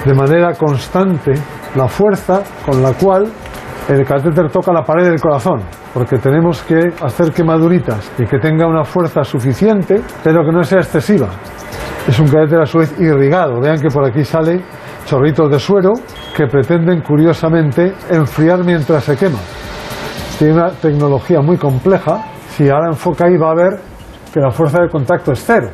[0.04, 1.34] de manera constante
[1.76, 3.28] la fuerza con la cual
[3.88, 5.62] el catéter toca la pared del corazón,
[5.94, 10.80] porque tenemos que hacer quemaduritas y que tenga una fuerza suficiente, pero que no sea
[10.80, 11.30] excesiva.
[12.06, 13.62] Es un catéter a su vez irrigado.
[13.62, 14.62] Vean que por aquí sale
[15.06, 15.94] chorritos de suero
[16.36, 19.40] que pretenden curiosamente enfriar mientras se quema.
[20.38, 22.26] Tiene una tecnología muy compleja.
[22.50, 23.80] Si ahora enfoca ahí va a ver
[24.34, 25.70] que la fuerza de contacto es cero.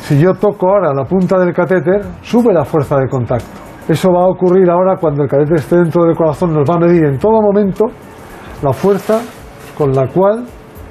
[0.00, 3.63] Si yo toco ahora la punta del catéter, sube la fuerza de contacto.
[3.88, 6.78] Eso va a ocurrir ahora cuando el catéter esté dentro del corazón, nos va a
[6.78, 7.84] medir en todo momento
[8.62, 9.20] la fuerza
[9.76, 10.44] con la cual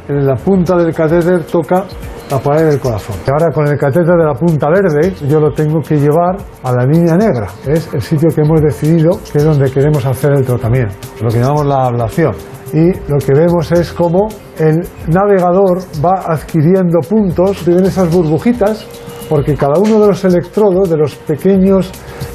[0.07, 1.85] en la punta del catéter toca
[2.29, 3.15] la pared del corazón.
[3.31, 6.85] Ahora con el catéter de la punta verde yo lo tengo que llevar a la
[6.85, 7.47] línea negra.
[7.65, 11.39] Es el sitio que hemos decidido que es donde queremos hacer el tratamiento, lo que
[11.39, 12.33] llamamos la ablación.
[12.73, 18.87] Y lo que vemos es cómo el navegador va adquiriendo puntos, ven esas burbujitas,
[19.29, 21.91] porque cada uno de los electrodos, de los pequeños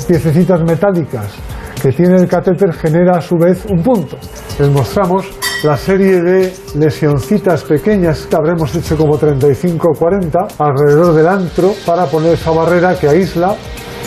[0.06, 1.34] piececitas metálicas
[1.80, 4.16] que tiene el catéter genera a su vez un punto.
[4.58, 5.26] Les mostramos
[5.62, 11.72] la serie de lesioncitas pequeñas que habremos hecho como 35 o 40 alrededor del antro
[11.86, 13.54] para poner esa barrera que aísla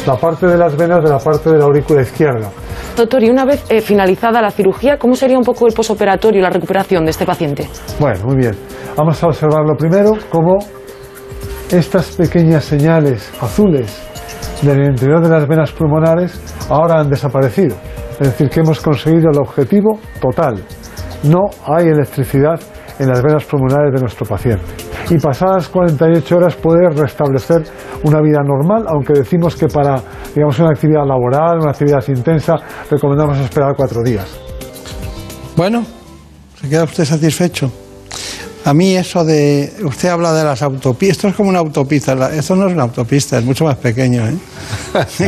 [0.05, 2.49] la parte de las venas de la parte de la aurícula izquierda.
[2.95, 6.43] Doctor, y una vez eh, finalizada la cirugía, ¿cómo sería un poco el posoperatorio y
[6.43, 7.69] la recuperación de este paciente?
[7.99, 8.55] Bueno, muy bien.
[8.97, 10.57] Vamos a observarlo primero como
[11.71, 13.91] estas pequeñas señales azules
[14.61, 16.39] del interior de las venas pulmonares
[16.69, 17.75] ahora han desaparecido.
[18.13, 20.63] Es decir, que hemos conseguido el objetivo total.
[21.23, 22.59] No hay electricidad
[22.99, 24.65] en las venas pulmonares de nuestro paciente.
[25.09, 27.63] Y pasadas 48 horas puede restablecer
[28.03, 30.01] una vida normal, aunque decimos que para
[30.33, 32.55] digamos, una actividad laboral, una actividad intensa,
[32.89, 34.27] recomendamos esperar cuatro días.
[35.55, 35.83] Bueno,
[36.59, 37.71] ¿se queda usted satisfecho?
[38.63, 39.73] A mí eso de...
[39.83, 42.83] Usted habla de las autopistas, esto es como una autopista, la- esto no es una
[42.83, 44.23] autopista, es mucho más pequeño.
[44.27, 44.35] ¿eh?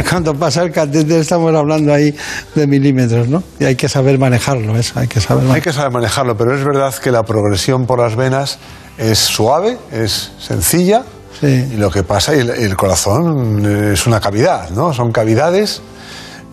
[0.10, 2.16] Cuando pasa el catéter estamos hablando ahí
[2.54, 3.42] de milímetros, ¿no?
[3.60, 6.64] Y hay que saber manejarlo, eso, hay que saber Hay que saber manejarlo, pero es
[6.64, 8.60] verdad que la progresión por las venas
[8.98, 11.04] es suave, es sencilla.
[11.42, 14.94] Y lo que pasa, y el, el corazón es una cavidad, ¿no?
[14.94, 15.82] Son cavidades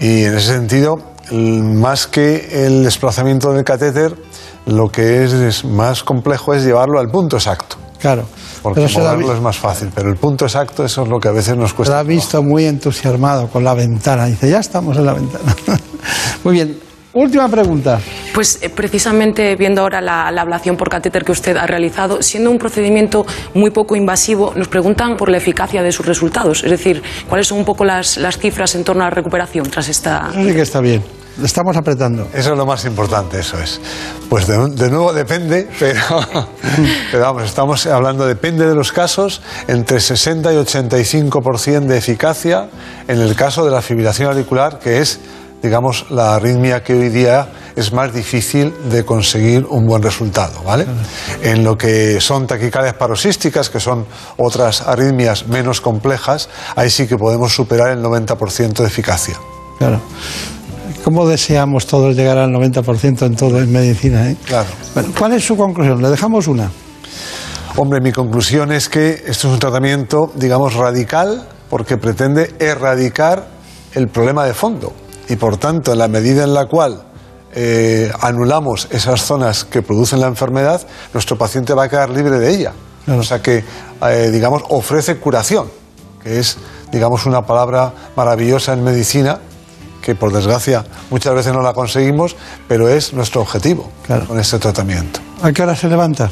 [0.01, 0.99] y en ese sentido,
[1.31, 4.17] más que el desplazamiento del catéter,
[4.67, 7.77] lo que es, es más complejo es llevarlo al punto exacto.
[8.01, 8.25] Claro.
[8.63, 11.29] Porque Pero se moverlo es más fácil, pero el punto exacto, eso es lo que
[11.29, 11.95] a veces nos Se cuesta.
[11.97, 14.27] la ha visto muy entusiasmado con la ventana.
[14.27, 15.55] Dice, ya estamos en la ventana.
[16.45, 16.79] muy bien.
[17.13, 17.99] Última pregunta.
[18.33, 22.51] Pues eh, precisamente viendo ahora la, la ablación por catéter que usted ha realizado, siendo
[22.53, 26.63] un procedimiento muy poco invasivo, nos preguntan por la eficacia de sus resultados.
[26.63, 29.89] Es decir, cuáles son un poco las, las cifras en torno a la recuperación tras
[29.89, 30.29] esta.
[30.31, 31.03] Eso sí que está bien.
[31.43, 32.29] Estamos apretando.
[32.35, 33.81] Eso es lo más importante, eso es.
[34.29, 36.01] Pues de, de nuevo depende, pero,
[37.11, 42.69] pero vamos, estamos hablando, depende de los casos, entre 60 y 85% de eficacia
[43.09, 45.21] en el caso de la fibrilación auricular, que es,
[45.63, 50.87] digamos, la arritmia que hoy día es más difícil de conseguir un buen resultado, ¿vale?
[51.43, 54.07] En lo que son taquicardias paroxísticas, que son
[54.37, 59.37] otras arritmias menos complejas, ahí sí que podemos superar el 90% de eficacia.
[59.79, 60.01] Claro.
[61.05, 64.31] ¿Cómo deseamos todos llegar al 90% en todo en medicina?
[64.31, 64.37] eh?
[64.47, 64.69] Claro.
[64.95, 66.03] Bueno, ¿Cuál es su conclusión?
[66.03, 66.71] Le dejamos una.
[67.77, 73.47] Hombre, mi conclusión es que esto es un tratamiento, digamos, radical, porque pretende erradicar
[73.95, 74.93] el problema de fondo.
[75.29, 77.03] Y por tanto, en la medida en la cual
[77.55, 80.83] eh, anulamos esas zonas que producen la enfermedad,
[81.15, 82.73] nuestro paciente va a quedar libre de ella.
[83.09, 83.65] O sea que,
[84.03, 85.69] eh, digamos, ofrece curación,
[86.23, 86.59] que es,
[86.93, 89.41] digamos, una palabra maravillosa en medicina,
[90.01, 92.37] que por desgracia muchas veces no la conseguimos,
[92.69, 93.91] pero es nuestro objetivo
[94.27, 95.21] con este tratamiento.
[95.43, 96.31] ¿A qué hora se levanta?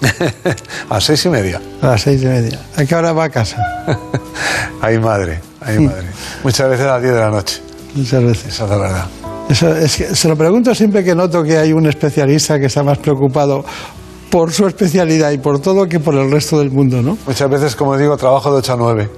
[0.90, 1.60] a seis y media.
[1.82, 2.60] A las seis y media.
[2.76, 3.56] ¿A qué hora va a casa?
[4.80, 6.06] Ay, madre, ay, madre.
[6.44, 7.60] Muchas veces a las 10 de la noche.
[7.96, 8.46] Muchas veces.
[8.54, 9.06] Esa es la verdad.
[9.48, 12.82] Eso es que se lo pregunto siempre que noto que hay un especialista que está
[12.82, 13.64] más preocupado
[14.30, 17.16] por su especialidad y por todo que por el resto del mundo, ¿no?
[17.26, 19.10] Muchas veces, como digo, trabajo de 8 a 9.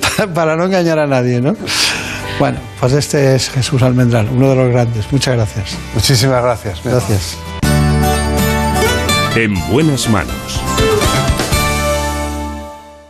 [0.16, 1.54] para, para no engañar a nadie, ¿no?
[2.38, 5.10] Bueno, pues este es Jesús Almendral, uno de los grandes.
[5.12, 5.76] Muchas gracias.
[5.94, 6.82] Muchísimas gracias.
[6.84, 7.38] Gracias.
[9.36, 10.63] En buenas manos.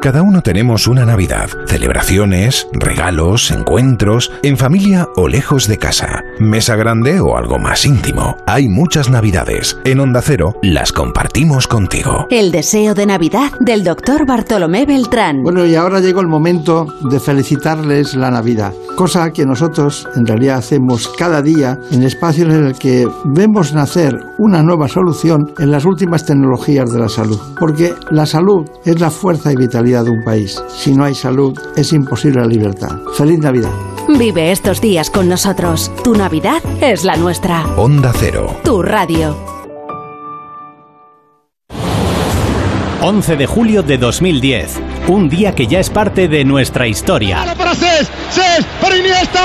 [0.00, 6.76] Cada uno tenemos una Navidad, celebraciones, regalos, encuentros, en familia o lejos de casa, mesa
[6.76, 8.36] grande o algo más íntimo.
[8.46, 9.76] Hay muchas Navidades.
[9.84, 12.28] En Onda Cero las compartimos contigo.
[12.30, 15.42] El deseo de Navidad del doctor Bartolomé Beltrán.
[15.42, 20.58] Bueno, y ahora llegó el momento de felicitarles la Navidad, cosa que nosotros en realidad
[20.58, 25.84] hacemos cada día en espacios en el que vemos nacer una nueva solución en las
[25.84, 27.40] últimas tecnologías de la salud.
[27.58, 30.62] Porque la salud es la fuerza y vitalidad de un país.
[30.68, 32.98] Si no hay salud, es imposible la libertad.
[33.16, 33.72] Feliz Navidad.
[34.08, 35.90] Vive estos días con nosotros.
[36.04, 37.64] Tu Navidad es la nuestra.
[37.76, 38.54] Onda Cero.
[38.64, 39.34] Tu radio.
[43.00, 47.54] 11 de julio de 2010, un día que ya es parte de nuestra historia.
[47.56, 49.40] para Cés, Cés, para Iniesta.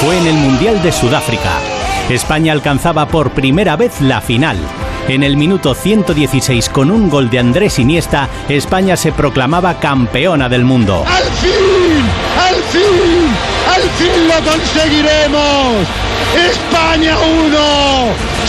[0.00, 1.79] Fue en el Mundial de Sudáfrica.
[2.08, 4.56] España alcanzaba por primera vez la final.
[5.08, 10.64] En el minuto 116 con un gol de Andrés Iniesta, España se proclamaba campeona del
[10.64, 11.04] mundo.
[11.06, 12.04] ¡Al fin!
[12.38, 13.50] ¡Al fin!
[13.74, 15.86] ¡Al fin lo conseguiremos!
[16.36, 17.58] ¡España 1!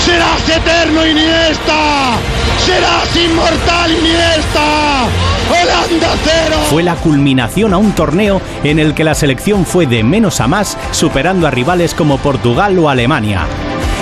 [0.06, 2.18] ¡Serás eterno Iniesta!
[2.66, 5.31] ¡Serás inmortal Iniesta!
[5.52, 6.56] ¡Holanda 0!
[6.70, 10.48] Fue la culminación a un torneo en el que la selección fue de menos a
[10.48, 13.46] más, superando a rivales como Portugal o Alemania.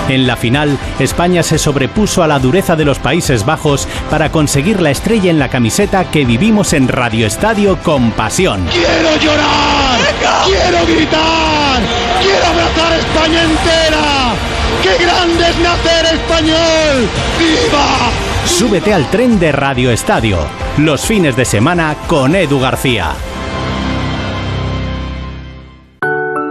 [0.08, 4.80] En la final, España se sobrepuso a la dureza de los Países Bajos para conseguir
[4.80, 8.66] la estrella en la camiseta que vivimos en Radio Estadio con pasión.
[8.72, 10.00] ¡Quiero llorar!
[10.46, 11.80] ¡Quiero gritar!
[12.22, 14.34] ¡Quiero abrazar a España entera!
[14.82, 17.08] ¡Qué grande es nacer español!
[17.38, 18.29] ¡Viva!
[18.44, 20.38] Súbete al tren de Radio Estadio,
[20.78, 23.14] los fines de semana con Edu García.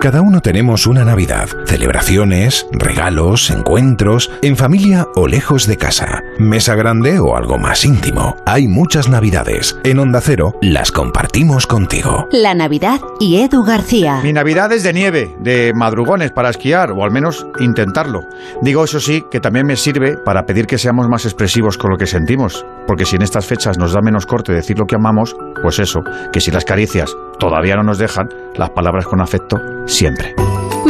[0.01, 6.73] Cada uno tenemos una Navidad, celebraciones, regalos, encuentros, en familia o lejos de casa, mesa
[6.75, 8.37] grande o algo más íntimo.
[8.45, 9.77] Hay muchas Navidades.
[9.83, 12.27] En Onda Cero las compartimos contigo.
[12.31, 14.21] La Navidad y Edu García.
[14.23, 18.21] Mi Navidad es de nieve, de madrugones para esquiar, o al menos intentarlo.
[18.61, 21.97] Digo eso sí, que también me sirve para pedir que seamos más expresivos con lo
[21.97, 22.65] que sentimos.
[22.87, 25.99] Porque si en estas fechas nos da menos corte decir lo que amamos, pues eso,
[26.31, 29.57] que si las caricias todavía no nos dejan, las palabras con afecto
[29.89, 30.33] siempre.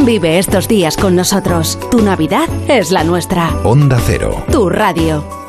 [0.06, 1.78] Vive estos días con nosotros.
[1.92, 3.50] Tu Navidad es la nuestra.
[3.64, 4.44] Onda Cero.
[4.52, 5.49] Tu radio.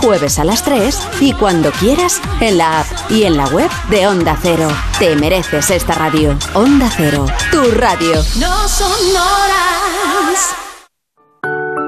[0.00, 4.06] Jueves a las 3 y cuando quieras en la app y en la web de
[4.06, 4.68] Onda Cero.
[4.98, 6.36] Te mereces esta radio.
[6.54, 8.14] Onda Cero, tu radio.
[8.38, 10.67] No sonoras.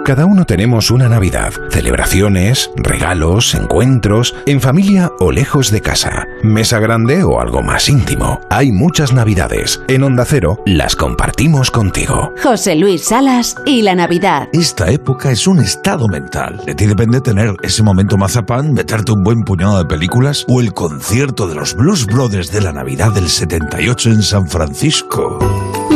[0.04, 6.80] Cada uno tenemos una Navidad, celebraciones, regalos, encuentros, en familia o lejos de casa, mesa
[6.80, 8.40] grande o algo más íntimo.
[8.48, 9.80] Hay muchas Navidades.
[9.88, 12.32] En Onda Cero las compartimos contigo.
[12.42, 14.48] José Luis Salas y la Navidad.
[14.52, 16.62] Esta época es un estado mental.
[16.64, 20.72] De ti depende tener ese momento mazapán, meterte un buen puñado de películas o el
[20.72, 25.38] concierto de los Blues Brothers de la Navidad del 78 en San Francisco.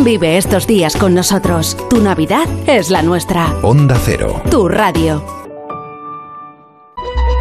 [0.04, 1.78] Vive estos días con nosotros.
[1.88, 3.50] Tu Navidad es la nuestra.
[3.62, 4.42] Onda Cero.
[4.50, 5.43] Tu radio.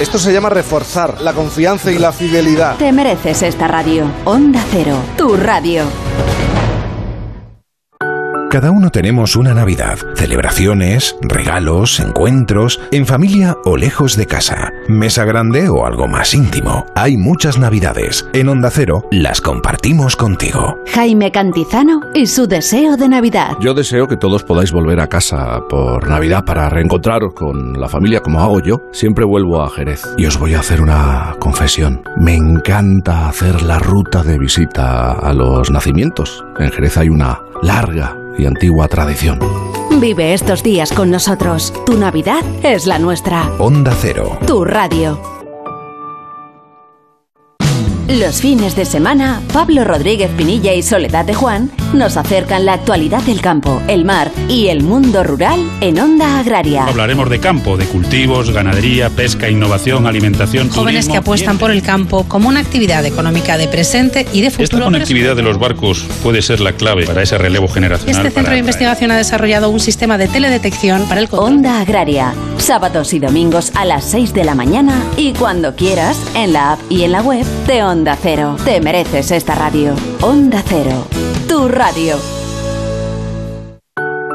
[0.00, 2.76] Esto se llama reforzar la confianza y la fidelidad.
[2.76, 4.10] Te mereces esta radio.
[4.24, 5.84] Onda Cero, tu radio.
[8.50, 15.24] Cada uno tenemos una Navidad, celebraciones, regalos, encuentros, en familia o lejos de casa, mesa
[15.24, 16.84] grande o algo más íntimo.
[16.96, 18.26] Hay muchas Navidades.
[18.32, 20.78] En Onda Cero las compartimos contigo.
[20.92, 23.56] Jaime Cantizano y su deseo de Navidad.
[23.60, 28.18] Yo deseo que todos podáis volver a casa por Navidad para reencontraros con la familia
[28.18, 28.80] como hago yo.
[28.90, 30.02] Siempre vuelvo a Jerez.
[30.18, 32.02] Y os voy a hacer una confesión.
[32.16, 36.44] Me encanta hacer la ruta de visita a los nacimientos.
[36.58, 39.38] En Jerez hay una larga y antigua tradición.
[40.00, 41.72] Vive estos días con nosotros.
[41.84, 43.50] Tu Navidad es la nuestra.
[43.58, 44.38] Onda Cero.
[44.46, 45.39] Tu radio.
[48.18, 53.22] Los fines de semana, Pablo Rodríguez Pinilla y Soledad de Juan nos acercan la actualidad
[53.22, 56.86] del campo, el mar y el mundo rural en Onda Agraria.
[56.86, 61.82] Hablaremos de campo, de cultivos, ganadería, pesca, innovación, alimentación, Jóvenes turismo, que apuestan por el
[61.82, 64.84] campo como una actividad económica de presente y de Esta futuro.
[64.86, 68.26] conectividad de los barcos puede ser la clave para ese relevo generacional.
[68.26, 71.52] Este centro para de investigación ha desarrollado un sistema de teledetección para el control.
[71.52, 76.52] Onda Agraria, sábados y domingos a las 6 de la mañana y cuando quieras en
[76.52, 78.56] la app y en la web de Onda Cero.
[78.64, 79.94] Te mereces esta radio.
[80.22, 81.06] Onda Cero,
[81.46, 82.39] tu radio.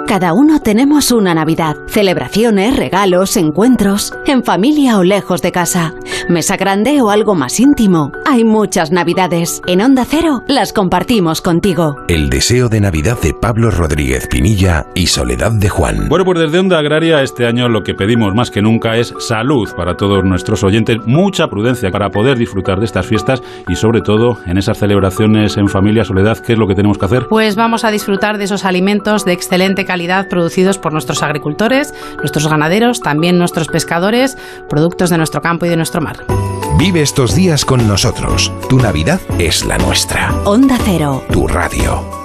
[0.07, 1.77] Cada uno tenemos una Navidad.
[1.88, 5.95] Celebraciones, regalos, encuentros, en familia o lejos de casa.
[6.30, 8.11] Mesa grande o algo más íntimo.
[8.23, 9.64] Hay muchas Navidades.
[9.65, 11.95] En Onda Cero las compartimos contigo.
[12.07, 16.07] El deseo de Navidad de Pablo Rodríguez Pinilla y Soledad de Juan.
[16.07, 19.69] Bueno, pues desde Onda Agraria este año lo que pedimos más que nunca es salud
[19.76, 24.38] para todos nuestros oyentes, mucha prudencia para poder disfrutar de estas fiestas y sobre todo
[24.45, 27.26] en esas celebraciones en familia, Soledad, ¿qué es lo que tenemos que hacer?
[27.27, 29.94] Pues vamos a disfrutar de esos alimentos de excelente calidad
[30.30, 34.38] producidos por nuestros agricultores, nuestros ganaderos, también nuestros pescadores,
[34.69, 36.26] productos de nuestro campo y de nuestro mar.
[36.77, 38.51] Vive estos días con nosotros.
[38.69, 40.34] Tu Navidad es la nuestra.
[40.43, 41.23] Onda Cero.
[41.31, 42.24] Tu radio.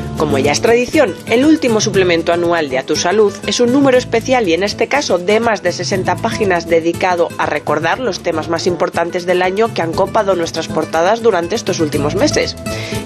[0.21, 3.97] Como ya es tradición, el último suplemento anual de A Tu Salud es un número
[3.97, 8.47] especial y en este caso de más de 60 páginas dedicado a recordar los temas
[8.47, 12.55] más importantes del año que han copado nuestras portadas durante estos últimos meses.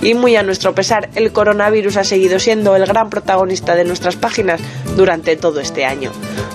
[0.02, 4.18] Y muy a nuestro pesar, el coronavirus ha seguido siendo el gran protagonista de nuestras
[4.18, 4.60] páginas
[4.98, 6.12] durante todo este año.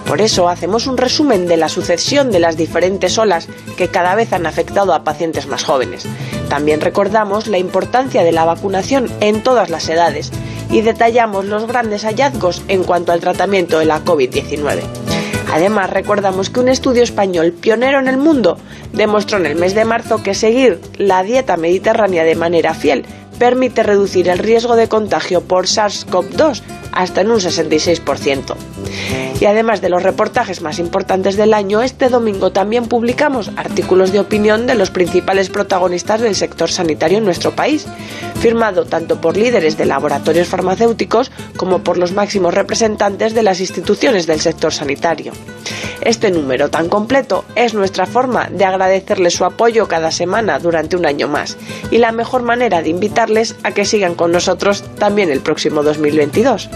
[0.06, 4.34] Por eso hacemos un resumen de la sucesión de las diferentes olas que cada vez
[4.34, 6.04] han afectado a pacientes más jóvenes.
[6.50, 10.30] También recordamos la importancia de la vacunación en todas las edades
[10.70, 14.80] y detallamos los grandes hallazgos en cuanto al tratamiento de la COVID-19.
[15.52, 18.56] Además, recordamos que un estudio español pionero en el mundo
[18.92, 23.04] demostró en el mes de marzo que seguir la dieta mediterránea de manera fiel
[23.40, 26.60] permite reducir el riesgo de contagio por SARS-CoV-2
[26.92, 28.54] hasta en un 66%.
[29.40, 34.20] Y además de los reportajes más importantes del año, este domingo también publicamos artículos de
[34.20, 37.86] opinión de los principales protagonistas del sector sanitario en nuestro país,
[38.40, 44.26] firmado tanto por líderes de laboratorios farmacéuticos como por los máximos representantes de las instituciones
[44.26, 45.32] del sector sanitario.
[46.00, 51.04] Este número tan completo es nuestra forma de agradecerles su apoyo cada semana durante un
[51.04, 51.58] año más
[51.90, 56.70] y la mejor manera de invitarles a que sigan con nosotros también el próximo 2022.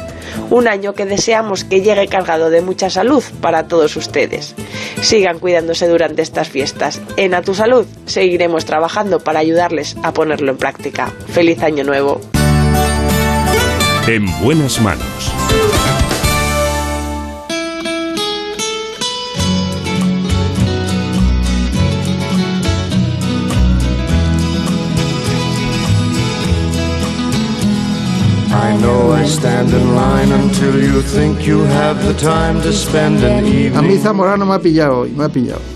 [0.50, 4.54] Un año que deseamos que llegue cargado de mucha salud para todos ustedes.
[5.00, 7.00] Sigan cuidándose durante estas fiestas.
[7.16, 11.12] En A Tu Salud seguiremos trabajando para ayudarles a ponerlo en práctica.
[11.28, 12.20] Feliz año nuevo.
[14.06, 15.32] En buenas manos.
[28.56, 33.22] I know I stand in line until you think you have the time to spend
[33.24, 33.98] an A mí evening.
[34.00, 35.73] Zamorano me ha pillado hoy, me ha pillado.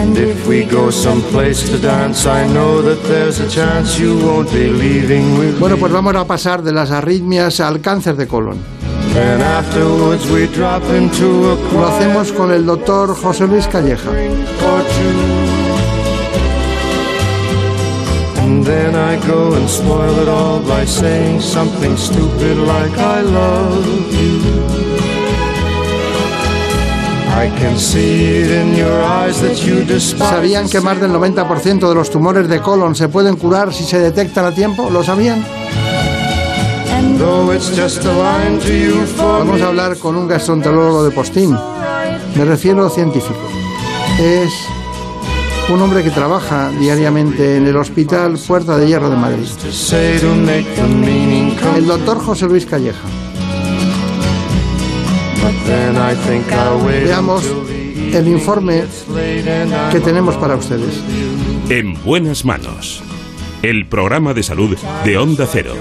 [0.00, 4.50] And if we go someplace to dance, I know that there's a chance you won't
[4.52, 5.80] be leaving with Bueno, me.
[5.80, 8.58] pues vamos a pasar de las arritmias al cáncer de colon.
[9.12, 14.10] Then afterwards we drop into a Lo hacemos con el doctor José Luis Calleja.
[18.40, 24.12] And then I go and spoil it all by saying something stupid like I love
[24.12, 24.77] you.
[30.18, 34.00] ¿Sabían que más del 90% de los tumores de colon se pueden curar si se
[34.00, 34.90] detectan a tiempo?
[34.90, 35.44] ¿Lo sabían?
[36.90, 41.04] And though it's just a line to you for Vamos a hablar con un gastroenterólogo
[41.04, 41.56] de postín.
[42.34, 43.38] Me refiero científico.
[44.18, 44.52] Es
[45.68, 49.46] un hombre que trabaja diariamente en el Hospital Puerta de Hierro de Madrid.
[51.76, 53.17] El doctor José Luis Calleja.
[56.86, 57.54] Veamos
[58.12, 61.02] el informe late and I'm que tenemos para ustedes.
[61.70, 63.02] En buenas manos.
[63.62, 65.72] El programa de salud de Onda Cero.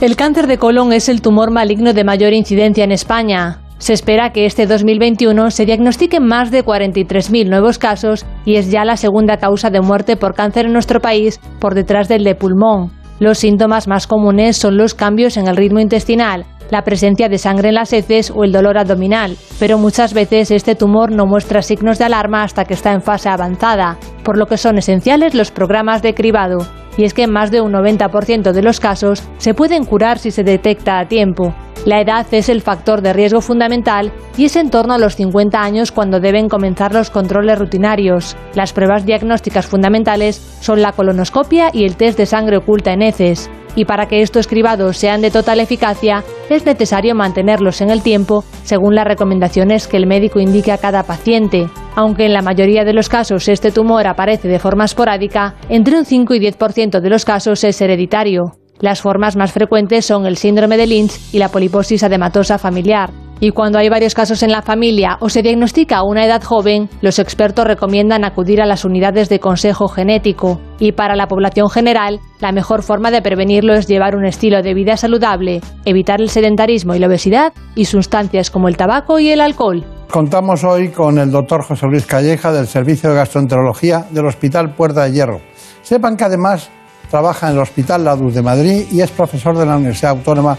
[0.00, 3.60] El cáncer de colon es el tumor maligno de mayor incidencia en España.
[3.78, 8.84] Se espera que este 2021 se diagnostiquen más de 43.000 nuevos casos y es ya
[8.84, 12.92] la segunda causa de muerte por cáncer en nuestro país, por detrás del de pulmón.
[13.18, 17.68] Los síntomas más comunes son los cambios en el ritmo intestinal, la presencia de sangre
[17.68, 21.98] en las heces o el dolor abdominal, pero muchas veces este tumor no muestra signos
[21.98, 26.00] de alarma hasta que está en fase avanzada, por lo que son esenciales los programas
[26.00, 26.66] de cribado.
[26.96, 30.30] Y es que en más de un 90% de los casos se pueden curar si
[30.30, 31.54] se detecta a tiempo.
[31.84, 35.60] La edad es el factor de riesgo fundamental y es en torno a los 50
[35.60, 38.34] años cuando deben comenzar los controles rutinarios.
[38.54, 43.50] Las pruebas diagnósticas fundamentales son la colonoscopia y el test de sangre oculta en heces.
[43.74, 48.44] Y para que estos cribados sean de total eficacia, es necesario mantenerlos en el tiempo
[48.64, 51.68] según las recomendaciones que el médico indique a cada paciente.
[51.94, 56.04] Aunque en la mayoría de los casos este tumor aparece de forma esporádica, entre un
[56.04, 58.52] 5 y 10% de los casos es hereditario.
[58.80, 63.10] Las formas más frecuentes son el síndrome de Lynch y la poliposis adematosa familiar.
[63.44, 66.88] Y cuando hay varios casos en la familia o se diagnostica a una edad joven,
[67.00, 70.60] los expertos recomiendan acudir a las unidades de consejo genético.
[70.78, 74.74] Y para la población general, la mejor forma de prevenirlo es llevar un estilo de
[74.74, 79.40] vida saludable, evitar el sedentarismo y la obesidad y sustancias como el tabaco y el
[79.40, 79.84] alcohol.
[80.08, 85.02] Contamos hoy con el doctor José Luis Calleja del Servicio de Gastroenterología del Hospital Puerta
[85.02, 85.40] de Hierro.
[85.82, 86.70] Sepan que además
[87.10, 90.56] trabaja en el Hospital La de Madrid y es profesor de la Universidad Autónoma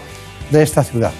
[0.50, 1.12] de esta ciudad.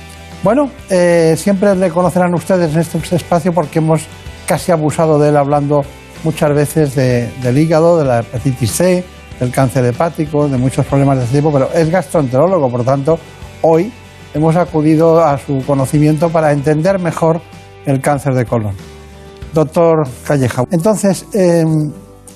[0.45, 4.07] Bueno, eh, siempre le conocerán ustedes en este espacio porque hemos
[4.47, 5.81] casi abusado de él hablando
[6.23, 9.05] muchas veces de- del hígado, de la hepatitis C,
[9.41, 13.19] del cáncer hepático, de muchos problemas de este tipo, pero es gastroenterólogo, por tanto,
[13.63, 13.91] hoy
[14.35, 17.41] hemos acudido a su conocimiento para entender mejor
[17.87, 18.75] el cáncer de colon.
[19.55, 21.65] Doctor Calleja, entonces, eh,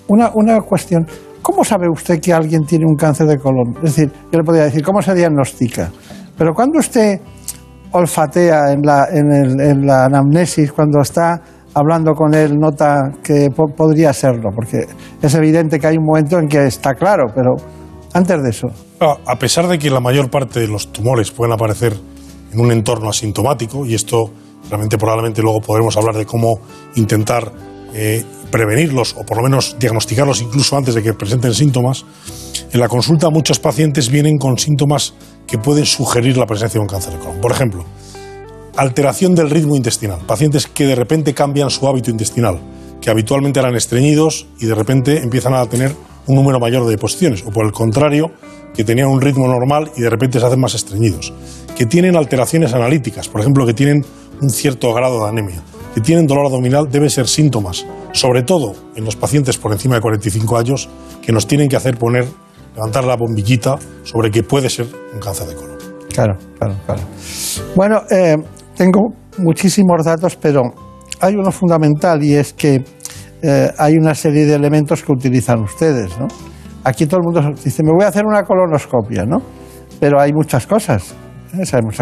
[0.09, 1.07] una, una cuestión.
[1.43, 3.75] ¿Cómo sabe usted que alguien tiene un cáncer de colon?
[3.83, 5.91] Es decir, yo le podría decir, ¿cómo se diagnostica?
[6.37, 7.21] Pero cuando usted
[7.93, 11.41] olfatea en la, en la anamnesis, cuando está
[11.75, 14.87] hablando con él, nota que po- podría serlo, porque
[15.23, 17.55] es evidente que hay un momento en que está claro, pero
[18.15, 18.69] antes de eso.
[19.01, 21.95] Ah, A pesar de que la mayor parte de los tumores pueden aparecer
[22.53, 24.31] en un entorno asintomático, y esto
[24.71, 26.59] realmente probablemente luego podremos hablar de cómo
[26.97, 27.53] intentar
[27.95, 32.05] eh, prevenirlos o por lo menos diagnosticarlos incluso antes de que presenten síntomas,
[32.73, 35.15] en la consulta muchos pacientes vienen con síntomas
[35.47, 37.41] que pueden sugerir la presencia de un cáncer de colon.
[37.41, 37.85] Por ejemplo,
[38.77, 40.21] alteración del ritmo intestinal.
[40.27, 42.61] Pacientes que de repente cambian su hábito intestinal,
[43.01, 45.95] que habitualmente eran estreñidos y de repente empiezan a tener
[46.27, 48.31] un número mayor de deposiciones, o por el contrario,
[48.75, 51.33] que tenían un ritmo normal y de repente se hacen más estreñidos,
[51.77, 54.05] que tienen alteraciones analíticas, por ejemplo, que tienen
[54.41, 55.63] un cierto grado de anemia,
[55.95, 60.03] que tienen dolor abdominal, deben ser síntomas, sobre todo en los pacientes por encima de
[60.03, 60.89] 45 años,
[61.23, 62.27] que nos tienen que hacer poner,
[62.79, 65.77] levantar la bombillita sobre que puede ser un cáncer de colon.
[66.15, 67.03] Claro, claro, claro.
[67.75, 68.37] Bueno, eh,
[68.77, 70.63] tengo muchísimos datos, pero
[71.21, 72.85] hay uno fundamental y es que
[73.43, 76.29] eh, hay una serie de elementos que utilizan ustedes, ¿no?
[76.85, 79.39] Aquí todo el mundo dice, me voy a hacer una colonoscopia, ¿no?
[79.99, 81.15] Pero hay muchas cosas.
[81.55, 81.65] ¿Eh?
[81.65, 81.97] Sabemos,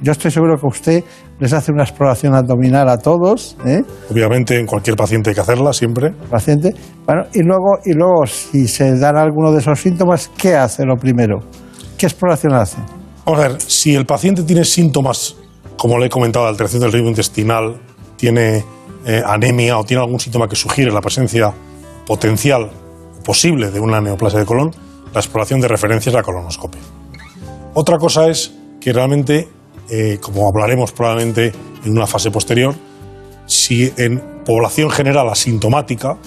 [0.00, 1.04] Yo estoy seguro que usted
[1.38, 3.82] les hace una exploración abdominal a todos, ¿eh?
[4.10, 6.12] Obviamente en cualquier paciente hay que hacerla siempre.
[6.30, 6.74] paciente.
[7.06, 10.96] Bueno, y luego, y luego, si se dan alguno de esos síntomas, ¿qué hace lo
[10.96, 11.38] primero?
[11.96, 12.78] ¿Qué exploración hace?
[13.24, 15.36] Vamos a ver, si el paciente tiene síntomas,
[15.76, 17.76] como le he comentado, de alteración del ritmo intestinal,
[18.16, 18.64] tiene
[19.06, 21.52] eh, anemia o tiene algún síntoma que sugiere la presencia
[22.06, 22.70] potencial
[23.24, 24.70] posible de una neoplasia de colon,
[25.12, 26.80] la exploración de referencia es la colonoscopia.
[27.74, 29.48] Otra cosa es que realmente,
[29.90, 31.52] eh, como hablaremos probablemente
[31.84, 32.74] en una fase posterior,
[33.46, 36.18] si en población general asintomática,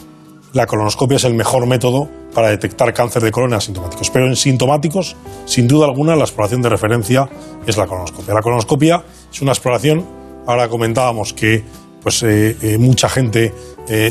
[0.53, 4.09] la colonoscopia es el mejor método para detectar cáncer de colon asintomáticos.
[4.09, 5.15] Pero en sintomáticos,
[5.45, 7.29] sin duda alguna, la exploración de referencia
[7.65, 8.33] es la colonoscopia.
[8.33, 10.05] La colonoscopia es una exploración,
[10.45, 11.63] ahora comentábamos que
[12.01, 13.53] pues, eh, eh, mucha gente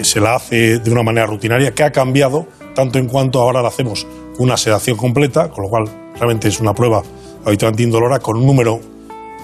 [0.03, 3.69] se la hace de una manera rutinaria, que ha cambiado tanto en cuanto ahora la
[3.69, 4.07] hacemos
[4.39, 5.85] una sedación completa, con lo cual
[6.17, 7.03] realmente es una prueba
[7.45, 8.81] habitualmente indolora, con un número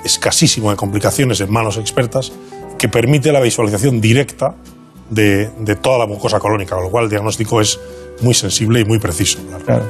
[0.05, 2.33] escasísimo de complicaciones en manos expertas,
[2.79, 4.55] que permite la visualización directa
[5.11, 7.79] de, de toda la mucosa colónica, con lo cual el diagnóstico es
[8.23, 9.39] muy sensible y muy preciso.
[9.65, 9.85] Claro.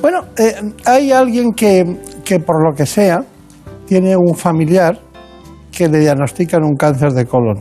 [0.00, 0.54] Bueno, eh,
[0.84, 1.84] hay alguien que,
[2.24, 3.24] que por lo que sea
[3.86, 4.98] tiene un familiar
[5.72, 7.58] que le diagnostican un cáncer de colon.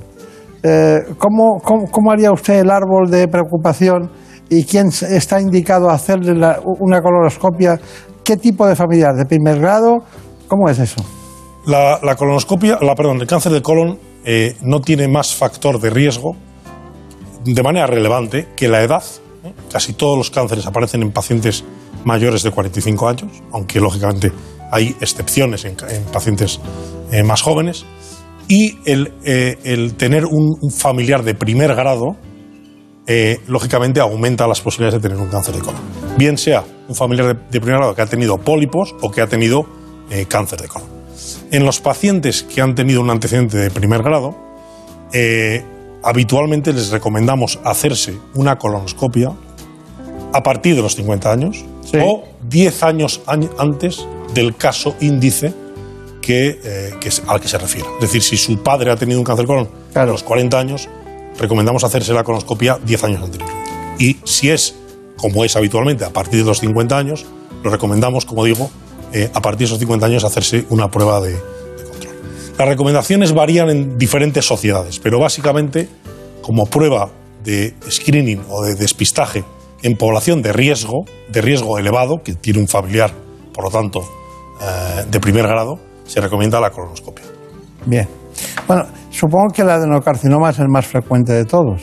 [0.62, 4.10] Eh, ¿cómo, cómo, cómo haría usted el árbol de preocupación
[4.50, 7.80] y quién está indicado a hacerle la- una colonoscopia?
[8.24, 9.16] ¿Qué tipo de familiar?
[9.16, 10.04] ¿De primer grado?
[10.48, 11.04] ¿Cómo es eso?
[11.66, 15.90] La, la colonoscopia, la, perdón, el cáncer de colon eh, no tiene más factor de
[15.90, 16.36] riesgo
[17.44, 19.04] de manera relevante que la edad.
[19.44, 19.54] ¿eh?
[19.72, 21.64] Casi todos los cánceres aparecen en pacientes
[22.06, 24.32] mayores de 45 años, aunque lógicamente
[24.72, 26.60] hay excepciones en, en pacientes
[27.12, 27.86] eh, más jóvenes.
[28.48, 32.18] Y el, eh, el tener un, un familiar de primer grado,
[33.06, 35.82] eh, lógicamente aumenta las posibilidades de tener un cáncer de colon.
[36.18, 39.28] Bien sea un familiar de, de primer grado que ha tenido pólipos o que ha
[39.28, 39.66] tenido
[40.10, 40.88] eh, cáncer de colon.
[41.52, 44.36] En los pacientes que han tenido un antecedente de primer grado,
[45.14, 45.64] eh,
[46.04, 49.32] habitualmente les recomendamos hacerse una colonoscopia
[50.34, 51.64] a partir de los 50 años
[52.02, 55.54] o 10 años año- antes del caso índice
[56.22, 57.88] que, eh, que es- al que se refiere.
[57.96, 60.90] Es decir, si su padre ha tenido un cáncer de colon a los 40 años,
[61.38, 63.64] recomendamos hacerse la colonoscopia 10 años anteriormente.
[64.00, 64.76] Y si es,
[65.24, 67.26] como es habitualmente, a partir de los 50 años,
[67.64, 68.70] lo recomendamos, como digo,
[69.14, 72.14] eh, a partir de esos 50 años hacerse una prueba de, de control.
[72.58, 75.88] Las recomendaciones varían en diferentes sociedades, pero básicamente,
[76.42, 77.10] como prueba
[77.42, 79.46] de screening o de despistaje
[79.82, 83.14] en población de riesgo, de riesgo elevado, que tiene un familiar,
[83.54, 84.02] por lo tanto,
[84.62, 87.24] eh, de primer grado, se recomienda la colonoscopia.
[87.86, 88.10] Bien.
[88.68, 91.82] Bueno, supongo que el adenocarcinoma es el más frecuente de todos.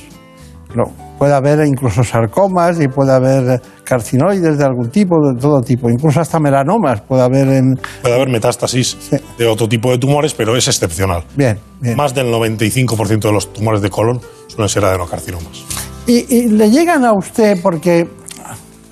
[0.69, 5.91] Pero puede haber incluso sarcomas y puede haber carcinoides de algún tipo, de todo tipo,
[5.91, 7.75] incluso hasta melanomas puede haber en...
[8.01, 8.97] Puede haber metástasis
[9.37, 11.23] de otro tipo de tumores, pero es excepcional.
[11.37, 11.95] Bien, bien.
[11.95, 15.63] Más del 95% de los tumores de colon suelen ser adenocarcinomas.
[16.07, 18.09] Y, y le llegan a usted porque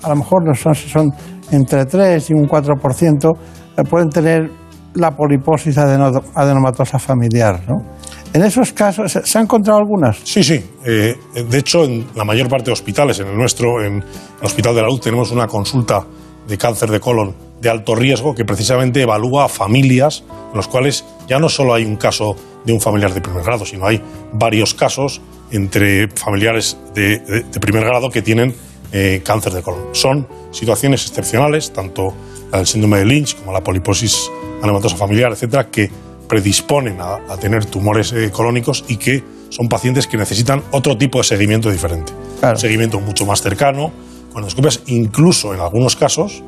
[0.03, 1.09] a lo mejor no son, son
[1.49, 3.37] entre 3 y un 4%,
[3.75, 4.51] eh, pueden tener
[4.93, 7.97] la poliposis adeno- adenomatosa familiar, ¿no?
[8.33, 10.17] En esos casos, ¿se, han encontrado algunas?
[10.23, 10.63] Sí, sí.
[10.85, 14.03] Eh, de hecho, en la mayor parte de hospitales, en el nuestro, en el
[14.45, 16.05] Hospital de la Luz, tenemos una consulta
[16.47, 21.05] de cáncer de colon de alto riesgo que precisamente evalúa a familias en los cuales
[21.27, 22.35] ya no solo hay un caso
[22.65, 24.01] de un familiar de primer grado, sino hay
[24.31, 28.55] varios casos entre familiares de, de- de primer grado que tienen
[28.91, 29.87] eh, cáncer de colon.
[29.93, 32.13] Son situaciones excepcionales, tanto
[32.51, 34.29] del síndrome de Lynch como la poliposis
[34.61, 35.89] anematosa familiar, etcétera, que
[36.29, 41.17] predisponen a, a tener tumores eh, colónicos y que son pacientes que necesitan otro tipo
[41.17, 42.13] de seguimiento diferente.
[42.43, 43.91] Un seguimiento mucho más cercano,
[44.31, 44.81] con endoscopias.
[44.85, 46.43] Incluso en algunos casos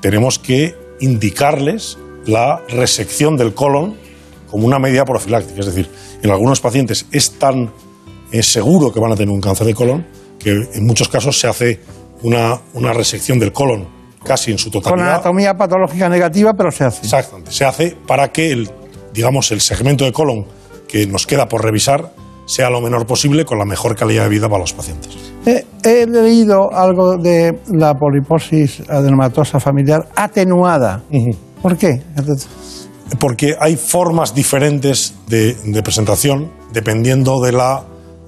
[0.00, 3.96] tenemos que indicarles la resección del colon
[4.50, 5.60] como una medida profiláctica.
[5.60, 5.88] Es decir,
[6.22, 7.70] en algunos pacientes es tan
[8.32, 10.06] eh, seguro que van a tener un cáncer de colon
[10.38, 11.80] que en muchos casos se hace
[12.22, 13.86] una, una resección del colon
[14.24, 15.14] casi en su Con totalidad.
[15.14, 17.02] anatomía patológica negativa, pero se hace.
[17.02, 17.50] Exactamente.
[17.52, 18.70] Se hace para que el,
[19.12, 20.46] digamos, el segmento de colon
[20.88, 22.12] que nos queda por revisar
[22.46, 25.16] sea lo menor posible con la mejor calidad de vida para los pacientes.
[25.46, 31.02] Eh, he leído algo de la poliposis adenomatosa familiar atenuada.
[31.62, 32.02] ¿Por qué?
[33.18, 37.84] Porque hay formas diferentes de, de presentación dependiendo de la,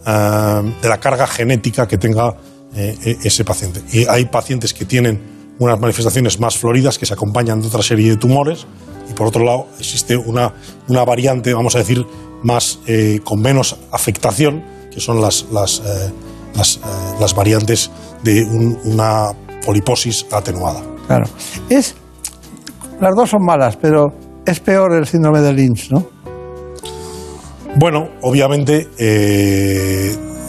[0.07, 2.35] eh, de la carga genética que tenga
[2.77, 3.81] eh, e- ese paciente.
[3.93, 5.21] Y hay pacientes que tienen
[5.59, 8.67] unas manifestaciones más floridas que se acompañan de otra serie de tumores
[9.09, 10.53] y por otro lado existe una,
[10.89, 12.05] una variante, vamos a decir,
[12.43, 14.63] más eh, con menos afectación,
[14.93, 16.13] que son las, las, eh,
[16.55, 16.81] las, eh,
[17.21, 17.91] las variantes
[18.23, 19.33] de un- una
[19.65, 20.83] poliposis atenuada.
[21.07, 21.25] Claro.
[21.69, 21.95] Es,
[23.01, 24.07] las dos son malas, pero
[24.47, 26.07] es peor el síndrome de Lynch, ¿no?
[27.77, 28.89] Bueno, obviamente,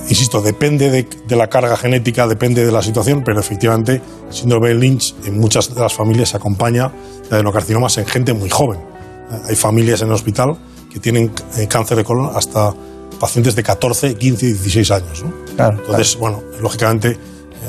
[0.10, 4.70] insisto, depende de, de la carga genética, depende de la situación, pero efectivamente, el síndrome
[4.70, 6.92] de Lynch en muchas de las familias se acompaña
[7.30, 8.80] de adenocarcinomas en gente muy joven.
[8.80, 10.58] Eh, Hay familias en el hospital
[10.92, 12.74] que tienen eh, cáncer de colon hasta
[13.20, 15.24] pacientes de 14, 15 y 16 años.
[15.24, 15.34] ¿no?
[15.56, 17.18] Claro, Entonces, bueno, lógicamente eh,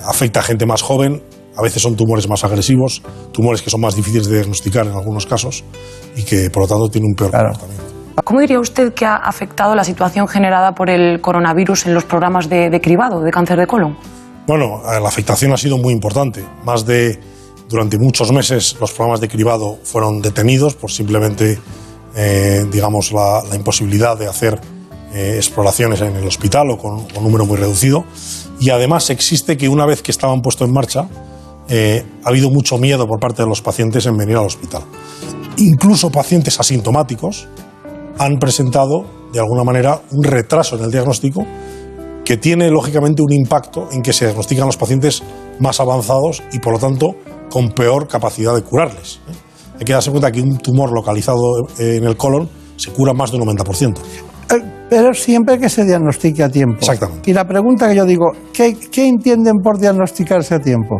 [0.04, 1.22] afecta a gente más joven,
[1.56, 3.02] a veces son tumores más agresivos,
[3.32, 5.64] tumores que son más difíciles de diagnosticar en algunos casos
[6.14, 7.95] y que por lo tanto tienen un peor comportamiento.
[8.24, 12.48] ¿Cómo diría usted que ha afectado la situación generada por el coronavirus en los programas
[12.48, 13.96] de, cribado de cáncer de colon?
[14.46, 16.44] Bueno, eh, la afectación ha sido muy importante.
[16.64, 17.18] Más de,
[17.68, 21.58] durante muchos meses, los programas de cribado fueron detenidos por simplemente,
[22.14, 24.60] eh, digamos, la, imposibilidad de hacer
[25.12, 28.04] eh, exploraciones en el hospital o con, con un número muy reducido.
[28.60, 31.06] Y además existe que una vez que estaban puestos en marcha,
[31.68, 34.82] eh, ha habido mucho miedo por parte de los pacientes en venir al hospital.
[35.56, 37.48] Incluso pacientes asintomáticos
[38.18, 41.44] han presentado, de alguna manera, un retraso en el diagnóstico
[42.24, 45.22] que tiene lógicamente un impacto en que se diagnostican los pacientes
[45.60, 47.14] más avanzados y por lo tanto
[47.48, 49.20] con peor capacidad de curarles.
[49.28, 49.32] ¿eh?
[49.78, 53.38] Hay que darse cuenta que un tumor localizado en el colon se cura más de
[53.38, 53.96] un 90%.
[53.98, 54.54] Eh,
[54.90, 56.78] Pero siempre que se diagnostique a tiempo.
[56.78, 57.30] Exactamente.
[57.30, 60.96] Y la pregunta que yo digo, ¿qué, qué entienden por diagnosticarse a tiempo?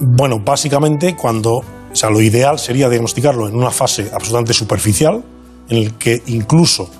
[0.00, 5.22] Bueno, básicamente cuando, o sea, lo ideal sería diagnosticarlo en una fase absolutamente superficial,
[5.68, 6.90] en el que incluso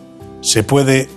[0.41, 1.09] se puede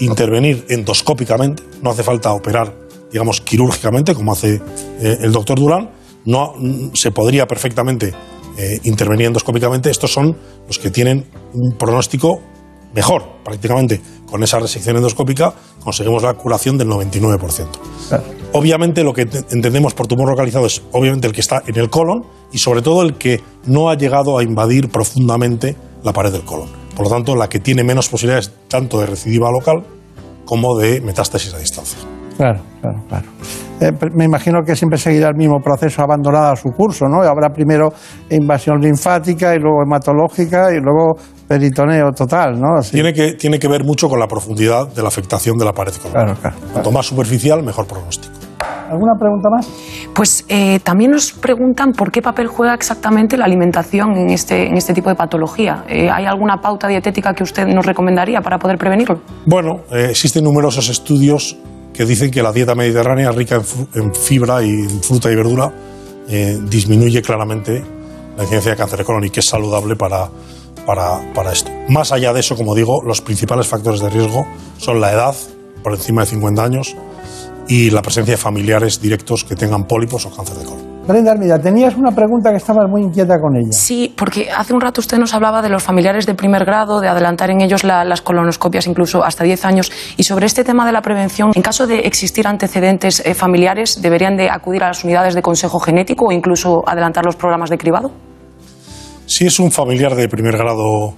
[0.00, 2.74] intervenir endoscópicamente, no hace falta operar,
[3.12, 4.60] digamos, quirúrgicamente, como hace
[5.00, 5.90] eh, el doctor Durán,
[6.24, 8.12] no, mm, se podría perfectamente
[8.58, 9.90] eh, intervenir endoscópicamente.
[9.90, 10.36] Estos son
[10.66, 12.40] los que tienen un pronóstico
[12.94, 17.66] mejor, prácticamente, con esa resección endoscópica, conseguimos la curación del 99%.
[18.52, 21.88] Obviamente lo que te- entendemos por tumor localizado es obviamente el que está en el
[21.90, 26.42] colon y sobre todo el que no ha llegado a invadir profundamente la pared del
[26.44, 26.68] colon.
[27.02, 29.82] Por lo tanto, la que tiene menos posibilidades tanto de recidiva local
[30.44, 31.98] como de metástasis a distancia.
[32.36, 33.26] Claro, claro, claro.
[33.80, 37.20] Eh, me imagino que siempre seguirá el mismo proceso abandonado a su curso, ¿no?
[37.22, 37.88] Habrá primero
[38.30, 41.14] invasión linfática y luego hematológica y luego
[41.48, 42.78] peritoneo total, ¿no?
[42.78, 42.92] Así.
[42.92, 45.94] Tiene, que, tiene que ver mucho con la profundidad de la afectación de la pared
[45.94, 46.36] colon.
[46.72, 48.51] Cuanto más superficial, mejor pronóstico.
[48.90, 49.68] ¿Alguna pregunta más?
[50.14, 54.76] Pues eh, también nos preguntan por qué papel juega exactamente la alimentación en este, en
[54.76, 55.84] este tipo de patología.
[55.88, 59.20] Eh, ¿Hay alguna pauta dietética que usted nos recomendaría para poder prevenirlo?
[59.46, 61.56] Bueno, eh, existen numerosos estudios
[61.92, 63.60] que dicen que la dieta mediterránea rica
[63.94, 65.72] en, fibra y en fruta y verdura
[66.28, 67.82] eh, disminuye claramente
[68.36, 70.28] la incidencia de cáncer de colon y que es saludable para,
[70.86, 71.70] para, para esto.
[71.88, 74.46] Más allá de eso, como digo, los principales factores de riesgo
[74.78, 75.34] son la edad,
[75.82, 76.96] por encima de 50 años,
[77.68, 80.92] y la presencia de familiares directos que tengan pólipos o cáncer de colon.
[81.06, 83.72] Brenda, mira, tenías una pregunta que estabas muy inquieta con ella.
[83.72, 87.08] Sí, porque hace un rato usted nos hablaba de los familiares de primer grado, de
[87.08, 89.90] adelantar en ellos la- las colonoscopias incluso hasta 10 años.
[90.16, 94.36] Y sobre este tema de la prevención, en caso de existir antecedentes eh, familiares, ¿deberían
[94.36, 98.12] de acudir a las unidades de consejo genético o incluso adelantar los programas de cribado?
[99.26, 101.14] Si es un familiar de primer grado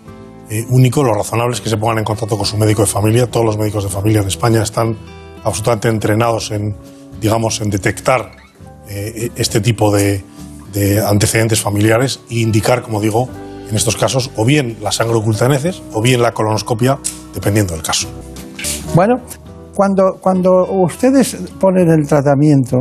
[0.48, 3.26] eh, único, lo razonable es que se pongan en contacto con su médico de familia.
[3.26, 4.96] Todos los médicos de familia en España están
[5.44, 6.74] absolutamente entrenados en,
[7.20, 8.32] digamos, en detectar
[8.88, 10.22] eh, este tipo de,
[10.72, 13.28] de antecedentes familiares e indicar, como digo,
[13.68, 16.98] en estos casos, o bien la sangre oculta en heces o bien la colonoscopia,
[17.32, 18.08] dependiendo del caso.
[18.94, 19.16] Bueno,
[19.74, 22.78] cuando, cuando ustedes ponen el tratamiento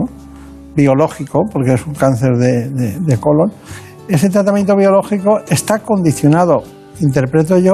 [0.76, 3.52] biológico, porque es un cáncer de, de- de colon,
[4.08, 6.64] ese tratamiento biológico está condicionado,
[7.00, 7.74] interpreto yo,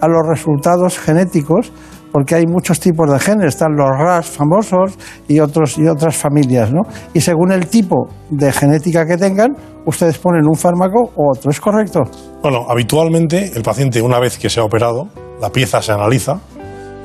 [0.00, 1.72] a los resultados genéticos,
[2.12, 6.72] porque hay muchos tipos de genes, están los RAS famosos y, otros, y otras familias,
[6.72, 6.82] ¿no?
[7.14, 9.54] Y según el tipo de genética que tengan,
[9.86, 12.00] ustedes ponen un fármaco u otro, ¿es correcto?
[12.42, 15.08] Bueno, habitualmente el paciente, una vez que se ha operado,
[15.40, 16.40] la pieza se analiza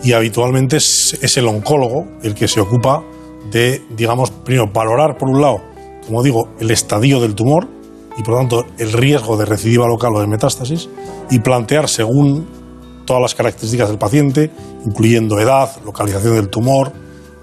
[0.03, 3.03] y habitualmente es, es el oncólogo el que se ocupa
[3.51, 5.57] de, digamos, primero valorar, por un lado,
[6.05, 7.67] como digo, el estadio del tumor
[8.17, 10.89] y, por lo tanto, el riesgo de recidiva local o de metástasis
[11.29, 12.47] y plantear según
[13.05, 14.51] todas las características del paciente,
[14.85, 16.91] incluyendo edad, localización del tumor,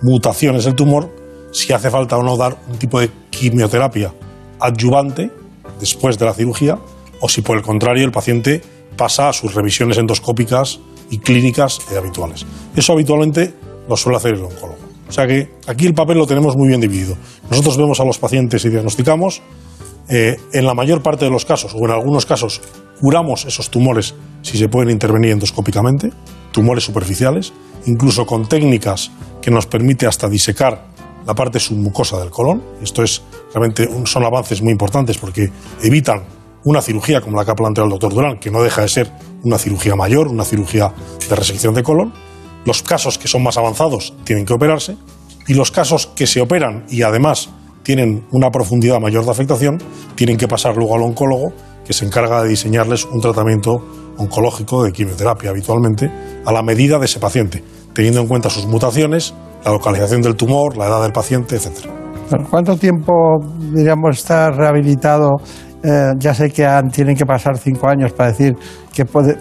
[0.03, 1.11] mutaciones del tumor,
[1.53, 4.13] si hace falta o no dar un tipo de quimioterapia
[4.61, 5.31] adyuvante
[5.79, 6.79] después de la cirugía
[7.21, 8.63] o si por el contrario el paciente
[8.97, 10.81] pasa a sus revisiones endoscópicas
[11.11, 12.47] y clínicas habituales.
[12.77, 13.55] Eso habitualmente
[13.89, 14.79] lo suele hacer el oncólogo.
[15.09, 17.17] O sea que aquí el papel lo tenemos muy bien dividido.
[17.51, 19.43] Nosotros vemos a los pacientes y diagnosticamos.
[20.09, 22.61] eh, en la mayor parte de los casos, o en algunos casos,
[23.01, 26.11] curamos esos tumores si se pueden intervenir endoscópicamente,
[26.53, 27.53] tumores superficiales,
[27.87, 29.11] incluso con técnicas
[29.41, 30.89] que nos permite hasta disecar
[31.27, 32.63] la parte submucosa del colon.
[32.83, 33.23] Esto es
[33.55, 35.51] realmente son avances muy importantes porque
[35.83, 36.25] evitan
[36.65, 39.13] una cirugía como la que ha planteado el doctor Durán, que no deja de ser
[39.43, 40.93] una cirugía mayor, una cirugía
[41.29, 42.13] de resección de colon.
[42.65, 44.97] Los casos que son más avanzados tienen que operarse
[45.49, 47.49] y los casos que se operan y además
[47.83, 49.79] tienen una profundidad mayor de afectación
[50.15, 51.53] tienen que pasar luego al oncólogo
[51.87, 53.85] que se encarga de diseñarles un tratamiento
[54.21, 56.11] oncológico de quimioterapia habitualmente
[56.45, 59.35] a la medida de ese paciente, teniendo en cuenta sus mutaciones,
[59.65, 61.59] la localización del tumor, la edad del paciente.
[62.31, 63.13] Bueno, ¿Cuánto tiempo,
[63.75, 65.37] diríamos, está rehabilitado?
[65.83, 68.55] Eh, ya sé que han- tienen que pasar cinco años para decir
[68.95, 69.35] que puede,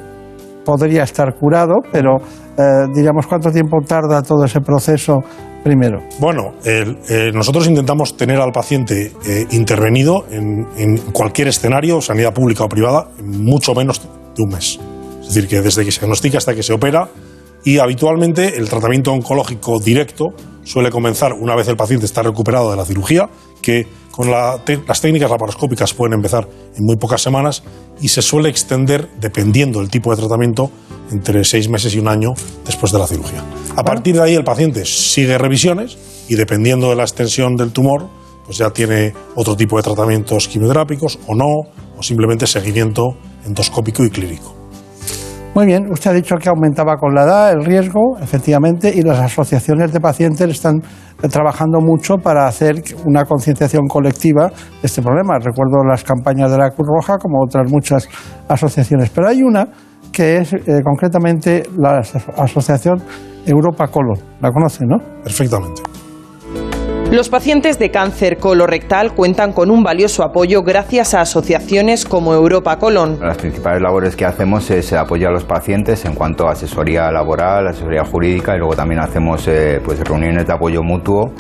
[0.66, 2.18] podría estar curado, pero
[2.58, 5.20] eh, diríamos, ¿cuánto tiempo tarda todo ese proceso
[5.64, 6.00] primero?
[6.20, 9.12] Bueno, el- eh, nosotros intentamos tener al paciente
[9.52, 14.02] intervenido en, en cualquier escenario, sanidad pública o privada, mucho menos
[14.40, 14.80] de un mes.
[15.22, 17.10] Es decir, que desde que se diagnostica hasta que se opera
[17.64, 20.34] y habitualmente el tratamiento oncológico directo
[20.64, 23.30] suele comenzar una vez el paciente está recuperado de la cirugía,
[23.62, 27.64] que con la las técnicas laparoscópicas pueden empezar en muy pocas semanas
[28.02, 30.72] y se suele extender, dependiendo del tipo de tratamiento,
[31.12, 32.34] entre seis meses y un año
[32.66, 33.44] después de la cirugía.
[33.76, 35.98] A partir de ahí el paciente sigue revisiones
[36.28, 38.08] y dependiendo de la extensión del tumor,
[38.46, 41.46] pues ya tiene otro tipo de tratamientos quimioterápicos o no,
[41.98, 43.18] o simplemente seguimiento
[43.50, 44.56] endoscópico y clínico.
[45.56, 49.20] Muy bien, usted ha dicho que aumentaba con la edad el riesgo, efectivamente, y las
[49.20, 50.82] asociaciones de pacientes están
[51.30, 55.40] trabajando mucho para hacer una concienciación colectiva de este problema.
[55.40, 58.08] Recuerdo las campañas de la Cruz Roja como otras muchas
[58.48, 59.68] asociaciones, pero hay una
[60.14, 63.02] que es eh, concretamente la aso- Asociación
[63.46, 64.20] Europa Colon.
[64.42, 64.98] ¿La conoce, no?
[65.24, 65.82] Perfectamente.
[67.12, 72.78] Los pacientes de cáncer colorectal cuentan con un valioso apoyo gracias a asociaciones como Europa
[72.78, 73.18] Colon.
[73.20, 77.68] Las principales labores que hacemos es apoyar a los pacientes en cuanto a asesoría laboral,
[77.68, 81.32] asesoría jurídica y luego también hacemos eh, pues, reuniones de apoyo mutuo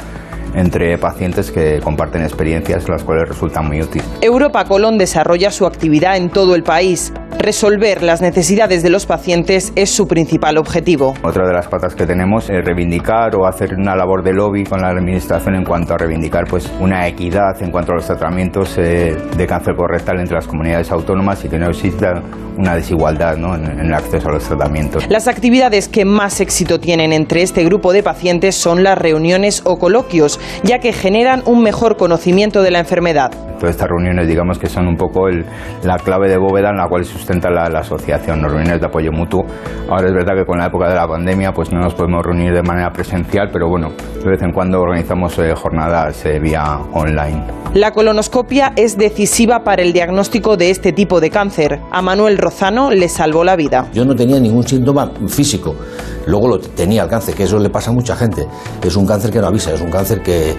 [0.56, 4.08] entre pacientes que comparten experiencias las cuales resultan muy útiles.
[4.22, 7.14] Europa Colon desarrolla su actividad en todo el país.
[7.40, 11.14] Resolver las necesidades de los pacientes es su principal objetivo.
[11.24, 14.82] Otra de las patas que tenemos es reivindicar o hacer una labor de lobby con
[14.82, 19.16] la administración en cuanto a reivindicar pues, una equidad en cuanto a los tratamientos eh,
[19.38, 22.22] de cáncer colorectal entre las comunidades autónomas y que no exista
[22.60, 23.56] una desigualdad ¿no?
[23.56, 25.06] en, en el acceso a los tratamientos.
[25.10, 29.80] Las actividades que más éxito tienen entre este grupo de pacientes son las reuniones o
[29.80, 33.49] coloquios, ya que generan un mejor conocimiento de la enfermedad.
[33.60, 35.46] Todas estas reuniones, digamos que son un poco el-
[35.84, 39.12] la clave de bóveda en la cual sustenta la, la asociación, las reuniones de apoyo
[39.12, 39.46] mutuo.
[39.90, 42.54] Ahora es verdad que con la época de la pandemia pues no nos podemos reunir
[42.54, 43.90] de manera presencial, pero bueno,
[44.24, 46.64] de vez en cuando organizamos eh, jornadas eh, vía
[46.94, 47.44] online.
[47.74, 51.80] La colonoscopia es decisiva para el diagnóstico de este tipo de cáncer.
[51.92, 53.88] A Manuel Rozano le salvó la vida.
[53.94, 55.76] Yo no tenía ningún síntoma físico.
[56.30, 58.46] Luego lo tenía el cáncer, que eso le pasa a mucha gente.
[58.84, 60.54] Es un cáncer que no avisa, es un cáncer que,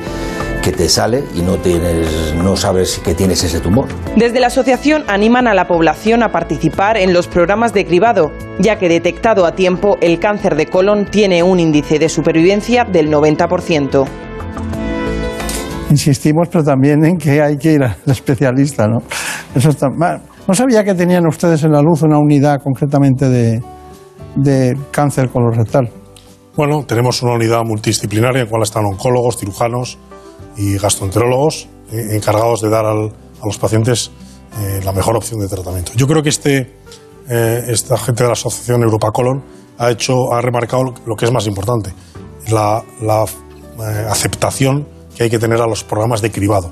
[0.65, 3.87] que te sale y no, tienes, no sabes que tienes ese tumor.
[4.17, 8.81] Desde la asociación animan a la población a participar en los programas de cribado, ya
[8.81, 14.07] que detectado a tiempo el cáncer de colon tiene un índice de supervivencia del 90%.
[15.89, 18.99] Insistimos, pero también en que hay que ir al especialista, ¿no?
[19.55, 23.61] Eso está, no sabía que tenían ustedes en la luz una unidad concretamente de,
[24.37, 25.91] de cáncer colorectal.
[26.57, 29.99] Bueno, tenemos una unidad multidisciplinaria en la cual están oncólogos, cirujanos
[30.57, 32.95] y gastroenterólogos eh, encargados de dar a
[33.45, 34.11] los pacientes
[34.59, 35.93] eh, la mejor opción de tratamiento.
[35.97, 36.77] Yo creo que este,
[37.29, 39.43] eh, esta gente de la Asociación Europa Colon
[39.79, 41.93] ha, hecho, ha remarcado lo que es más importante,
[42.51, 42.83] la,
[44.11, 44.87] aceptación
[45.17, 46.71] que hay que tener a los programas de cribado.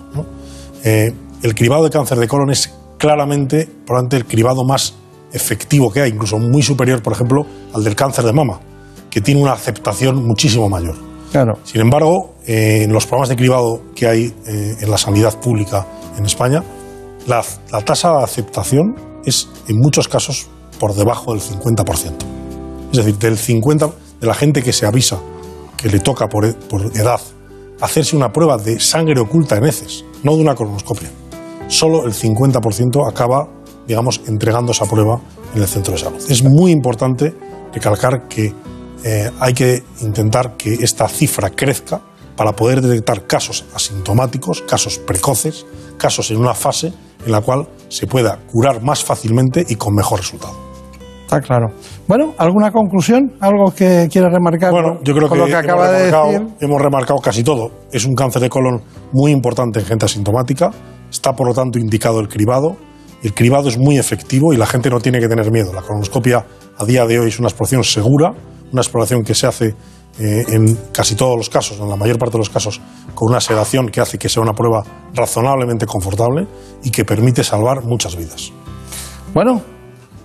[0.84, 4.94] el cribado de cáncer de colon es claramente, probablemente, el cribado más
[5.32, 8.60] efectivo que hay, incluso muy superior, por ejemplo, al del cáncer de mama,
[9.10, 10.96] que tiene una aceptación muchísimo mayor.
[11.30, 11.58] Claro.
[11.64, 15.86] Sin embargo, eh, en los programas de cribado que hay eh, en la sanidad pública
[16.16, 16.62] en España,
[17.26, 18.94] la, la tasa de aceptación
[19.24, 20.48] es en muchos casos
[20.80, 22.12] por debajo del 50%.
[22.92, 25.18] Es decir, del 50% de la gente que se avisa
[25.76, 27.20] que le toca por, por edad
[27.80, 31.08] hacerse una prueba de sangre oculta en heces, no de una colonoscopia.
[31.68, 33.48] Solo el 50% acaba,
[33.88, 35.18] digamos, entregando esa prueba
[35.54, 36.22] en el centro de salud.
[36.28, 37.34] Es muy importante
[37.72, 38.54] recalcar que
[39.04, 42.00] eh, hay que intentar que esta cifra crezca
[42.36, 45.66] para poder detectar casos asintomáticos, casos precoces,
[45.96, 46.92] casos en una fase
[47.24, 50.54] en la cual se pueda curar más fácilmente y con mejor resultado.
[51.22, 51.66] Está claro.
[52.06, 53.34] Bueno, ¿alguna conclusión?
[53.40, 56.32] ¿Algo que quiera remarcar Bueno, yo creo con que, lo que hemos, acaba de remarcado,
[56.32, 56.46] decir?
[56.60, 57.70] hemos remarcado casi todo.
[57.92, 58.82] Es un cáncer de colon
[59.12, 60.70] muy importante en gente asintomática.
[61.10, 62.76] Está, por lo tanto, indicado el cribado.
[63.22, 65.72] El cribado es muy efectivo y la gente no tiene que tener miedo.
[65.72, 66.44] La colonoscopia
[66.76, 68.32] a día de hoy es una exploración segura,
[68.72, 69.74] una exploración que se hace
[70.20, 72.80] eh, en casi todos los casos, en la mayor parte de los casos,
[73.14, 74.82] con una sedación que hace que sea una prueba
[75.14, 76.46] razonablemente confortable
[76.84, 78.52] y que permite salvar muchas vidas.
[79.34, 79.62] Bueno,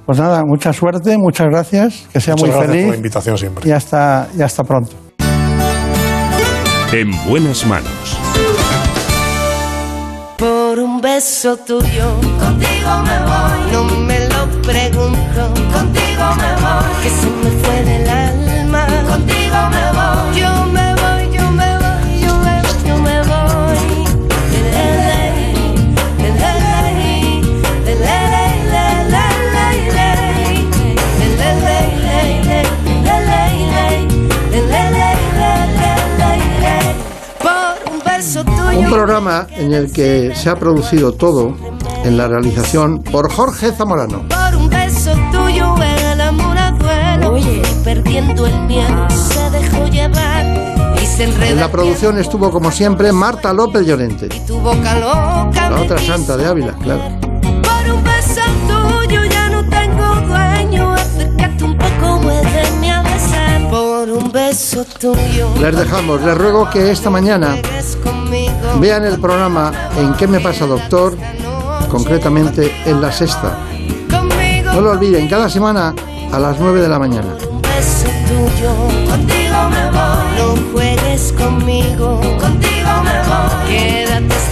[0.05, 2.83] pues nada, mucha suerte, muchas gracias, que sea Muchas muy gracias feliz.
[2.85, 3.69] por la invitación siempre.
[3.69, 4.95] Y hasta, y hasta pronto.
[6.91, 8.17] En buenas manos.
[11.03, 13.71] Beso tuyo, contigo me voy.
[13.73, 17.03] No me lo pregunto, contigo me voy.
[17.03, 20.39] Que se me fue del alma, contigo me voy.
[20.39, 20.62] Yo
[38.77, 41.55] Un programa en el que se ha producido todo
[42.03, 44.27] en la realización por Jorge Zamorano.
[44.27, 46.53] Por un beso tuyo el amor
[47.37, 50.45] y perdiendo el miedo se dejó llevar
[51.01, 56.45] y se En la producción estuvo, como siempre, Marta López Llorente, la otra santa de
[56.45, 57.01] Ávila, claro.
[57.41, 63.01] Por un beso tuyo ya no tengo dueño acércate un poco muéveme a
[64.13, 65.49] un beso tuyo.
[65.59, 67.55] Les dejamos, les ruego que esta mañana
[68.79, 71.15] vean el programa En qué me pasa doctor,
[71.89, 73.57] concretamente en la sexta.
[74.73, 75.93] No lo olviden, cada semana
[76.31, 77.35] a las 9 de la mañana.
[77.49, 78.73] Un beso tuyo,
[79.09, 80.23] contigo me voy.
[80.37, 83.67] No juegues conmigo, contigo me voy.
[83.67, 84.42] Quédate